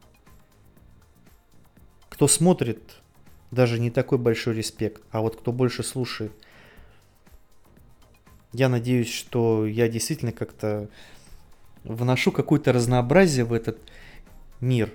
Кто 2.08 2.28
смотрит, 2.28 3.02
даже 3.50 3.78
не 3.78 3.90
такой 3.90 4.18
большой 4.18 4.54
респект, 4.54 5.02
а 5.10 5.20
вот 5.20 5.36
кто 5.36 5.52
больше 5.52 5.82
слушает. 5.82 6.32
Я 8.52 8.68
надеюсь, 8.68 9.12
что 9.12 9.66
я 9.66 9.88
действительно 9.88 10.32
как-то 10.32 10.88
вношу 11.82 12.32
какое-то 12.32 12.72
разнообразие 12.72 13.44
в 13.44 13.52
этот 13.52 13.78
мир. 14.60 14.92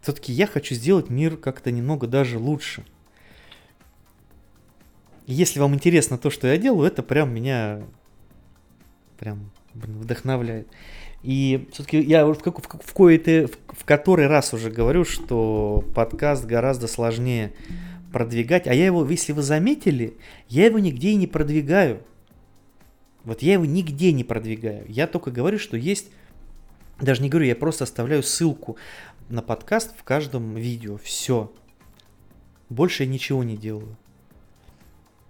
Все-таки 0.00 0.32
я 0.32 0.46
хочу 0.46 0.74
сделать 0.74 1.10
мир 1.10 1.36
как-то 1.36 1.70
немного 1.70 2.06
даже 2.06 2.38
лучше. 2.38 2.84
Если 5.26 5.60
вам 5.60 5.74
интересно 5.74 6.16
то, 6.16 6.30
что 6.30 6.46
я 6.46 6.56
делаю, 6.56 6.88
это 6.88 7.02
прям 7.02 7.32
меня 7.32 7.82
прям 9.18 9.50
блин, 9.74 9.98
вдохновляет. 9.98 10.68
И 11.22 11.68
все-таки 11.72 12.00
я 12.00 12.26
в, 12.26 12.34
в, 12.34 12.40
в, 12.40 12.82
в, 12.82 13.48
в 13.68 13.84
который 13.84 14.26
раз 14.28 14.54
уже 14.54 14.70
говорю, 14.70 15.04
что 15.04 15.84
подкаст 15.94 16.44
гораздо 16.44 16.86
сложнее 16.86 17.52
продвигать. 18.12 18.66
А 18.66 18.74
я 18.74 18.86
его, 18.86 19.04
если 19.04 19.32
вы 19.32 19.42
заметили, 19.42 20.16
я 20.48 20.66
его 20.66 20.78
нигде 20.78 21.10
и 21.10 21.16
не 21.16 21.26
продвигаю. 21.26 22.02
Вот 23.24 23.42
я 23.42 23.54
его 23.54 23.64
нигде 23.64 24.12
не 24.12 24.24
продвигаю. 24.24 24.84
Я 24.88 25.06
только 25.06 25.30
говорю, 25.30 25.58
что 25.58 25.76
есть... 25.76 26.06
Даже 27.00 27.22
не 27.22 27.28
говорю, 27.28 27.46
я 27.46 27.54
просто 27.54 27.84
оставляю 27.84 28.22
ссылку 28.22 28.76
на 29.28 29.42
подкаст 29.42 29.94
в 29.96 30.02
каждом 30.02 30.56
видео. 30.56 30.96
Все. 30.96 31.52
Больше 32.68 33.04
я 33.04 33.08
ничего 33.08 33.44
не 33.44 33.56
делаю. 33.56 33.96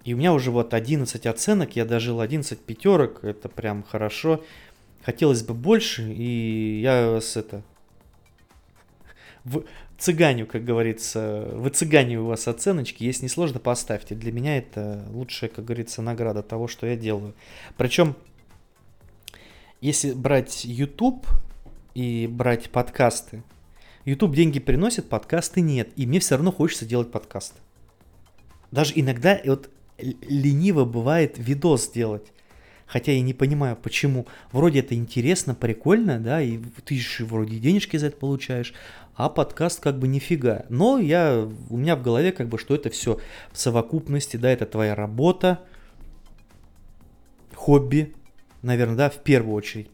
И 0.09 0.15
у 0.15 0.17
меня 0.17 0.33
уже 0.33 0.51
вот 0.51 0.73
11 0.73 1.27
оценок, 1.27 1.77
я 1.77 1.85
дожил 1.85 2.23
11 2.23 2.59
пятерок, 2.61 3.23
это 3.23 3.51
прям 3.51 3.83
хорошо. 3.83 4.43
Хотелось 5.03 5.43
бы 5.43 5.53
больше, 5.53 6.11
и 6.11 6.81
я 6.81 7.21
с 7.21 7.37
это... 7.37 7.63
В 9.45 9.65
цыганю, 9.99 10.47
как 10.47 10.65
говорится, 10.65 11.47
в 11.53 11.69
цыгане 11.69 12.21
у 12.21 12.25
вас 12.25 12.49
оценочки, 12.49 13.05
если 13.05 13.25
не 13.25 13.29
сложно, 13.29 13.61
поставьте. 13.61 14.15
Для 14.15 14.33
меня 14.33 14.57
это 14.57 15.05
лучшая, 15.11 15.51
как 15.51 15.67
говорится, 15.67 16.01
награда 16.01 16.43
того, 16.43 16.69
что 16.69 16.87
я 16.87 16.97
делаю. 16.97 17.35
Причем, 17.77 18.17
если 19.83 20.15
брать 20.15 20.65
YouTube 20.65 21.27
и 21.93 22.27
брать 22.27 22.71
подкасты, 22.71 23.43
YouTube 24.07 24.35
деньги 24.35 24.59
приносит, 24.59 25.11
подкасты 25.11 25.61
нет. 25.61 25.91
И 25.97 26.07
мне 26.07 26.19
все 26.19 26.37
равно 26.37 26.51
хочется 26.51 26.87
делать 26.87 27.11
подкасты. 27.11 27.61
Даже 28.71 28.95
иногда 28.97 29.39
вот 29.45 29.69
лениво 29.99 30.85
бывает 30.85 31.35
видос 31.39 31.87
сделать. 31.87 32.33
Хотя 32.87 33.13
я 33.13 33.21
не 33.21 33.35
понимаю, 33.35 33.77
почему. 33.77 34.27
Вроде 34.51 34.81
это 34.81 34.95
интересно, 34.95 35.55
прикольно, 35.55 36.19
да, 36.19 36.41
и 36.41 36.59
ты 36.85 36.99
же 36.99 37.27
вроде 37.27 37.59
денежки 37.59 37.99
за 37.99 38.07
это 38.07 38.17
получаешь, 38.17 38.73
а 39.15 39.29
подкаст 39.29 39.81
как 39.81 39.99
бы 39.99 40.09
нифига. 40.09 40.65
Но 40.71 40.99
я, 40.99 41.47
у 41.69 41.77
меня 41.77 41.97
в 41.97 42.03
голове 42.03 42.33
как 42.33 42.49
бы, 42.49 42.59
что 42.59 42.75
это 42.75 42.89
все 42.89 43.21
в 43.53 43.59
совокупности, 43.59 44.39
да, 44.39 44.51
это 44.51 44.65
твоя 44.65 44.95
работа, 44.95 45.61
хобби, 47.55 48.15
наверное, 48.63 48.97
да, 48.97 49.11
в 49.11 49.19
первую 49.19 49.55
очередь. 49.55 49.91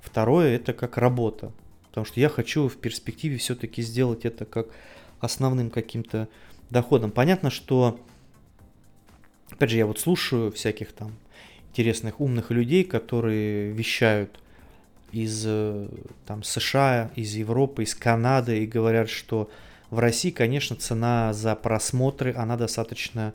Второе, 0.00 0.54
это 0.54 0.72
как 0.72 0.98
работа. 0.98 1.52
Потому 1.88 2.04
что 2.04 2.20
я 2.20 2.28
хочу 2.28 2.68
в 2.68 2.76
перспективе 2.76 3.38
все-таки 3.38 3.82
сделать 3.82 4.24
это 4.24 4.44
как 4.44 4.68
основным 5.18 5.70
каким-то 5.70 6.28
доходом. 6.70 7.10
Понятно, 7.10 7.50
что, 7.50 7.98
опять 9.56 9.70
же, 9.70 9.78
я 9.78 9.86
вот 9.86 9.98
слушаю 9.98 10.52
всяких 10.52 10.92
там 10.92 11.16
интересных, 11.70 12.20
умных 12.20 12.50
людей, 12.50 12.84
которые 12.84 13.72
вещают 13.72 14.38
из 15.12 15.44
э, 15.46 15.88
там, 16.26 16.42
США, 16.42 17.10
из 17.16 17.34
Европы, 17.34 17.82
из 17.82 17.94
Канады 17.94 18.62
и 18.62 18.66
говорят, 18.66 19.08
что 19.08 19.50
в 19.90 19.98
России, 19.98 20.30
конечно, 20.30 20.76
цена 20.76 21.32
за 21.32 21.54
просмотры, 21.54 22.34
она 22.34 22.56
достаточно, 22.56 23.32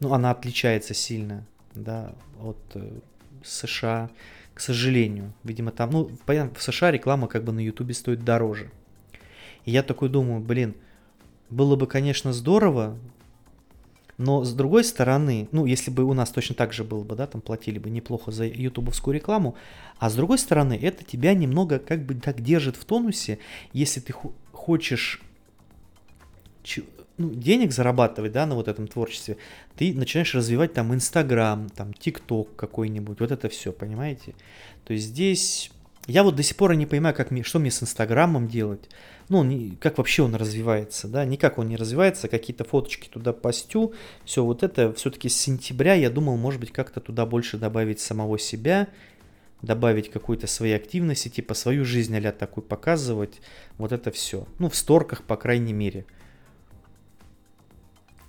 ну, 0.00 0.14
она 0.14 0.30
отличается 0.30 0.94
сильно, 0.94 1.44
да, 1.74 2.12
от 2.40 2.58
э, 2.74 2.90
США, 3.44 4.10
к 4.54 4.60
сожалению. 4.60 5.34
Видимо, 5.44 5.70
там, 5.70 5.90
ну, 5.90 6.10
понятно, 6.24 6.54
в 6.54 6.62
США 6.62 6.90
реклама 6.90 7.28
как 7.28 7.44
бы 7.44 7.52
на 7.52 7.60
Ютубе 7.60 7.92
стоит 7.92 8.24
дороже. 8.24 8.70
И 9.66 9.70
я 9.70 9.82
такой 9.82 10.08
думаю, 10.08 10.40
блин, 10.40 10.74
было 11.50 11.76
бы, 11.76 11.86
конечно, 11.86 12.32
здорово, 12.32 12.96
но 14.18 14.42
с 14.42 14.52
другой 14.52 14.82
стороны, 14.82 15.48
ну, 15.52 15.64
если 15.64 15.92
бы 15.92 16.02
у 16.02 16.12
нас 16.12 16.30
точно 16.30 16.56
так 16.56 16.72
же 16.72 16.82
было 16.82 17.04
бы, 17.04 17.14
да, 17.14 17.28
там 17.28 17.40
платили 17.40 17.78
бы 17.78 17.88
неплохо 17.88 18.32
за 18.32 18.46
ютубовскую 18.46 19.14
рекламу, 19.14 19.54
а 19.98 20.10
с 20.10 20.14
другой 20.16 20.38
стороны, 20.38 20.78
это 20.80 21.04
тебя 21.04 21.34
немного 21.34 21.78
как 21.78 22.04
бы 22.04 22.14
так 22.16 22.42
держит 22.42 22.76
в 22.76 22.84
тонусе, 22.84 23.38
если 23.72 24.00
ты 24.00 24.12
хочешь 24.52 25.22
ну, 27.16 27.30
денег 27.30 27.72
зарабатывать, 27.72 28.32
да, 28.32 28.44
на 28.44 28.56
вот 28.56 28.66
этом 28.66 28.88
творчестве, 28.88 29.36
ты 29.76 29.94
начинаешь 29.94 30.34
развивать 30.34 30.72
там 30.74 30.92
Инстаграм, 30.92 31.68
там 31.68 31.92
ТикТок 31.92 32.56
какой-нибудь, 32.56 33.20
вот 33.20 33.30
это 33.30 33.48
все, 33.48 33.72
понимаете? 33.72 34.34
То 34.84 34.94
есть 34.94 35.06
здесь 35.06 35.70
я 36.08 36.22
вот 36.22 36.36
до 36.36 36.42
сих 36.42 36.56
пор 36.56 36.74
не 36.74 36.86
понимаю, 36.86 37.14
как 37.14 37.30
мне, 37.30 37.42
что 37.42 37.58
мне 37.58 37.70
с 37.70 37.82
Инстаграмом 37.82 38.48
делать. 38.48 38.88
Ну, 39.28 39.44
не, 39.44 39.76
как 39.76 39.98
вообще 39.98 40.22
он 40.22 40.34
развивается, 40.34 41.06
да, 41.06 41.24
никак 41.26 41.58
он 41.58 41.68
не 41.68 41.76
развивается, 41.76 42.28
какие-то 42.28 42.64
фоточки 42.64 43.08
туда 43.08 43.34
постю, 43.34 43.92
все 44.24 44.42
вот 44.42 44.62
это, 44.62 44.94
все-таки 44.94 45.28
с 45.28 45.36
сентября 45.36 45.92
я 45.92 46.08
думал, 46.08 46.38
может 46.38 46.60
быть, 46.60 46.72
как-то 46.72 47.00
туда 47.00 47.26
больше 47.26 47.58
добавить 47.58 48.00
самого 48.00 48.38
себя, 48.38 48.88
добавить 49.60 50.10
какой-то 50.10 50.46
своей 50.46 50.76
активности, 50.76 51.28
типа 51.28 51.52
свою 51.52 51.84
жизнь 51.84 52.16
а 52.16 52.32
такую 52.32 52.64
показывать, 52.64 53.42
вот 53.76 53.92
это 53.92 54.10
все, 54.10 54.46
ну, 54.58 54.70
в 54.70 54.76
сторках, 54.76 55.24
по 55.24 55.36
крайней 55.36 55.74
мере. 55.74 56.06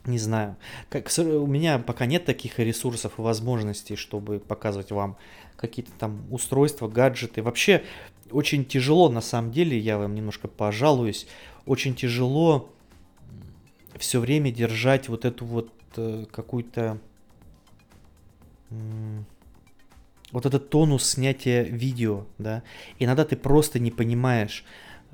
Не 0.05 0.17
знаю. 0.17 0.55
Как, 0.89 1.11
у 1.17 1.45
меня 1.45 1.77
пока 1.79 2.05
нет 2.05 2.25
таких 2.25 2.57
ресурсов 2.59 3.19
и 3.19 3.21
возможностей, 3.21 3.95
чтобы 3.95 4.39
показывать 4.39 4.91
вам 4.91 5.17
какие-то 5.55 5.91
там 5.99 6.25
устройства, 6.31 6.87
гаджеты. 6.87 7.43
Вообще, 7.43 7.83
очень 8.31 8.65
тяжело, 8.65 9.09
на 9.09 9.21
самом 9.21 9.51
деле, 9.51 9.77
я 9.77 9.97
вам 9.97 10.15
немножко 10.15 10.47
пожалуюсь, 10.47 11.27
очень 11.65 11.95
тяжело 11.95 12.69
все 13.97 14.19
время 14.19 14.51
держать 14.51 15.09
вот 15.09 15.25
эту 15.25 15.45
вот 15.45 15.71
э, 15.97 16.25
какую-то 16.31 16.99
вот 20.31 20.45
этот 20.45 20.69
тонус 20.69 21.05
снятия 21.05 21.63
видео, 21.63 22.25
да. 22.37 22.63
Иногда 22.99 23.25
ты 23.25 23.35
просто 23.35 23.79
не 23.79 23.91
понимаешь, 23.91 24.63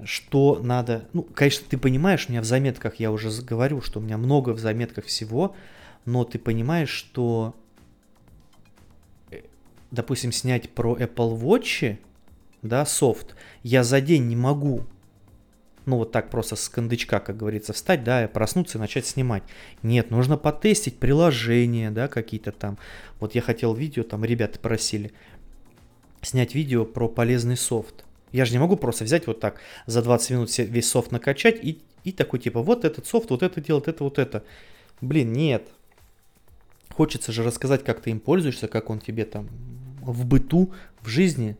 что 0.03 0.59
надо. 0.61 1.07
Ну, 1.13 1.23
конечно, 1.23 1.65
ты 1.69 1.77
понимаешь, 1.77 2.25
у 2.27 2.31
меня 2.31 2.41
в 2.41 2.45
заметках 2.45 2.95
я 2.95 3.11
уже 3.11 3.29
говорю, 3.41 3.81
что 3.81 3.99
у 3.99 4.03
меня 4.03 4.17
много 4.17 4.51
в 4.51 4.59
заметках 4.59 5.05
всего, 5.05 5.55
но 6.05 6.23
ты 6.23 6.37
понимаешь, 6.37 6.89
что, 6.89 7.55
э, 9.31 9.41
допустим, 9.91 10.31
снять 10.31 10.69
про 10.69 10.97
Apple 10.97 11.39
Watch 11.39 11.97
да, 12.61 12.85
софт, 12.85 13.35
я 13.63 13.83
за 13.83 14.01
день 14.01 14.27
не 14.27 14.35
могу, 14.35 14.85
ну 15.85 15.97
вот 15.97 16.11
так 16.11 16.29
просто 16.29 16.55
с 16.55 16.67
кондычка, 16.67 17.19
как 17.19 17.37
говорится, 17.37 17.73
встать, 17.73 18.03
да, 18.03 18.27
проснуться 18.27 18.77
и 18.77 18.81
начать 18.81 19.05
снимать. 19.05 19.43
Нет, 19.83 20.09
нужно 20.09 20.37
потестить 20.37 20.97
приложения, 20.97 21.91
да, 21.91 22.07
какие-то 22.07 22.51
там. 22.51 22.77
Вот 23.19 23.35
я 23.35 23.41
хотел 23.41 23.73
видео, 23.73 24.03
там 24.03 24.25
ребята 24.25 24.59
просили 24.59 25.13
снять 26.21 26.55
видео 26.55 26.85
про 26.85 27.07
полезный 27.07 27.55
софт. 27.55 28.03
Я 28.35 28.45
же 28.45 28.51
не 28.51 28.59
могу 28.59 28.75
просто 28.75 29.03
взять 29.03 29.27
вот 29.27 29.39
так 29.39 29.59
за 29.85 30.01
20 30.01 30.29
минут 30.31 30.57
весь 30.57 30.89
софт 30.89 31.11
накачать 31.11 31.63
и, 31.63 31.81
и 32.03 32.11
такой 32.11 32.39
типа 32.39 32.61
вот 32.61 32.85
этот 32.85 33.07
софт, 33.07 33.29
вот 33.29 33.43
это 33.43 33.61
делать, 33.61 33.87
это 33.87 34.03
вот 34.03 34.19
это. 34.19 34.43
Блин, 35.01 35.31
нет. 35.33 35.67
Хочется 36.89 37.31
же 37.31 37.43
рассказать, 37.43 37.83
как 37.83 38.01
ты 38.01 38.11
им 38.11 38.19
пользуешься, 38.19 38.67
как 38.67 38.89
он 38.89 38.99
тебе 38.99 39.25
там 39.25 39.49
в 40.01 40.25
быту, 40.25 40.73
в 41.01 41.07
жизни 41.07 41.57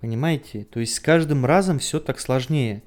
Понимаете? 0.00 0.64
То 0.64 0.80
есть 0.80 0.94
с 0.94 1.00
каждым 1.00 1.44
разом 1.44 1.78
все 1.78 2.00
так 2.00 2.20
сложнее. 2.20 2.82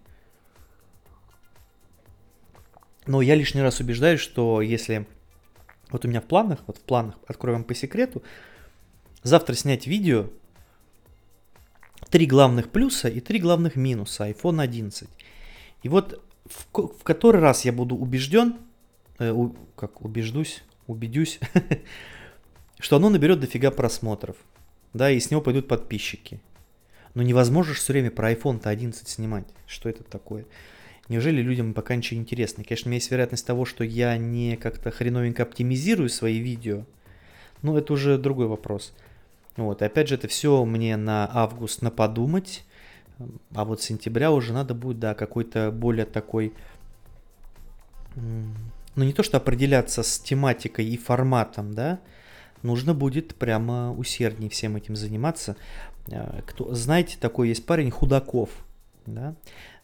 Но 3.06 3.22
я 3.22 3.36
лишний 3.36 3.62
раз 3.62 3.80
убеждаюсь, 3.80 4.20
что 4.20 4.62
если 4.62 5.06
вот 5.91 6.06
у 6.06 6.08
меня 6.08 6.22
в 6.22 6.26
планах, 6.26 6.60
вот 6.66 6.78
в 6.78 6.82
планах, 6.82 7.16
открою 7.28 7.58
вам 7.58 7.66
по 7.66 7.76
секрету, 7.76 8.24
завтра 9.22 9.54
снять 9.54 9.86
видео, 9.86 10.30
три 12.14 12.28
главных 12.28 12.70
плюса 12.70 13.07
и 13.07 13.20
три 13.20 13.39
главных 13.39 13.76
минуса 13.76 14.30
iPhone 14.30 14.61
11. 14.61 15.09
И 15.82 15.89
вот 15.89 16.24
в, 16.45 16.68
в 16.72 17.03
который 17.03 17.41
раз 17.41 17.66
я 17.66 17.74
буду 17.74 17.95
убежден, 17.95 18.57
э, 19.18 19.32
у, 19.32 19.55
как 19.76 20.05
убеждусь, 20.05 20.61
убедюсь, 20.86 21.39
что 22.80 22.97
оно 22.97 23.09
наберет 23.09 23.39
дофига 23.39 23.72
просмотров, 23.72 24.36
да, 24.93 25.09
и 25.09 25.20
с 25.20 25.32
него 25.32 25.41
пойдут 25.41 25.68
подписчики. 25.68 26.39
Но 27.16 27.24
невозможно 27.24 27.74
же 27.74 27.80
все 27.80 27.93
время 27.93 28.11
про 28.11 28.32
iPhone-то 28.32 28.70
11 28.70 29.07
снимать. 29.07 29.47
Что 29.66 29.89
это 29.89 30.03
такое? 30.03 30.45
Неужели 31.09 31.41
людям 31.41 31.74
пока 31.74 31.95
ничего 31.95 32.20
интересно? 32.20 32.64
Конечно, 32.64 32.89
у 32.89 32.89
меня 32.89 32.97
есть 32.97 33.09
вероятность 33.09 33.47
того, 33.47 33.66
что 33.66 33.84
я 33.84 34.16
не 34.18 34.55
как-то 34.57 34.91
хреновенько 34.91 35.41
оптимизирую 35.41 36.09
свои 36.09 36.38
видео. 36.38 36.86
Но 37.64 37.76
это 37.76 37.91
уже 37.91 38.20
другой 38.20 38.45
вопрос. 38.45 38.93
Вот, 39.56 39.82
и 39.82 39.86
опять 39.86 40.08
же, 40.08 40.16
это 40.16 40.28
все 40.28 40.66
мне 40.66 40.97
на 40.97 41.30
август 41.32 41.82
на 41.82 41.91
подумать. 41.91 42.66
А 43.54 43.66
вот 43.66 43.82
с 43.82 43.86
сентября 43.86 44.32
уже 44.32 44.54
надо 44.54 44.74
будет, 44.74 44.99
да, 44.99 45.14
какой-то 45.14 45.72
более 45.72 46.06
такой... 46.06 46.54
Ну, 48.16 49.04
не 49.04 49.14
то, 49.14 49.24
что 49.24 49.38
определяться 49.38 50.04
с 50.04 50.20
тематикой 50.20 50.86
и 50.86 50.97
форматом, 50.97 51.74
да, 51.74 51.99
нужно 52.62 52.93
будет 52.93 53.36
прямо 53.36 53.91
усерднее 53.91 54.49
всем 54.49 54.76
этим 54.76 54.95
заниматься. 54.95 55.56
А, 56.12 56.41
кто, 56.45 56.74
знаете, 56.74 57.18
такой 57.20 57.49
есть 57.49 57.66
парень 57.66 57.89
Худаков, 57.89 58.51
да, 59.08 59.36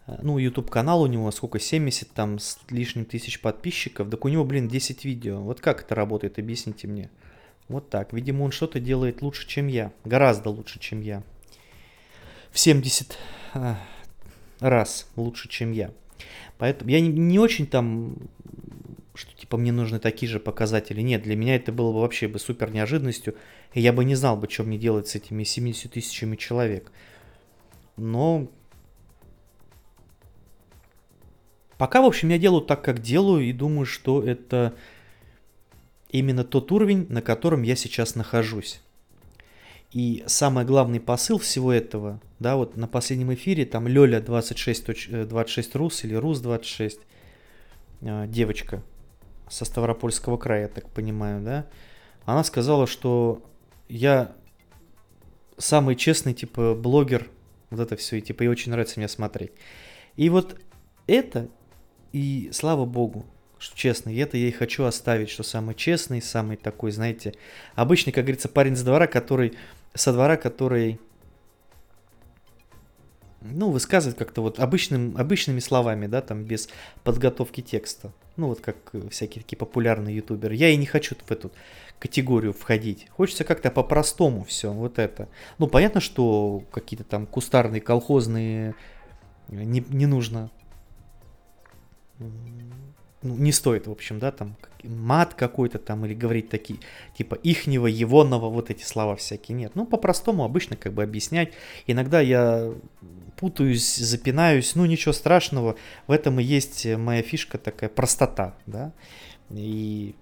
а, 0.06 0.20
ну, 0.22 0.38
YouTube 0.38 0.70
канал 0.70 1.02
у 1.02 1.08
него 1.08 1.32
сколько, 1.32 1.60
70 1.60 2.12
там 2.12 2.40
с 2.40 2.60
лишним 2.70 3.06
тысяч 3.06 3.42
подписчиков, 3.42 4.10
так 4.10 4.26
у 4.26 4.28
него, 4.28 4.44
блин, 4.44 4.68
10 4.68 5.06
видео. 5.06 5.42
Вот 5.42 5.60
как 5.60 5.82
это 5.82 5.96
работает, 5.96 6.40
объясните 6.40 6.88
мне. 6.88 7.10
Вот 7.70 7.90
так. 7.90 8.14
Видимо, 8.14 8.44
он 8.44 8.52
что-то 8.52 8.80
делает 8.80 9.22
лучше, 9.22 9.48
чем 9.48 9.68
я. 9.68 9.94
Гораздо 10.04 10.50
лучше, 10.50 10.80
чем 10.80 11.02
я. 11.02 11.24
В 12.52 12.60
70 12.60 13.16
а, 13.54 13.78
раз 14.60 15.08
лучше, 15.16 15.48
чем 15.48 15.72
я. 15.72 15.92
Поэтому 16.58 16.90
я 16.90 17.00
не, 17.00 17.10
не 17.10 17.38
очень 17.38 17.68
там, 17.68 18.18
что 19.14 19.36
типа 19.38 19.58
мне 19.58 19.72
нужны 19.72 20.00
такие 20.00 20.28
же 20.28 20.40
показатели. 20.40 21.02
Нет, 21.02 21.22
для 21.22 21.36
меня 21.36 21.56
это 21.56 21.72
было 21.72 21.94
бы 21.94 22.02
вообще 22.02 22.28
бы 22.28 22.40
супер 22.40 22.72
неожиданностью. 22.72 23.36
И 23.76 23.82
я 23.82 23.94
бы 23.94 24.04
не 24.04 24.16
знал 24.16 24.36
бы, 24.36 24.50
что 24.50 24.64
мне 24.64 24.80
делать 24.80 25.08
с 25.08 25.16
этими 25.16 25.44
70 25.44 25.92
тысячами 25.92 26.36
человек. 26.38 26.92
Но 27.98 28.50
пока, 31.78 32.02
в 32.02 32.06
общем, 32.06 32.30
я 32.30 32.40
делаю 32.40 32.62
так, 32.62 32.84
как 32.84 33.00
делаю, 33.00 33.44
и 33.44 33.54
думаю, 33.54 33.86
что 33.86 34.24
это 34.24 34.74
именно 36.10 36.44
тот 36.44 36.72
уровень, 36.72 37.06
на 37.10 37.22
котором 37.22 37.64
я 37.64 37.76
сейчас 37.76 38.16
нахожусь. 38.16 38.82
И 39.92 40.24
самый 40.28 40.66
главный 40.66 41.00
посыл 41.00 41.40
всего 41.40 41.74
этого, 41.74 42.22
да, 42.40 42.56
вот 42.56 42.78
на 42.78 42.88
последнем 42.88 43.34
эфире, 43.34 43.66
там 43.66 43.88
Лёля 43.88 44.22
26, 44.22 45.28
26 45.28 45.76
Рус 45.76 46.04
или 46.04 46.14
Рус 46.14 46.42
26, 46.42 47.00
а, 48.02 48.28
девочка 48.28 48.84
со 49.50 49.66
Ставропольского 49.66 50.38
края, 50.38 50.68
так 50.68 50.90
понимаю, 50.90 51.42
да, 51.42 51.66
она 52.26 52.44
сказала, 52.44 52.86
что 52.86 53.44
я 53.88 54.36
самый 55.58 55.96
честный, 55.96 56.36
типа, 56.36 56.76
блогер, 56.76 57.28
вот 57.72 57.80
это 57.80 57.96
все, 57.96 58.18
и 58.18 58.22
типа, 58.22 58.44
и 58.44 58.48
очень 58.48 58.72
нравится 58.72 59.00
меня 59.00 59.08
смотреть. 59.08 59.52
И 60.16 60.30
вот 60.30 60.60
это, 61.08 61.50
и 62.12 62.52
слава 62.54 62.86
богу, 62.86 63.26
что 63.60 63.78
честно, 63.78 64.10
и 64.10 64.18
это 64.18 64.38
я 64.38 64.48
и 64.48 64.52
хочу 64.52 64.86
оставить, 64.86 65.30
что 65.30 65.44
самый 65.44 65.76
честный, 65.76 66.22
самый 66.22 66.56
такой, 66.58 66.92
знаете, 66.92 67.36
обычный, 67.76 68.12
как 68.12 68.24
говорится, 68.24 68.48
парень 68.48 68.76
с 68.76 68.82
двора, 68.82 69.06
который, 69.06 69.54
со 69.94 70.14
двора, 70.14 70.38
который, 70.38 71.00
ну, 73.42 73.70
высказывает 73.70 74.18
как-то 74.18 74.42
вот 74.42 74.60
обычным, 74.60 75.16
обычными 75.18 75.60
словами, 75.60 76.08
да, 76.08 76.22
там, 76.22 76.46
без 76.46 76.70
подготовки 77.04 77.62
текста. 77.62 78.14
Ну, 78.38 78.48
вот 78.48 78.62
как 78.62 78.78
всякие 79.12 79.44
такие 79.44 79.58
популярные 79.58 80.16
ютуберы. 80.16 80.56
Я 80.56 80.70
и 80.70 80.78
не 80.78 80.86
хочу 80.86 81.16
в 81.16 81.30
эту 81.30 81.52
категорию 82.00 82.54
входить. 82.54 83.08
Хочется 83.10 83.44
как-то 83.44 83.70
по-простому 83.72 84.46
все, 84.46 84.72
вот 84.72 85.00
это. 85.00 85.28
Ну, 85.58 85.68
понятно, 85.68 86.00
что 86.00 86.64
какие-то 86.72 87.04
там 87.04 87.28
кустарные, 87.28 87.82
колхозные 87.82 88.76
не, 89.50 89.84
не 89.90 90.06
нужно 90.06 90.50
ну, 93.22 93.36
не 93.36 93.52
стоит, 93.52 93.88
в 93.88 93.92
общем, 93.92 94.20
да, 94.20 94.32
там 94.32 94.56
мат 94.84 95.34
какой-то 95.34 95.78
там 95.78 96.06
или 96.06 96.14
говорить 96.14 96.50
такие, 96.50 96.80
типа 97.18 97.36
ихнего, 97.36 97.88
егонного, 97.88 98.50
вот 98.50 98.70
эти 98.70 98.84
слова 98.84 99.16
всякие, 99.16 99.58
нет. 99.58 99.74
Ну, 99.76 99.86
по-простому 99.86 100.46
обычно 100.46 100.78
как 100.78 100.94
бы 100.94 101.04
объяснять. 101.04 101.54
Иногда 101.86 102.22
я 102.22 102.72
путаюсь, 103.38 103.98
запинаюсь, 103.98 104.76
ну, 104.76 104.86
ничего 104.86 105.14
страшного, 105.14 105.76
в 106.08 106.12
этом 106.12 106.40
и 106.40 106.44
есть 106.44 106.86
моя 106.86 107.22
фишка 107.22 107.58
такая, 107.58 107.90
простота, 107.90 108.56
да, 108.66 108.94
и 109.50 110.16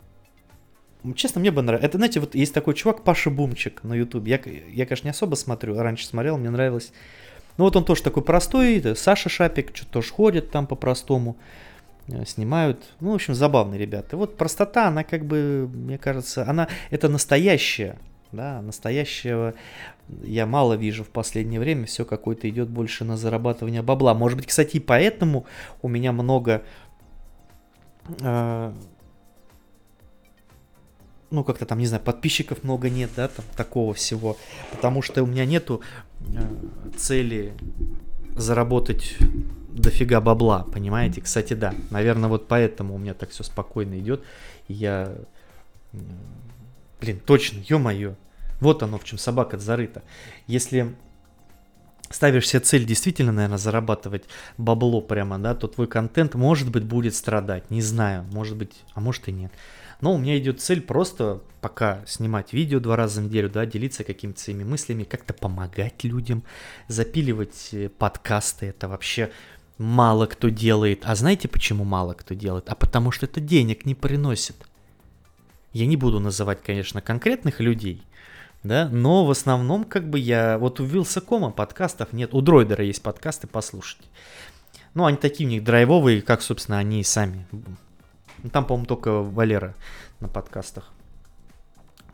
Честно, 1.16 1.40
мне 1.40 1.52
бы 1.52 1.62
нравилось. 1.62 1.88
Это, 1.88 1.98
знаете, 1.98 2.20
вот 2.20 2.36
есть 2.36 2.54
такой 2.54 2.74
чувак, 2.74 3.04
Паша 3.04 3.30
Бумчик 3.30 3.84
на 3.84 3.94
YouTube. 3.94 4.28
Я, 4.28 4.42
я, 4.44 4.86
конечно, 4.86 5.08
не 5.08 5.12
особо 5.12 5.36
смотрю, 5.36 5.78
раньше 5.78 6.06
смотрел, 6.06 6.38
мне 6.38 6.50
нравилось. 6.50 6.92
Ну 7.58 7.64
вот 7.64 7.76
он 7.76 7.86
тоже 7.86 8.04
такой 8.04 8.24
простой, 8.24 8.84
Саша 8.96 9.30
Шапик, 9.30 9.76
что 9.76 9.86
тоже 9.86 10.12
ходит 10.12 10.52
там 10.52 10.68
по-простому. 10.68 11.38
Э, 12.10 12.26
снимают. 12.26 12.84
Ну, 13.00 13.12
в 13.12 13.16
общем, 13.16 13.34
забавные 13.36 13.80
ребята. 13.80 14.16
Вот 14.18 14.38
простота, 14.38 14.88
она 14.88 15.04
как 15.04 15.26
бы, 15.26 15.70
мне 15.74 15.98
кажется, 15.98 16.48
она, 16.48 16.68
это 16.90 17.10
настоящая, 17.10 17.98
да, 18.32 18.62
настоящего 18.62 19.54
я 20.24 20.46
мало 20.46 20.76
вижу 20.76 21.04
в 21.04 21.10
последнее 21.10 21.60
время, 21.60 21.86
все 21.86 22.06
какое-то 22.06 22.50
идет 22.50 22.70
больше 22.70 23.04
на 23.04 23.18
зарабатывание 23.18 23.82
бабла. 23.82 24.14
Может 24.14 24.38
быть, 24.38 24.48
кстати, 24.48 24.80
поэтому 24.80 25.46
у 25.82 25.90
меня 25.90 26.14
много, 26.14 26.64
э, 28.22 28.74
ну, 31.30 31.44
как-то 31.44 31.66
там, 31.66 31.80
не 31.80 31.88
знаю, 31.88 32.02
подписчиков 32.04 32.64
много 32.64 32.90
нет, 32.90 33.10
да, 33.18 33.28
там 33.28 33.44
такого 33.58 33.94
всего, 33.94 34.38
потому 34.72 35.02
что 35.02 35.24
у 35.24 35.26
меня 35.26 35.46
нету 35.46 35.82
э, 36.22 36.96
цели 36.96 37.54
заработать 38.38 39.18
дофига 39.70 40.22
бабла, 40.22 40.66
понимаете? 40.72 41.22
Кстати, 41.22 41.54
да, 41.54 41.74
наверное, 41.92 42.30
вот 42.30 42.48
поэтому 42.48 42.96
у 42.96 42.98
меня 42.98 43.14
так 43.14 43.30
все 43.30 43.44
спокойно 43.44 44.00
идет. 44.00 44.24
Я, 44.68 45.14
блин, 47.00 47.20
точно, 47.26 47.60
ё-моё, 47.68 48.16
вот 48.60 48.84
оно 48.84 48.98
в 48.98 49.04
чем 49.04 49.18
собака 49.18 49.58
зарыта. 49.58 50.04
Если 50.48 50.96
ставишь 52.10 52.48
себе 52.48 52.60
цель 52.62 52.86
действительно, 52.86 53.32
наверное, 53.32 53.58
зарабатывать 53.58 54.24
бабло 54.58 55.02
прямо, 55.02 55.40
да, 55.40 55.56
то 55.56 55.68
твой 55.68 55.88
контент, 55.88 56.36
может 56.36 56.72
быть, 56.72 56.84
будет 56.84 57.16
страдать, 57.16 57.70
не 57.70 57.82
знаю, 57.82 58.26
может 58.32 58.58
быть, 58.58 58.74
а 58.94 59.00
может 59.00 59.28
и 59.28 59.32
нет. 59.32 59.52
Но 60.00 60.14
у 60.14 60.18
меня 60.18 60.38
идет 60.38 60.62
цель 60.62 60.82
просто 60.82 61.42
пока 61.60 62.04
снимать 62.06 62.54
видео 62.54 62.80
два 62.80 62.96
раза 62.96 63.20
в 63.20 63.26
неделю, 63.26 63.50
да, 63.50 63.66
делиться 63.66 64.04
какими-то 64.04 64.40
своими 64.40 64.64
мыслями, 64.64 65.04
как-то 65.04 65.34
помогать 65.34 66.04
людям, 66.04 66.44
запиливать 66.88 67.70
э, 67.72 67.90
подкасты, 67.90 68.68
это 68.68 68.88
вообще 68.88 69.32
мало 69.78 70.28
кто 70.28 70.50
делает. 70.50 71.02
А 71.04 71.16
знаете, 71.16 71.48
почему 71.48 71.84
мало 71.84 72.14
кто 72.14 72.36
делает? 72.36 72.70
А 72.70 72.76
потому 72.76 73.12
что 73.12 73.26
это 73.26 73.42
денег 73.42 73.86
не 73.86 73.96
приносит. 73.96 74.56
Я 75.74 75.86
не 75.88 75.98
буду 75.98 76.20
называть, 76.20 76.62
конечно, 76.64 77.02
конкретных 77.02 77.60
людей, 77.60 78.02
да, 78.68 78.90
но 78.90 79.26
в 79.26 79.32
основном, 79.32 79.84
как 79.84 80.10
бы 80.10 80.20
я, 80.20 80.58
вот 80.58 80.80
у 80.80 80.86
Вилсакома 80.86 81.52
подкастов 81.52 82.14
нет, 82.14 82.34
у 82.34 82.42
Дройдера 82.42 82.84
есть 82.84 83.02
подкасты, 83.02 83.48
послушайте. 83.48 84.06
Ну, 84.94 85.06
они 85.06 85.18
такие 85.18 85.48
у 85.48 85.52
них 85.52 85.64
драйвовые, 85.64 86.22
как, 86.22 86.42
собственно, 86.42 86.80
они 86.80 87.02
и 87.02 87.04
сами. 87.04 87.46
Там, 88.52 88.66
по-моему, 88.66 88.88
только 88.88 89.22
Валера 89.22 89.76
на 90.20 90.28
подкастах. 90.28 90.92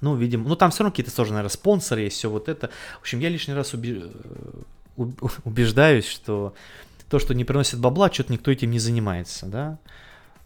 Ну, 0.02 0.16
видимо, 0.16 0.50
ну 0.50 0.56
там 0.58 0.72
все 0.72 0.84
равно 0.84 0.92
какие-то 0.92 1.12
сложные, 1.12 1.36
наверное, 1.36 1.54
спонсоры 1.54 2.02
есть, 2.02 2.18
все 2.18 2.30
вот 2.30 2.50
это. 2.50 2.70
В 2.98 3.02
общем, 3.02 3.20
я 3.20 3.30
лишний 3.30 3.54
раз 3.54 3.74
уби... 3.74 4.04
Э, 4.04 4.62
убеждаюсь, 5.46 6.06
что 6.06 6.54
то, 7.10 7.20
что 7.20 7.34
не 7.34 7.46
приносит 7.46 7.80
бабла, 7.80 8.12
что-то 8.12 8.34
никто 8.34 8.52
этим 8.52 8.72
не 8.72 8.80
занимается, 8.80 9.46
да. 9.46 9.78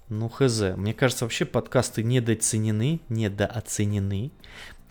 Ну, 0.10 0.30
хз. 0.30 0.62
Мне 0.76 0.94
кажется, 0.94 1.26
вообще 1.26 1.46
подкасты 1.46 2.04
недооценены, 2.04 3.02
недооценены 3.10 4.32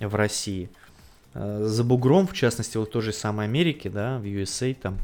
в 0.01 0.15
России. 0.15 0.69
Э, 1.39 1.63
за 1.63 1.85
бугром, 1.85 2.27
в 2.27 2.33
частности, 2.33 2.79
вот 2.79 2.89
в 2.89 2.93
той 2.93 3.03
же 3.03 3.13
самой 3.13 3.45
Америке, 3.45 3.91
да, 3.91 4.19
в 4.19 4.25
USA, 4.25 4.75
там, 4.75 4.99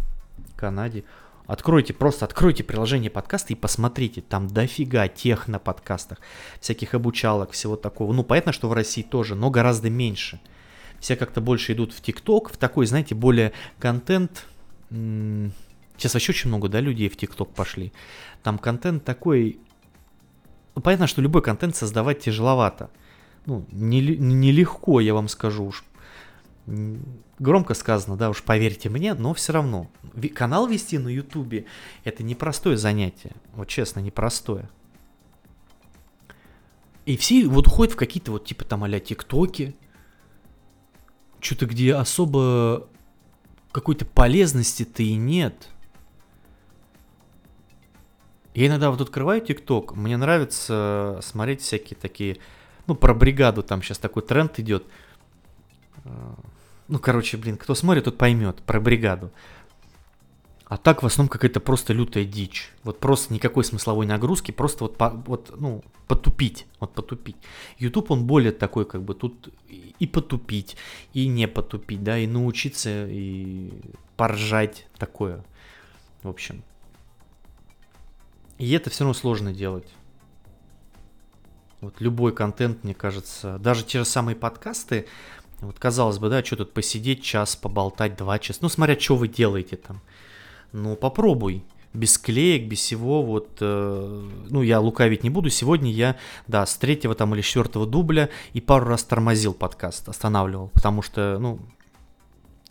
Канаде. 0.56 1.04
Откройте, 1.46 1.92
просто 1.92 2.24
откройте 2.24 2.64
приложение 2.64 3.10
подкаста 3.10 3.52
и 3.52 3.56
посмотрите, 3.56 4.22
там 4.22 4.48
дофига 4.48 5.08
тех 5.08 5.46
на 5.46 5.58
подкастах, 5.58 6.18
всяких 6.60 6.94
обучалок, 6.94 7.50
всего 7.50 7.76
такого. 7.76 8.14
Ну, 8.14 8.24
понятно, 8.24 8.52
что 8.52 8.68
в 8.68 8.72
России 8.72 9.02
тоже, 9.02 9.34
но 9.34 9.50
гораздо 9.50 9.90
меньше. 9.90 10.40
Все 11.00 11.16
как-то 11.16 11.42
больше 11.42 11.74
идут 11.74 11.92
в 11.92 12.00
ТикТок, 12.00 12.50
в 12.50 12.56
такой, 12.56 12.86
знаете, 12.86 13.14
более 13.14 13.52
контент, 13.78 14.46
Сейчас 15.96 16.14
вообще 16.14 16.32
очень 16.32 16.48
много, 16.48 16.68
да, 16.68 16.80
людей 16.80 17.08
в 17.08 17.16
ТикТок 17.16 17.54
пошли. 17.54 17.92
Там 18.42 18.58
контент 18.58 19.04
такой... 19.04 19.58
Ну, 20.74 20.82
понятно, 20.82 21.06
что 21.06 21.22
любой 21.22 21.42
контент 21.42 21.76
создавать 21.76 22.20
тяжеловато. 22.20 22.90
Ну, 23.46 23.64
нелегко, 23.70 25.00
не 25.00 25.06
я 25.06 25.14
вам 25.14 25.28
скажу 25.28 25.64
уж. 25.64 25.84
Громко 26.66 27.74
сказано, 27.74 28.16
да, 28.16 28.30
уж 28.30 28.42
поверьте 28.42 28.88
мне, 28.88 29.14
но 29.14 29.34
все 29.34 29.52
равно. 29.52 29.90
Канал 30.34 30.68
вести 30.68 30.98
на 30.98 31.08
Ютубе 31.08 31.66
это 32.04 32.22
непростое 32.22 32.76
занятие. 32.76 33.32
Вот 33.54 33.68
честно, 33.68 34.00
непростое. 34.00 34.68
И 37.04 37.16
все 37.16 37.48
вот 37.48 37.66
уходят 37.66 37.94
в 37.94 37.96
какие-то 37.96 38.30
вот 38.30 38.44
типа 38.44 38.64
там 38.64 38.84
а-ля 38.84 39.00
тиктоки, 39.00 39.74
что-то 41.40 41.66
где 41.66 41.94
особо 41.94 42.88
какой-то 43.72 44.04
полезности-то 44.04 45.02
и 45.02 45.14
нет. 45.14 45.68
Я 48.54 48.68
иногда 48.68 48.90
вот 48.90 49.00
открываю 49.00 49.40
ТикТок, 49.40 49.96
мне 49.96 50.16
нравится 50.16 51.18
смотреть 51.22 51.62
всякие 51.62 51.98
такие, 51.98 52.36
ну, 52.86 52.94
про 52.94 53.14
бригаду, 53.14 53.62
там 53.62 53.82
сейчас 53.82 53.98
такой 53.98 54.22
тренд 54.22 54.58
идет. 54.60 54.86
Ну, 56.92 56.98
короче, 56.98 57.38
блин, 57.38 57.56
кто 57.56 57.74
смотрит, 57.74 58.04
тот 58.04 58.18
поймет 58.18 58.56
про 58.66 58.78
бригаду. 58.78 59.32
А 60.66 60.76
так 60.76 61.02
в 61.02 61.06
основном 61.06 61.30
какая-то 61.30 61.58
просто 61.58 61.94
лютая 61.94 62.26
дичь. 62.26 62.70
Вот 62.82 63.00
просто 63.00 63.32
никакой 63.32 63.64
смысловой 63.64 64.04
нагрузки, 64.04 64.50
просто 64.50 64.84
вот, 64.84 64.98
по, 64.98 65.08
вот 65.08 65.58
ну, 65.58 65.82
потупить, 66.06 66.66
вот 66.80 66.92
потупить. 66.92 67.36
YouTube, 67.78 68.10
он 68.10 68.26
более 68.26 68.52
такой, 68.52 68.84
как 68.84 69.02
бы 69.04 69.14
тут 69.14 69.48
и 69.70 70.06
потупить, 70.06 70.76
и 71.14 71.28
не 71.28 71.48
потупить, 71.48 72.04
да, 72.04 72.18
и 72.18 72.26
научиться, 72.26 73.06
и 73.08 73.72
поржать, 74.18 74.86
такое. 74.98 75.42
В 76.22 76.28
общем. 76.28 76.62
И 78.58 78.70
это 78.70 78.90
все 78.90 79.04
равно 79.04 79.14
сложно 79.14 79.54
делать. 79.54 79.88
Вот 81.80 82.02
любой 82.02 82.34
контент, 82.34 82.84
мне 82.84 82.92
кажется, 82.92 83.58
даже 83.58 83.82
те 83.82 84.00
же 84.00 84.04
самые 84.04 84.36
подкасты, 84.36 85.06
вот 85.62 85.78
казалось 85.78 86.18
бы, 86.18 86.28
да, 86.28 86.44
что 86.44 86.56
тут 86.56 86.72
посидеть 86.72 87.22
час, 87.22 87.56
поболтать 87.56 88.16
два 88.16 88.38
часа, 88.38 88.58
ну 88.62 88.68
смотря, 88.68 88.98
что 88.98 89.16
вы 89.16 89.28
делаете 89.28 89.76
там. 89.76 90.00
Ну 90.72 90.96
попробуй, 90.96 91.64
без 91.94 92.18
клеек, 92.18 92.68
без 92.68 92.78
всего, 92.78 93.22
вот, 93.22 93.58
э, 93.60 94.30
ну, 94.50 94.62
я 94.62 94.80
лукавить 94.80 95.22
не 95.22 95.30
буду, 95.30 95.50
сегодня 95.50 95.92
я, 95.92 96.16
да, 96.46 96.64
с 96.64 96.76
третьего 96.76 97.14
там 97.14 97.34
или 97.34 97.42
четвертого 97.42 97.86
дубля 97.86 98.30
и 98.54 98.60
пару 98.60 98.86
раз 98.86 99.04
тормозил 99.04 99.54
подкаст, 99.54 100.08
останавливал, 100.08 100.68
потому 100.68 101.02
что, 101.02 101.38
ну, 101.38 101.60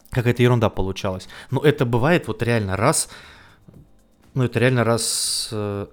какая-то 0.09 0.41
ерунда 0.43 0.69
получалась. 0.69 1.29
Но 1.51 1.61
это 1.61 1.85
бывает 1.85 2.27
вот 2.27 2.41
реально 2.41 2.75
раз, 2.75 3.09
ну, 4.33 4.43
это 4.43 4.59
реально 4.59 4.83
раз, 4.83 5.49
э, 5.51 5.87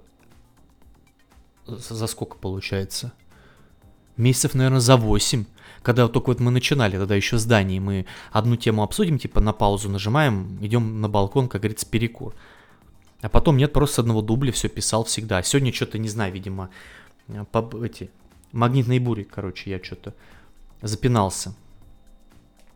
за 1.65 2.07
сколько 2.07 2.35
получается? 2.37 3.13
Месяцев, 4.17 4.55
наверное, 4.55 4.81
за 4.81 4.97
8 4.97 5.45
когда 5.81 6.07
только 6.07 6.27
вот 6.27 6.39
мы 6.39 6.51
начинали, 6.51 6.97
тогда 6.97 7.15
еще 7.15 7.37
в 7.37 7.39
здании, 7.39 7.79
мы 7.79 8.05
одну 8.31 8.55
тему 8.55 8.83
обсудим, 8.83 9.17
типа 9.17 9.39
на 9.39 9.53
паузу 9.53 9.89
нажимаем, 9.89 10.57
идем 10.61 11.01
на 11.01 11.09
балкон, 11.09 11.47
как 11.47 11.61
говорится, 11.61 11.85
перекур. 11.85 12.33
А 13.21 13.29
потом 13.29 13.57
нет, 13.57 13.73
просто 13.73 13.95
с 13.95 13.99
одного 13.99 14.21
дубля 14.21 14.51
все 14.51 14.69
писал 14.69 15.03
всегда. 15.03 15.39
А 15.39 15.43
сегодня 15.43 15.73
что-то, 15.73 15.97
не 15.97 16.07
знаю, 16.07 16.33
видимо, 16.33 16.69
э, 17.27 17.43
по, 17.51 17.69
эти, 17.83 18.09
магнитные 18.51 18.99
бури, 18.99 19.23
короче, 19.23 19.69
я 19.69 19.83
что-то 19.83 20.13
запинался. 20.81 21.53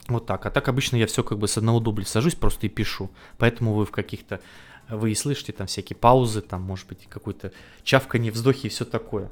Вот 0.08 0.26
так. 0.26 0.45
А 0.45 0.51
так 0.51 0.68
обычно 0.68 0.97
я 0.97 1.08
все 1.08 1.24
как 1.24 1.39
бы 1.39 1.47
с 1.47 1.58
одного 1.58 1.80
дубля 1.80 2.06
сажусь 2.06 2.36
просто 2.36 2.66
и 2.66 2.70
пишу. 2.70 3.10
Поэтому 3.38 3.74
вы 3.74 3.86
в 3.86 3.91
каких-то... 3.91 4.41
Вы 4.89 5.12
и 5.12 5.16
слышите 5.16 5.54
там 5.54 5.68
всякие 5.68 5.95
паузы, 5.95 6.41
там, 6.41 6.62
может 6.62 6.88
быть, 6.88 7.08
какой-то 7.10 7.54
чавканье, 7.84 8.34
вздохи 8.34 8.68
и 8.68 8.70
все 8.70 8.84
такое. 8.84 9.30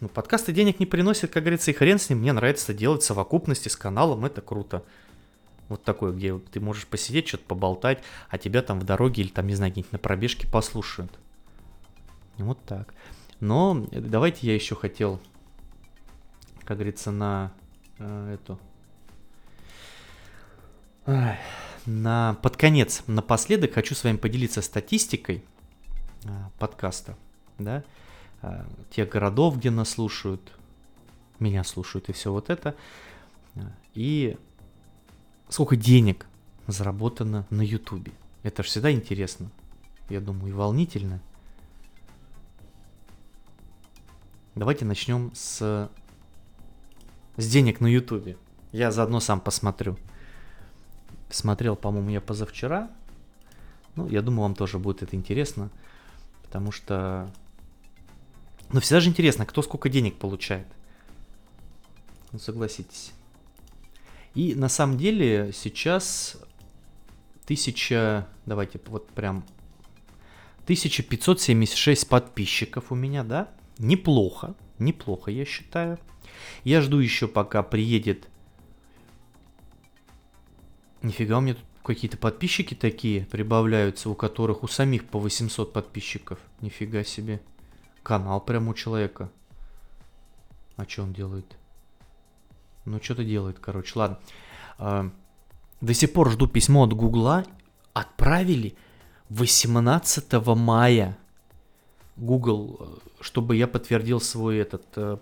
Ну, 0.00 0.08
подкасты 0.08 0.52
денег 0.52 0.78
не 0.78 0.86
приносят, 0.86 1.30
как 1.30 1.42
говорится, 1.44 1.70
и 1.70 1.74
хрен 1.74 1.98
с 1.98 2.10
ним. 2.10 2.18
Мне 2.18 2.32
нравится 2.32 2.74
делать 2.74 3.02
совокупности 3.02 3.68
с 3.68 3.76
каналом, 3.76 4.26
это 4.26 4.42
круто. 4.42 4.84
Вот 5.68 5.82
такой, 5.82 6.14
где 6.14 6.38
ты 6.38 6.60
можешь 6.60 6.86
посидеть, 6.86 7.28
что-то 7.28 7.44
поболтать, 7.44 8.02
а 8.28 8.38
тебя 8.38 8.62
там 8.62 8.78
в 8.78 8.84
дороге 8.84 9.22
или 9.22 9.30
там, 9.30 9.46
не 9.46 9.54
знаю, 9.54 9.72
где-нибудь 9.72 9.92
на 9.92 9.98
пробежке 9.98 10.46
послушают. 10.46 11.10
Вот 12.36 12.62
так. 12.64 12.92
Но 13.40 13.86
давайте 13.90 14.46
я 14.46 14.54
еще 14.54 14.76
хотел, 14.76 15.20
как 16.64 16.76
говорится, 16.76 17.10
на 17.10 17.52
э, 17.98 18.34
эту... 18.34 18.58
На 21.86 22.34
под 22.42 22.56
конец, 22.56 23.04
напоследок 23.06 23.74
хочу 23.74 23.94
с 23.94 24.02
вами 24.02 24.16
поделиться 24.16 24.60
статистикой 24.60 25.44
э, 26.24 26.28
подкаста, 26.58 27.16
да, 27.58 27.84
тех 28.90 29.08
городов, 29.08 29.58
где 29.58 29.70
нас 29.70 29.90
слушают, 29.90 30.52
меня 31.38 31.64
слушают 31.64 32.08
и 32.08 32.12
все 32.12 32.32
вот 32.32 32.50
это. 32.50 32.74
И 33.94 34.36
сколько 35.48 35.76
денег 35.76 36.26
заработано 36.66 37.46
на 37.50 37.62
Ютубе. 37.62 38.12
Это 38.42 38.62
же 38.62 38.68
всегда 38.68 38.92
интересно. 38.92 39.50
Я 40.08 40.20
думаю, 40.20 40.50
и 40.50 40.52
волнительно. 40.52 41.20
Давайте 44.54 44.84
начнем 44.84 45.32
с, 45.34 45.90
с 47.36 47.48
денег 47.48 47.80
на 47.80 47.86
Ютубе. 47.86 48.36
Я 48.72 48.90
заодно 48.90 49.20
сам 49.20 49.40
посмотрю. 49.40 49.98
Смотрел, 51.28 51.76
по-моему, 51.76 52.10
я 52.10 52.20
позавчера. 52.20 52.90
Ну, 53.96 54.08
я 54.08 54.22
думаю, 54.22 54.42
вам 54.42 54.54
тоже 54.54 54.78
будет 54.78 55.02
это 55.02 55.16
интересно. 55.16 55.70
Потому 56.42 56.72
что... 56.72 57.30
Ну, 58.72 58.80
всегда 58.80 59.00
же 59.00 59.08
интересно, 59.08 59.46
кто 59.46 59.62
сколько 59.62 59.88
денег 59.88 60.18
получает. 60.18 60.66
Ну, 62.32 62.38
согласитесь. 62.38 63.12
И 64.34 64.54
на 64.54 64.68
самом 64.68 64.98
деле 64.98 65.52
сейчас 65.54 66.36
тысяча, 67.46 68.28
давайте 68.44 68.80
вот 68.86 69.08
прям 69.08 69.44
1576 70.64 72.08
подписчиков 72.08 72.90
у 72.90 72.94
меня, 72.94 73.22
да? 73.22 73.48
Неплохо, 73.78 74.54
неплохо, 74.78 75.30
я 75.30 75.44
считаю. 75.44 75.98
Я 76.64 76.80
жду 76.80 76.98
еще, 76.98 77.28
пока 77.28 77.62
приедет... 77.62 78.28
Нифига, 81.02 81.38
у 81.38 81.40
меня 81.40 81.54
тут 81.54 81.64
какие-то 81.84 82.16
подписчики 82.16 82.74
такие 82.74 83.26
прибавляются, 83.26 84.10
у 84.10 84.16
которых 84.16 84.64
у 84.64 84.68
самих 84.68 85.04
по 85.06 85.20
800 85.20 85.72
подписчиков. 85.72 86.40
Нифига 86.60 87.04
себе. 87.04 87.40
Канал 88.06 88.40
прям 88.40 88.68
у 88.68 88.74
человека. 88.74 89.32
А 90.76 90.84
что 90.88 91.02
он 91.02 91.12
делает? 91.12 91.56
Ну, 92.84 93.02
что-то 93.02 93.24
делает, 93.24 93.58
короче. 93.58 93.98
Ладно. 93.98 94.20
А, 94.78 95.10
до 95.80 95.92
сих 95.92 96.12
пор 96.12 96.30
жду 96.30 96.46
письмо 96.46 96.84
от 96.84 96.92
Гугла. 96.92 97.44
Отправили 97.94 98.76
18 99.30 100.32
мая. 100.54 101.18
Google, 102.14 102.76
э, 102.78 103.08
чтобы 103.22 103.56
я 103.56 103.66
подтвердил 103.66 104.20
свой 104.20 104.58
этот 104.58 104.86
э, 104.94 105.16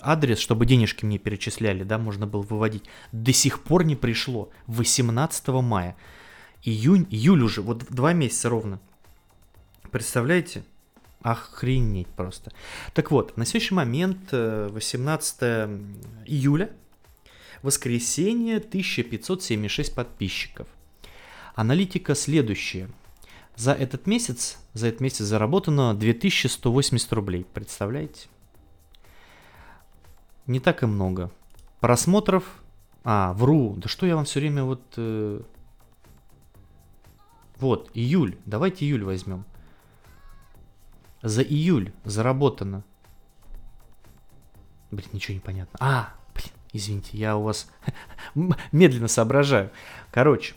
адрес, 0.00 0.40
чтобы 0.40 0.66
денежки 0.66 1.04
мне 1.04 1.18
перечисляли, 1.18 1.84
да, 1.84 1.96
можно 1.96 2.26
было 2.26 2.42
выводить. 2.42 2.86
До 3.12 3.32
сих 3.32 3.62
пор 3.62 3.84
не 3.84 3.94
пришло. 3.94 4.50
18 4.66 5.46
мая. 5.62 5.94
Июнь, 6.64 7.06
июль 7.08 7.44
уже, 7.44 7.62
вот 7.62 7.84
два 7.88 8.14
месяца 8.14 8.48
ровно. 8.48 8.80
Представляете? 9.92 10.64
Охренеть 11.22 12.08
просто. 12.08 12.52
Так 12.94 13.10
вот, 13.10 13.36
на 13.36 13.44
следующий 13.44 13.74
момент, 13.74 14.32
18 14.32 15.36
э, 15.40 15.78
июля, 16.26 16.70
воскресенье, 17.62 18.56
1576 18.56 19.94
подписчиков. 19.94 20.66
Аналитика 21.54 22.14
следующая. 22.14 22.88
За 23.56 23.72
этот 23.72 24.06
месяц, 24.06 24.56
за 24.72 24.86
этот 24.86 25.00
месяц 25.00 25.24
заработано 25.24 25.94
2180 25.94 27.12
рублей. 27.12 27.44
Представляете? 27.52 28.28
Не 30.46 30.60
так 30.60 30.82
и 30.82 30.86
много. 30.86 31.30
Просмотров... 31.80 32.44
А, 33.02 33.32
вру. 33.34 33.76
Да 33.76 33.88
что 33.88 34.06
я 34.06 34.16
вам 34.16 34.24
все 34.24 34.40
время 34.40 34.64
вот... 34.64 34.82
Э... 34.96 35.42
Вот, 37.58 37.90
июль. 37.94 38.38
Давайте 38.46 38.86
июль 38.86 39.04
возьмем. 39.04 39.44
За 41.22 41.42
июль 41.42 41.92
заработано. 42.04 42.82
Блин, 44.90 45.08
ничего 45.12 45.34
не 45.34 45.40
понятно. 45.40 45.76
А, 45.80 46.14
блин, 46.34 46.50
извините, 46.72 47.16
я 47.18 47.36
у 47.36 47.42
вас 47.42 47.70
медленно 48.72 49.08
соображаю. 49.08 49.70
Короче, 50.10 50.54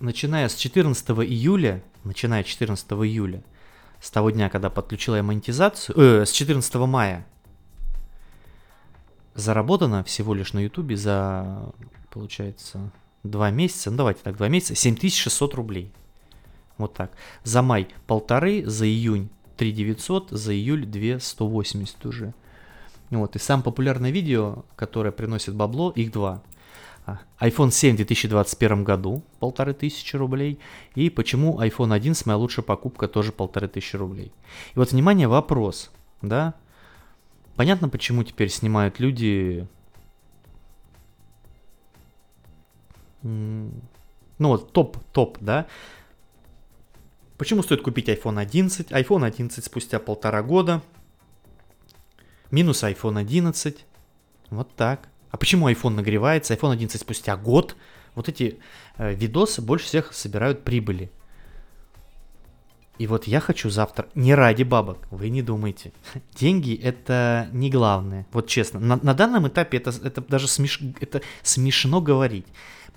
начиная 0.00 0.48
с 0.48 0.54
14 0.56 1.10
июля, 1.10 1.82
начиная 2.04 2.42
с 2.42 2.46
14 2.46 2.90
июля, 2.92 3.42
с 4.00 4.10
того 4.10 4.30
дня, 4.30 4.50
когда 4.50 4.70
подключила 4.70 5.16
я 5.16 5.22
монетизацию, 5.22 5.96
э, 5.96 6.26
с 6.26 6.32
14 6.32 6.74
мая, 6.86 7.26
заработано 9.34 10.02
всего 10.04 10.34
лишь 10.34 10.52
на 10.52 10.58
ютубе 10.58 10.96
за, 10.96 11.72
получается, 12.10 12.90
два 13.22 13.50
месяца, 13.50 13.90
ну 13.90 13.98
давайте 13.98 14.22
так, 14.22 14.36
два 14.36 14.48
месяца, 14.48 14.74
7600 14.74 15.54
рублей. 15.54 15.92
Вот 16.80 16.94
так. 16.94 17.12
За 17.44 17.60
май 17.60 17.88
полторы, 18.06 18.64
за 18.64 18.86
июнь 18.86 19.28
3 19.58 19.72
900, 19.72 20.30
за 20.30 20.54
июль 20.54 20.86
2 20.86 21.20
180 21.20 22.06
уже. 22.06 22.32
Вот, 23.10 23.36
и 23.36 23.38
самое 23.38 23.64
популярное 23.64 24.10
видео, 24.10 24.64
которое 24.76 25.10
приносит 25.10 25.54
бабло, 25.54 25.90
их 25.90 26.10
два. 26.10 26.42
А, 27.04 27.20
iPhone 27.40 27.70
7 27.70 27.94
в 27.94 27.96
2021 27.96 28.84
году, 28.84 29.22
полторы 29.40 29.74
тысячи 29.74 30.16
рублей. 30.16 30.58
И 30.94 31.10
почему 31.10 31.60
iPhone 31.60 31.92
11 31.92 32.24
моя 32.24 32.38
лучшая 32.38 32.64
покупка, 32.64 33.08
тоже 33.08 33.32
полторы 33.32 33.68
тысячи 33.68 33.96
рублей. 33.96 34.32
И 34.74 34.78
вот, 34.78 34.92
внимание, 34.92 35.28
вопрос. 35.28 35.90
да? 36.22 36.54
Понятно, 37.56 37.90
почему 37.90 38.24
теперь 38.24 38.48
снимают 38.48 39.00
люди... 39.00 39.66
Ну 43.22 43.70
вот, 44.38 44.72
топ-топ, 44.72 45.36
да? 45.40 45.66
Почему 47.40 47.62
стоит 47.62 47.80
купить 47.80 48.10
iPhone 48.10 48.38
11? 48.38 48.92
iPhone 48.92 49.24
11 49.24 49.64
спустя 49.64 49.98
полтора 49.98 50.42
года. 50.42 50.82
Минус 52.50 52.82
iPhone 52.82 53.18
11. 53.18 53.86
Вот 54.50 54.76
так. 54.76 55.08
А 55.30 55.38
почему 55.38 55.70
iPhone 55.70 55.94
нагревается? 55.94 56.52
iPhone 56.52 56.72
11 56.72 57.00
спустя 57.00 57.38
год. 57.38 57.76
Вот 58.14 58.28
эти 58.28 58.58
э, 58.98 59.14
видосы 59.14 59.62
больше 59.62 59.86
всех 59.86 60.12
собирают 60.12 60.64
прибыли. 60.64 61.10
И 62.98 63.06
вот 63.06 63.26
я 63.26 63.40
хочу 63.40 63.70
завтра, 63.70 64.10
не 64.14 64.34
ради 64.34 64.64
бабок, 64.64 64.98
вы 65.10 65.30
не 65.30 65.40
думайте. 65.40 65.92
Деньги 66.34 66.74
это 66.74 67.48
не 67.52 67.70
главное. 67.70 68.26
Вот 68.32 68.48
честно, 68.48 68.80
на, 68.80 68.96
на 68.96 69.14
данном 69.14 69.48
этапе 69.48 69.78
это, 69.78 69.94
это 70.04 70.20
даже 70.20 70.46
смеш, 70.46 70.78
это 71.00 71.22
смешно 71.42 72.02
говорить. 72.02 72.44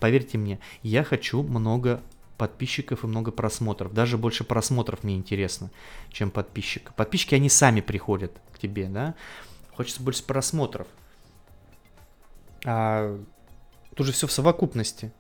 Поверьте 0.01 0.37
мне, 0.37 0.59
я 0.81 1.05
хочу 1.05 1.43
много 1.43 2.01
подписчиков 2.43 3.05
и 3.05 3.07
много 3.07 3.31
просмотров. 3.31 3.93
Даже 3.93 4.17
больше 4.17 4.43
просмотров 4.43 5.05
мне 5.05 5.15
интересно, 5.15 5.71
чем 6.11 6.29
подписчиков. 6.29 6.93
Подписчики, 6.93 7.35
они 7.35 7.47
сами 7.47 7.79
приходят 7.79 8.33
к 8.51 8.59
тебе, 8.59 8.87
да. 8.87 9.15
Хочется 9.77 10.03
больше 10.03 10.25
просмотров. 10.25 10.85
А 12.65 13.17
тут 13.95 14.07
же 14.07 14.11
все 14.11 14.27
в 14.27 14.31
совокупности. 14.33 15.13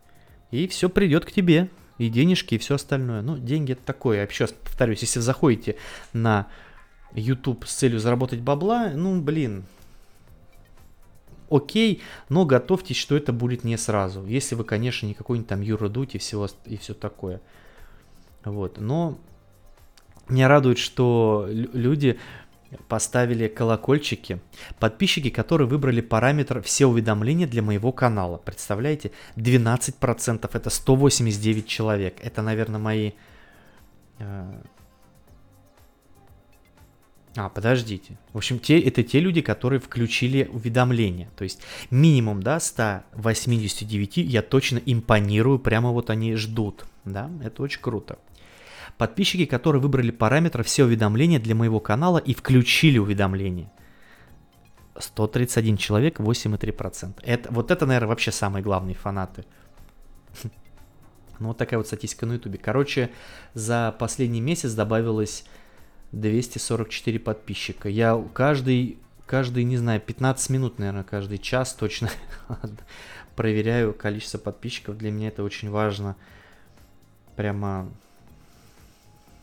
И 0.51 0.67
все 0.67 0.89
придет 0.89 1.23
к 1.23 1.31
тебе 1.31 1.69
и 1.97 2.09
денежки, 2.09 2.55
и 2.55 2.57
все 2.57 2.75
остальное. 2.75 3.21
Ну, 3.21 3.37
деньги 3.37 3.71
это 3.71 3.83
такое. 3.83 4.17
Я 4.17 4.23
еще 4.23 4.47
повторюсь, 4.47 4.99
если 4.99 5.21
заходите 5.21 5.77
на 6.11 6.49
YouTube 7.13 7.65
с 7.65 7.73
целью 7.73 7.99
заработать 7.99 8.41
бабла, 8.41 8.89
ну, 8.89 9.21
блин, 9.21 9.63
окей, 11.49 12.01
но 12.29 12.45
готовьтесь, 12.45 12.97
что 12.97 13.15
это 13.15 13.33
будет 13.33 13.63
не 13.63 13.77
сразу. 13.77 14.25
Если 14.25 14.55
вы, 14.55 14.63
конечно, 14.63 15.05
не 15.05 15.13
какой-нибудь 15.13 15.49
там 15.49 15.61
Юра 15.61 15.89
Дудь 15.89 16.15
и, 16.15 16.17
всего, 16.17 16.47
и 16.65 16.77
все 16.77 16.93
такое. 16.93 17.41
Вот, 18.43 18.79
но 18.79 19.17
меня 20.27 20.47
радует, 20.47 20.77
что 20.77 21.47
люди 21.49 22.19
поставили 22.87 23.47
колокольчики. 23.47 24.41
Подписчики, 24.79 25.29
которые 25.29 25.67
выбрали 25.67 26.01
параметр 26.01 26.61
«Все 26.61 26.85
уведомления 26.87 27.47
для 27.47 27.61
моего 27.61 27.91
канала». 27.91 28.37
Представляете? 28.37 29.11
12% 29.35 30.49
это 30.51 30.69
189 30.69 31.67
человек. 31.67 32.17
Это, 32.21 32.41
наверное, 32.41 32.79
мои... 32.79 33.11
А, 37.35 37.49
подождите. 37.49 38.17
В 38.31 38.37
общем, 38.37 38.59
те, 38.59 38.79
это 38.79 39.01
те 39.01 39.19
люди, 39.19 39.41
которые 39.41 39.79
включили 39.79 40.49
уведомления. 40.51 41.29
То 41.35 41.43
есть 41.43 41.61
минимум, 41.89 42.43
да, 42.43 42.59
189 42.59 44.17
я 44.17 44.41
точно 44.43 44.79
импонирую, 44.85 45.57
прямо 45.57 45.91
вот 45.91 46.09
они 46.09 46.35
ждут. 46.35 46.85
Да, 47.05 47.31
это 47.43 47.63
очень 47.63 47.81
круто. 47.81 48.19
Подписчики, 48.97 49.45
которые 49.45 49.81
выбрали 49.81 50.11
параметр 50.11 50.63
«Все 50.63 50.83
уведомления» 50.83 51.39
для 51.39 51.55
моего 51.55 51.79
канала 51.79 52.19
и 52.19 52.35
включили 52.35 52.99
уведомления. 52.99 53.71
131 54.95 55.77
человек, 55.77 56.19
8,3%. 56.19 57.15
Это, 57.23 57.51
вот 57.51 57.71
это, 57.71 57.87
наверное, 57.87 58.09
вообще 58.09 58.31
самые 58.31 58.63
главные 58.63 58.95
фанаты. 58.95 59.45
Ну, 61.39 61.47
вот 61.47 61.57
такая 61.57 61.79
вот 61.79 61.87
статистика 61.87 62.27
на 62.27 62.33
ютубе. 62.33 62.59
Короче, 62.59 63.09
за 63.55 63.93
последний 63.97 64.39
месяц 64.39 64.73
добавилось 64.73 65.45
244 66.13 67.19
подписчика. 67.19 67.89
Я 67.89 68.23
каждый, 68.33 68.99
каждый, 69.25 69.63
не 69.63 69.77
знаю, 69.77 69.99
15 69.99 70.49
минут, 70.51 70.79
наверное, 70.79 71.03
каждый 71.03 71.39
час 71.39 71.73
точно 71.73 72.09
проверяю 73.35 73.93
количество 73.93 74.37
подписчиков. 74.37 74.97
Для 74.97 75.11
меня 75.11 75.27
это 75.27 75.43
очень 75.43 75.69
важно. 75.69 76.15
Прямо 77.35 77.91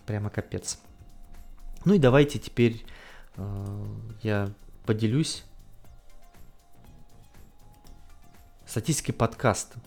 прямо 0.06 0.30
капец. 0.30 0.78
Ну 1.84 1.94
и 1.94 1.98
давайте 1.98 2.38
теперь 2.38 2.84
э, 3.36 3.86
я 4.22 4.50
поделюсь 4.86 5.44
статистикой 8.66 9.14
подкаста. 9.14 9.78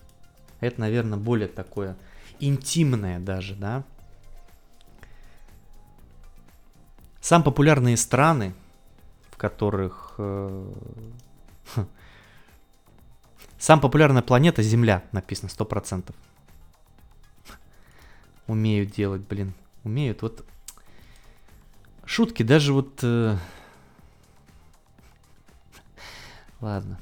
Это, 0.60 0.80
наверное, 0.80 1.18
более 1.18 1.48
такое 1.48 1.96
интимное 2.40 3.20
даже, 3.20 3.54
да. 3.54 3.84
Сам 7.24 7.42
популярные 7.42 7.96
страны, 7.96 8.52
в 9.30 9.38
которых... 9.38 10.16
Э, 10.18 10.72
сам 13.58 13.80
популярная 13.80 14.20
планета 14.20 14.62
Земля 14.62 15.04
написано 15.10 15.48
100%. 15.48 16.14
Умеют 18.46 18.90
делать, 18.90 19.22
блин 19.22 19.54
умеют. 19.84 20.20
Вот 20.20 20.44
шутки 22.04 22.42
даже 22.42 22.74
вот... 22.74 22.98
Э... 23.02 23.38
Ладно. 26.60 27.00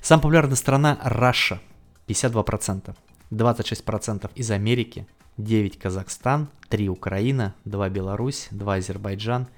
Самая 0.00 0.22
популярная 0.22 0.56
страна 0.56 0.98
Раша. 1.02 1.60
52%. 2.06 2.96
26% 3.30 4.30
из 4.36 4.50
Америки. 4.50 5.06
9 5.38 5.78
Казахстан, 5.78 6.48
3 6.68 6.88
Украина, 6.88 7.54
2 7.64 7.88
Беларусь, 7.90 8.48
2 8.50 8.74
Азербайджан, 8.74 9.48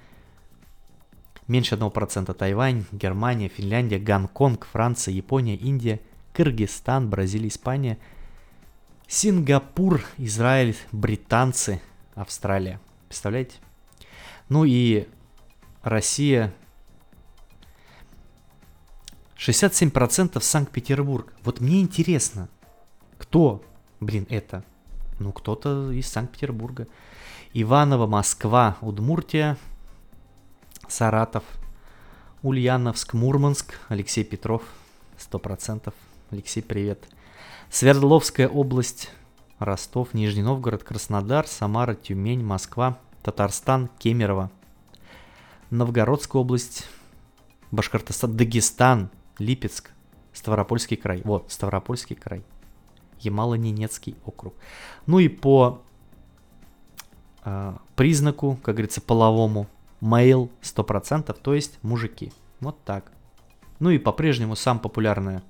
меньше 1.46 1.76
1% 1.76 2.34
Тайвань, 2.34 2.84
Германия, 2.92 3.48
Финляндия, 3.48 3.98
Гонконг, 3.98 4.66
Франция, 4.66 5.14
Япония, 5.14 5.56
Индия, 5.56 6.00
Кыргызстан, 6.32 7.08
Бразилия, 7.08 7.48
Испания, 7.48 7.98
Сингапур, 9.06 10.04
Израиль, 10.18 10.76
британцы, 10.92 11.80
Австралия. 12.14 12.80
Представляете? 13.08 13.56
Ну 14.48 14.64
и 14.64 15.06
Россия 15.82 16.52
67% 19.36 20.40
Санкт-Петербург. 20.40 21.32
Вот 21.44 21.60
мне 21.60 21.80
интересно, 21.80 22.48
кто, 23.16 23.64
блин, 24.00 24.26
это? 24.28 24.64
Ну, 25.18 25.32
кто-то 25.32 25.90
из 25.90 26.08
Санкт-Петербурга. 26.08 26.86
Иваново, 27.52 28.06
Москва, 28.06 28.76
Удмуртия, 28.80 29.56
Саратов, 30.86 31.44
Ульяновск, 32.42 33.14
Мурманск, 33.14 33.74
Алексей 33.88 34.24
Петров, 34.24 34.62
100%. 35.18 35.92
Алексей, 36.30 36.62
привет. 36.62 37.08
Свердловская 37.70 38.48
область, 38.48 39.10
Ростов, 39.58 40.14
Нижний 40.14 40.42
Новгород, 40.42 40.84
Краснодар, 40.84 41.46
Самара, 41.46 41.94
Тюмень, 41.94 42.44
Москва, 42.44 42.98
Татарстан, 43.22 43.90
Кемерово, 43.98 44.50
Новгородская 45.70 46.40
область, 46.40 46.86
Башкортостан, 47.70 48.36
Дагестан, 48.36 49.10
Липецк, 49.38 49.90
Ставропольский 50.32 50.96
край. 50.96 51.22
Вот, 51.24 51.50
Ставропольский 51.50 52.14
край. 52.14 52.44
Ямало-Ненецкий 53.20 54.16
округ. 54.24 54.54
Ну 55.06 55.18
и 55.18 55.28
по 55.28 55.82
э, 57.44 57.74
признаку, 57.96 58.58
как 58.62 58.76
говорится, 58.76 59.00
половому, 59.00 59.66
мейл 60.00 60.50
100%, 60.62 61.36
то 61.40 61.54
есть 61.54 61.78
мужики. 61.82 62.32
Вот 62.60 62.82
так. 62.84 63.12
Ну 63.78 63.90
и 63.90 63.98
по-прежнему 63.98 64.56
сам 64.56 64.78
популярная. 64.78 65.42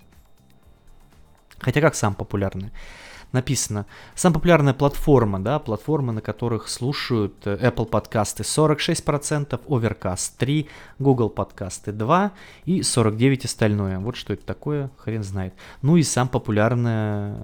Хотя 1.58 1.80
как 1.80 1.94
сам 1.94 2.14
популярный? 2.14 2.70
Написано, 3.32 3.86
самая 4.14 4.34
популярная 4.34 4.74
платформа, 4.74 5.40
да, 5.40 5.58
платформы, 5.58 6.12
на 6.12 6.20
которых 6.20 6.68
слушают 6.68 7.46
э, 7.46 7.56
Apple 7.56 7.86
подкасты 7.86 8.42
46%, 8.42 9.60
Overcast 9.66 10.32
3, 10.38 10.68
Google 10.98 11.28
подкасты 11.28 11.92
2 11.92 12.32
и 12.64 12.82
49 12.82 13.44
остальное. 13.44 13.98
Вот 13.98 14.16
что 14.16 14.32
это 14.32 14.44
такое, 14.44 14.90
хрен 14.96 15.22
знает. 15.22 15.54
Ну 15.82 15.96
и 15.96 16.02
сам 16.02 16.28
популярная 16.28 17.36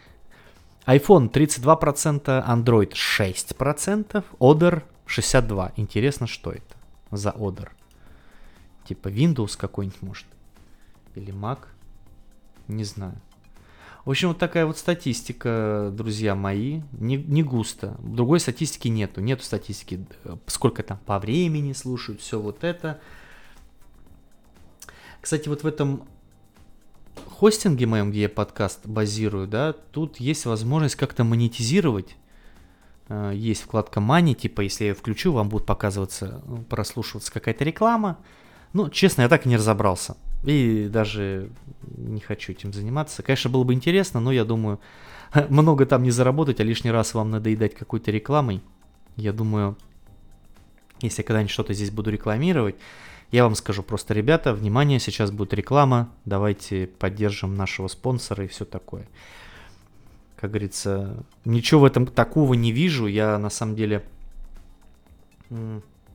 iPhone 0.86 1.30
32%, 1.30 2.24
Android 2.24 2.92
6%, 2.92 4.24
Oder 4.38 4.82
62%. 5.06 5.72
Интересно, 5.76 6.26
что 6.26 6.52
это 6.52 6.76
за 7.10 7.30
Oder? 7.30 7.68
Типа 8.86 9.08
Windows 9.08 9.56
какой-нибудь, 9.56 10.02
может? 10.02 10.26
Или 11.14 11.32
Mac? 11.32 11.58
Не 12.68 12.84
знаю. 12.84 13.20
В 14.04 14.10
общем, 14.10 14.28
вот 14.28 14.38
такая 14.38 14.66
вот 14.66 14.78
статистика, 14.78 15.90
друзья 15.92 16.34
мои, 16.34 16.80
не, 16.92 17.16
не 17.16 17.44
густо. 17.44 17.96
Другой 18.02 18.40
статистики 18.40 18.88
нету. 18.88 19.20
Нету 19.20 19.44
статистики, 19.44 20.04
сколько 20.46 20.82
там 20.82 20.98
по 21.06 21.20
времени 21.20 21.72
слушают, 21.72 22.20
все 22.20 22.40
вот 22.40 22.64
это. 22.64 23.00
Кстати, 25.20 25.48
вот 25.48 25.62
в 25.62 25.66
этом 25.68 26.02
хостинге 27.26 27.86
моем, 27.86 28.10
где 28.10 28.22
я 28.22 28.28
подкаст 28.28 28.80
базирую, 28.86 29.46
да, 29.46 29.72
тут 29.72 30.18
есть 30.18 30.46
возможность 30.46 30.96
как-то 30.96 31.22
монетизировать 31.22 32.16
э, 33.08 33.30
есть 33.34 33.62
вкладка 33.62 34.00
Money, 34.00 34.34
типа, 34.34 34.62
если 34.62 34.86
я 34.86 34.94
включу, 34.94 35.32
вам 35.32 35.48
будет 35.48 35.64
показываться, 35.64 36.42
ну, 36.46 36.62
прослушиваться 36.62 37.32
какая-то 37.32 37.62
реклама. 37.62 38.18
Ну, 38.72 38.90
честно, 38.90 39.22
я 39.22 39.28
так 39.28 39.46
и 39.46 39.48
не 39.48 39.56
разобрался. 39.56 40.16
И 40.44 40.88
даже 40.88 41.50
не 41.96 42.20
хочу 42.20 42.52
этим 42.52 42.72
заниматься. 42.72 43.22
Конечно, 43.22 43.50
было 43.50 43.64
бы 43.64 43.74
интересно, 43.74 44.20
но 44.20 44.32
я 44.32 44.44
думаю, 44.44 44.80
много 45.48 45.86
там 45.86 46.02
не 46.02 46.10
заработать, 46.10 46.60
а 46.60 46.64
лишний 46.64 46.90
раз 46.90 47.14
вам 47.14 47.30
надоедать 47.30 47.74
какой-то 47.74 48.10
рекламой. 48.10 48.60
Я 49.16 49.32
думаю, 49.32 49.76
если 51.00 51.22
когда-нибудь 51.22 51.52
что-то 51.52 51.74
здесь 51.74 51.90
буду 51.90 52.10
рекламировать, 52.10 52.76
я 53.30 53.44
вам 53.44 53.54
скажу 53.54 53.82
просто, 53.82 54.12
ребята, 54.14 54.52
внимание, 54.52 55.00
сейчас 55.00 55.30
будет 55.30 55.54
реклама, 55.54 56.10
давайте 56.26 56.86
поддержим 56.86 57.54
нашего 57.54 57.88
спонсора 57.88 58.44
и 58.44 58.48
все 58.48 58.64
такое. 58.64 59.08
Как 60.36 60.50
говорится, 60.50 61.24
ничего 61.44 61.80
в 61.80 61.84
этом 61.84 62.06
такого 62.06 62.54
не 62.54 62.72
вижу. 62.72 63.06
Я 63.06 63.38
на 63.38 63.48
самом 63.48 63.76
деле 63.76 64.02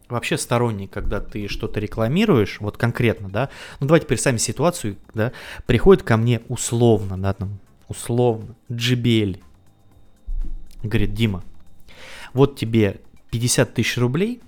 вообще 0.10 0.38
сторонник, 0.38 0.92
когда 0.92 1.20
ты 1.20 1.48
что-то 1.48 1.80
рекламируешь, 1.80 2.60
вот 2.60 2.78
конкретно, 2.78 3.30
да, 3.30 3.50
ну 3.80 3.88
давайте 3.88 4.08
представим 4.08 4.40
ситуацию, 4.40 4.98
да, 5.14 5.32
приходит 5.66 6.04
ко 6.04 6.18
мне 6.18 6.42
условно, 6.48 7.18
да, 7.18 7.34
там, 7.34 7.60
условно, 7.88 8.56
JBL, 8.70 9.42
говорит, 10.84 11.14
Дима, 11.14 11.44
вот 12.34 12.58
тебе 12.58 13.02
50 13.32 13.74
тысяч 13.74 13.98
рублей, 13.98 14.42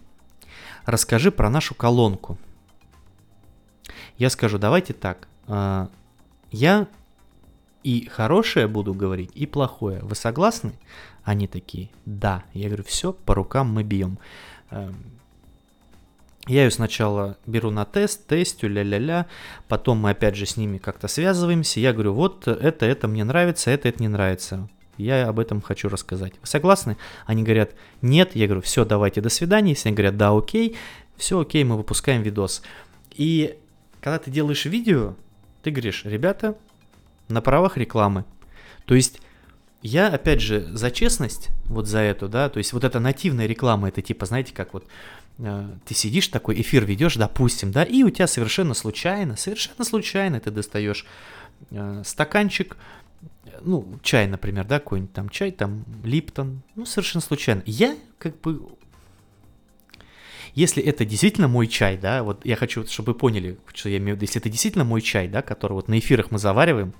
расскажи 0.86 1.32
про 1.32 1.50
нашу 1.50 1.76
колонку. 1.76 2.38
Я 4.18 4.30
скажу, 4.30 4.58
давайте 4.58 4.94
так, 4.94 5.28
а, 5.48 5.90
я 6.52 6.88
и 7.84 8.08
хорошее 8.08 8.68
буду 8.68 8.94
говорить, 8.94 9.32
и 9.34 9.46
плохое. 9.46 10.00
Вы 10.02 10.16
согласны? 10.16 10.74
Они 11.24 11.48
такие, 11.48 11.90
да. 12.06 12.44
Я 12.54 12.68
говорю, 12.68 12.84
все, 12.84 13.14
по 13.14 13.34
рукам 13.34 13.72
мы 13.72 13.84
бьем. 13.84 14.18
Я 16.48 16.64
ее 16.64 16.72
сначала 16.72 17.38
беру 17.46 17.70
на 17.70 17.86
тест, 17.86 18.26
тестю, 18.28 18.70
ля-ля-ля, 18.70 19.28
потом 19.68 20.00
мы 20.00 20.12
опять 20.12 20.36
же 20.36 20.46
с 20.46 20.58
ними 20.58 20.78
как-то 20.78 21.08
связываемся, 21.08 21.80
я 21.80 21.94
говорю, 21.94 22.14
вот 22.14 22.48
это, 22.48 22.86
это 22.86 23.08
мне 23.08 23.24
нравится, 23.24 23.70
это, 23.72 23.90
это 23.90 24.02
не 24.02 24.08
нравится. 24.08 24.68
Я 24.98 25.30
об 25.30 25.40
этом 25.40 25.62
хочу 25.62 25.88
рассказать. 25.88 26.34
Вы 26.42 26.48
согласны? 26.48 26.98
Они 27.26 27.44
говорят, 27.44 27.72
нет. 28.02 28.36
Я 28.36 28.48
говорю, 28.48 28.62
все, 28.62 28.84
давайте, 28.84 29.22
до 29.22 29.30
свидания. 29.30 29.72
Если 29.72 29.88
они 29.88 29.96
говорят, 29.96 30.18
да, 30.18 30.36
окей, 30.36 30.76
все, 31.16 31.40
окей, 31.40 31.64
мы 31.64 31.78
выпускаем 31.78 32.22
видос. 32.22 32.62
И 33.12 33.58
когда 34.02 34.20
ты 34.20 34.30
делаешь 34.30 34.66
видео, 34.66 35.16
ты 35.64 35.72
говоришь, 35.72 36.04
ребята, 36.04 36.58
на 37.30 37.42
правах 37.42 37.78
рекламы. 37.78 38.26
То 38.86 38.94
есть 38.94 39.22
я, 39.82 40.08
опять 40.08 40.42
же, 40.42 40.68
за 40.74 40.92
честность, 40.92 41.50
вот 41.66 41.88
за 41.88 42.00
эту, 42.00 42.28
да, 42.28 42.50
то 42.50 42.58
есть 42.58 42.74
вот 42.74 42.84
эта 42.84 43.00
нативная 43.00 43.46
реклама, 43.46 43.88
это 43.88 44.02
типа, 44.02 44.26
знаете, 44.26 44.54
как 44.54 44.74
вот 44.74 44.86
ты 45.40 45.94
сидишь 45.94 46.28
такой 46.28 46.60
эфир 46.62 46.86
ведешь, 46.86 47.16
допустим, 47.16 47.72
да, 47.72 47.84
и 47.84 48.04
у 48.04 48.10
тебя 48.10 48.28
совершенно 48.28 48.74
случайно, 48.74 49.38
совершенно 49.38 49.86
случайно 49.86 50.40
ты 50.40 50.52
достаешь 50.52 51.06
э, 51.72 52.04
стаканчик, 52.06 52.76
ну, 53.62 54.00
чай, 54.04 54.28
например, 54.28 54.66
да, 54.66 54.80
какой-нибудь 54.80 55.14
там 55.14 55.30
чай, 55.30 55.52
там, 55.52 55.86
Липтон, 56.04 56.62
ну, 56.76 56.86
совершенно 56.86 57.22
случайно. 57.22 57.64
Я 57.66 57.96
как 58.18 58.40
бы 58.42 58.70
если 60.56 60.84
это 60.84 61.06
действительно 61.06 61.48
мой 61.48 61.68
чай, 61.68 61.98
да, 61.98 62.24
вот 62.24 62.46
я 62.46 62.56
хочу, 62.56 62.86
чтобы 62.86 63.14
вы 63.14 63.20
поняли, 63.20 63.58
что 63.74 63.88
я 63.88 63.98
имею 63.98 64.16
в 64.16 64.18
виду, 64.18 64.26
если 64.26 64.42
это 64.42 64.50
действительно 64.50 64.84
мой 64.84 65.02
чай, 65.02 65.28
да, 65.28 65.42
который 65.42 65.74
вот 65.74 65.88
на 65.88 65.98
эфирах 66.00 66.32
мы 66.32 66.40
завариваем, 66.40 66.94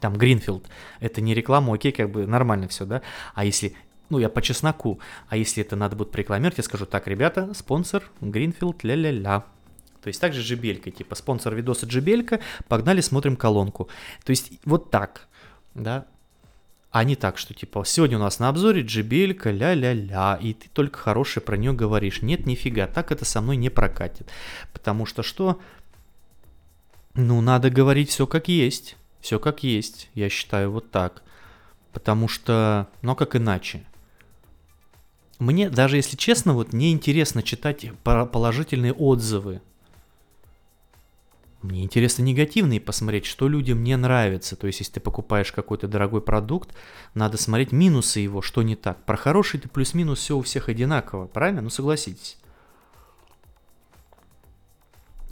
там 0.00 0.16
Гринфилд, 0.16 0.66
это 0.98 1.20
не 1.20 1.32
реклама, 1.32 1.74
окей, 1.74 1.92
как 1.92 2.10
бы 2.10 2.26
нормально 2.26 2.66
все, 2.66 2.84
да, 2.84 3.02
а 3.34 3.44
если 3.44 3.74
ну, 4.12 4.18
я 4.18 4.28
по 4.28 4.42
чесноку. 4.42 5.00
А 5.28 5.36
если 5.36 5.64
это 5.64 5.74
надо 5.74 5.96
будет 5.96 6.10
прорекламировать, 6.10 6.58
я 6.58 6.64
скажу, 6.64 6.84
так, 6.86 7.08
ребята, 7.08 7.52
спонсор 7.54 8.04
Гринфилд, 8.20 8.84
ля-ля-ля. 8.84 9.44
То 10.02 10.08
есть 10.08 10.20
также 10.20 10.42
Джибелька, 10.42 10.90
типа 10.90 11.14
спонсор 11.14 11.54
видоса 11.54 11.86
Джибелька, 11.86 12.40
погнали, 12.68 13.00
смотрим 13.00 13.36
колонку. 13.36 13.88
То 14.24 14.30
есть 14.30 14.52
вот 14.64 14.90
так, 14.90 15.28
да, 15.74 16.06
а 16.90 17.04
не 17.04 17.16
так, 17.16 17.38
что 17.38 17.54
типа 17.54 17.84
сегодня 17.86 18.18
у 18.18 18.20
нас 18.20 18.38
на 18.38 18.50
обзоре 18.50 18.82
Джибелька, 18.82 19.50
ля-ля-ля, 19.50 20.38
и 20.42 20.52
ты 20.52 20.68
только 20.68 20.98
хорошее 20.98 21.42
про 21.42 21.56
нее 21.56 21.72
говоришь. 21.72 22.20
Нет, 22.20 22.44
нифига, 22.44 22.86
так 22.86 23.12
это 23.12 23.24
со 23.24 23.40
мной 23.40 23.56
не 23.56 23.70
прокатит. 23.70 24.28
Потому 24.74 25.06
что 25.06 25.22
что? 25.22 25.58
Ну, 27.14 27.40
надо 27.40 27.70
говорить 27.70 28.10
все 28.10 28.26
как 28.26 28.48
есть. 28.48 28.96
Все 29.20 29.38
как 29.38 29.62
есть, 29.62 30.10
я 30.14 30.28
считаю 30.28 30.70
вот 30.70 30.90
так. 30.90 31.22
Потому 31.92 32.28
что, 32.28 32.88
ну 33.00 33.12
а 33.12 33.14
как 33.14 33.36
иначе? 33.36 33.84
Мне, 35.42 35.68
даже 35.68 35.96
если 35.96 36.16
честно, 36.16 36.54
вот 36.54 36.72
не 36.72 36.92
интересно 36.92 37.42
читать 37.42 37.84
положительные 38.04 38.92
отзывы. 38.92 39.60
Мне 41.62 41.82
интересно 41.82 42.22
негативные 42.22 42.80
посмотреть, 42.80 43.26
что 43.26 43.48
людям 43.48 43.82
не 43.82 43.96
нравится. 43.96 44.54
То 44.54 44.68
есть, 44.68 44.78
если 44.78 44.94
ты 44.94 45.00
покупаешь 45.00 45.50
какой-то 45.50 45.88
дорогой 45.88 46.22
продукт, 46.22 46.72
надо 47.14 47.38
смотреть 47.38 47.72
минусы 47.72 48.20
его, 48.20 48.40
что 48.40 48.62
не 48.62 48.76
так. 48.76 49.04
Про 49.04 49.16
хороший 49.16 49.58
ты 49.58 49.68
плюс-минус 49.68 50.20
все 50.20 50.36
у 50.36 50.42
всех 50.42 50.68
одинаково, 50.68 51.26
правильно? 51.26 51.60
Ну 51.60 51.70
согласитесь. 51.70 52.38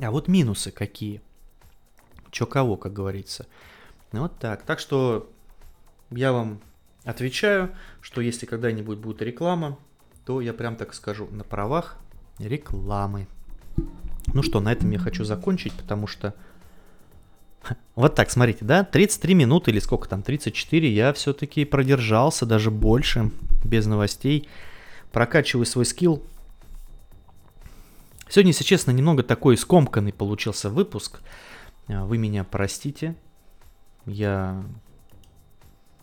А 0.00 0.11
вот 0.11 0.26
минусы 0.26 0.72
какие? 0.72 1.20
Чё 2.32 2.46
кого, 2.46 2.76
как 2.76 2.92
говорится. 2.92 3.46
Вот 4.11 4.36
так. 4.40 4.64
Так 4.64 4.80
что 4.80 5.30
я 6.11 6.32
вам 6.32 6.61
отвечаю, 7.04 7.76
что 8.00 8.20
если 8.20 8.46
когда-нибудь 8.46 8.98
будет 8.98 9.22
реклама, 9.22 9.78
то 10.24 10.40
я 10.40 10.52
прям 10.52 10.76
так 10.76 10.94
скажу, 10.94 11.28
на 11.30 11.44
правах 11.44 11.96
рекламы. 12.38 13.26
Ну 14.32 14.42
что, 14.42 14.60
на 14.60 14.72
этом 14.72 14.90
я 14.90 14.98
хочу 14.98 15.24
закончить, 15.24 15.72
потому 15.72 16.06
что... 16.06 16.34
Вот 17.94 18.14
так, 18.14 18.30
смотрите, 18.30 18.64
да, 18.64 18.84
33 18.84 19.34
минуты 19.34 19.70
или 19.70 19.80
сколько 19.80 20.08
там, 20.08 20.22
34, 20.22 20.92
я 20.92 21.12
все-таки 21.12 21.64
продержался, 21.64 22.46
даже 22.46 22.70
больше, 22.70 23.30
без 23.64 23.86
новостей. 23.86 24.48
Прокачиваю 25.12 25.66
свой 25.66 25.84
скилл. 25.84 26.22
Сегодня, 28.28 28.50
если 28.50 28.64
честно, 28.64 28.92
немного 28.92 29.22
такой 29.22 29.56
скомканный 29.56 30.12
получился 30.12 30.70
выпуск. 30.70 31.20
Вы 31.88 32.16
меня 32.16 32.44
простите. 32.44 33.16
Я 34.06 34.64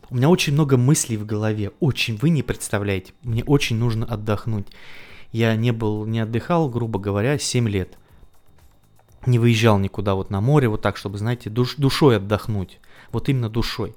у 0.09 0.15
меня 0.15 0.29
очень 0.29 0.53
много 0.53 0.77
мыслей 0.77 1.17
в 1.17 1.25
голове, 1.25 1.71
очень, 1.79 2.17
вы 2.17 2.29
не 2.29 2.43
представляете, 2.43 3.13
мне 3.23 3.43
очень 3.43 3.77
нужно 3.77 4.05
отдохнуть. 4.05 4.67
Я 5.31 5.55
не 5.55 5.71
был, 5.71 6.05
не 6.05 6.21
отдыхал, 6.21 6.69
грубо 6.69 6.99
говоря, 6.99 7.37
7 7.37 7.67
лет. 7.67 7.97
Не 9.25 9.39
выезжал 9.39 9.77
никуда 9.77 10.15
вот 10.15 10.29
на 10.29 10.39
море, 10.39 10.69
вот 10.69 10.81
так, 10.81 10.95
чтобы, 10.95 11.17
знаете, 11.17 11.49
душ, 11.49 11.75
душой 11.75 12.17
отдохнуть. 12.17 12.79
Вот 13.11 13.27
именно 13.27 13.49
душой. 13.49 13.93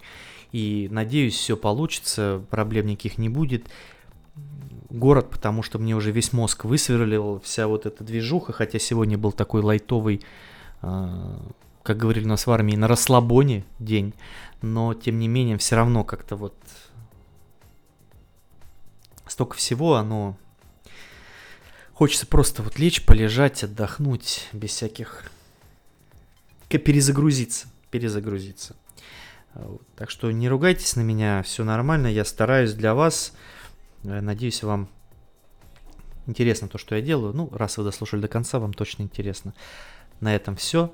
И 0.50 0.88
надеюсь, 0.90 1.36
все 1.36 1.56
получится, 1.56 2.42
проблем 2.50 2.86
никаких 2.86 3.18
не 3.18 3.28
будет. 3.28 3.70
Город, 4.88 5.30
потому 5.30 5.62
что 5.62 5.78
мне 5.78 5.94
уже 5.94 6.11
весь 6.11 6.32
мозг 6.32 6.64
высверлил, 6.64 7.40
вся 7.44 7.68
вот 7.68 7.86
эта 7.86 8.02
движуха, 8.02 8.52
хотя 8.52 8.80
сегодня 8.80 9.16
был 9.16 9.30
такой 9.30 9.62
лайтовый, 9.62 10.22
э, 10.82 11.36
как 11.84 11.96
говорили 11.96 12.24
у 12.24 12.28
нас 12.28 12.48
в 12.48 12.50
армии, 12.50 12.74
на 12.74 12.88
расслабоне 12.88 13.64
день 13.78 14.14
но 14.62 14.94
тем 14.94 15.18
не 15.18 15.28
менее 15.28 15.58
все 15.58 15.76
равно 15.76 16.04
как-то 16.04 16.36
вот 16.36 16.54
столько 19.26 19.56
всего, 19.56 19.94
оно 19.96 20.36
хочется 21.94 22.26
просто 22.26 22.62
вот 22.62 22.78
лечь, 22.78 23.04
полежать, 23.04 23.62
отдохнуть 23.64 24.48
без 24.52 24.70
всяких 24.70 25.30
перезагрузиться, 26.68 27.68
перезагрузиться. 27.90 28.76
Вот. 29.54 29.82
Так 29.96 30.11
что 30.11 30.30
не 30.30 30.48
ругайтесь 30.48 30.96
на 30.96 31.00
меня, 31.00 31.42
все 31.42 31.64
нормально, 31.64 32.06
я 32.06 32.24
стараюсь 32.24 32.72
для 32.72 32.94
вас. 32.94 33.32
Э, 34.04 34.20
надеюсь, 34.20 34.62
вам 34.62 34.88
интересно 36.26 36.68
то, 36.68 36.78
что 36.78 36.94
я 36.94 37.02
делаю. 37.02 37.34
Ну, 37.34 37.48
раз 37.52 37.76
вы 37.76 37.84
дослушали 37.84 38.20
до 38.20 38.28
конца, 38.28 38.58
вам 38.58 38.72
точно 38.72 39.02
интересно. 39.02 39.54
На 40.20 40.34
этом 40.34 40.54
все. 40.56 40.92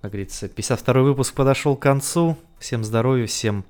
Как 0.00 0.12
говорится, 0.12 0.48
52 0.48 1.02
выпуск 1.02 1.34
подошел 1.34 1.76
к 1.76 1.82
концу. 1.82 2.38
Всем 2.58 2.84
здоровья, 2.84 3.26
всем 3.26 3.64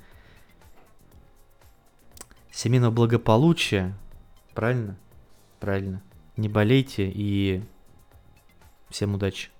семейного 2.53 2.93
благополучия. 2.93 3.95
Правильно? 4.55 4.97
Правильно. 5.59 6.03
Не 6.37 6.49
болейте 6.49 7.11
и 7.12 7.62
всем 8.91 9.14
удачи. 9.14 9.51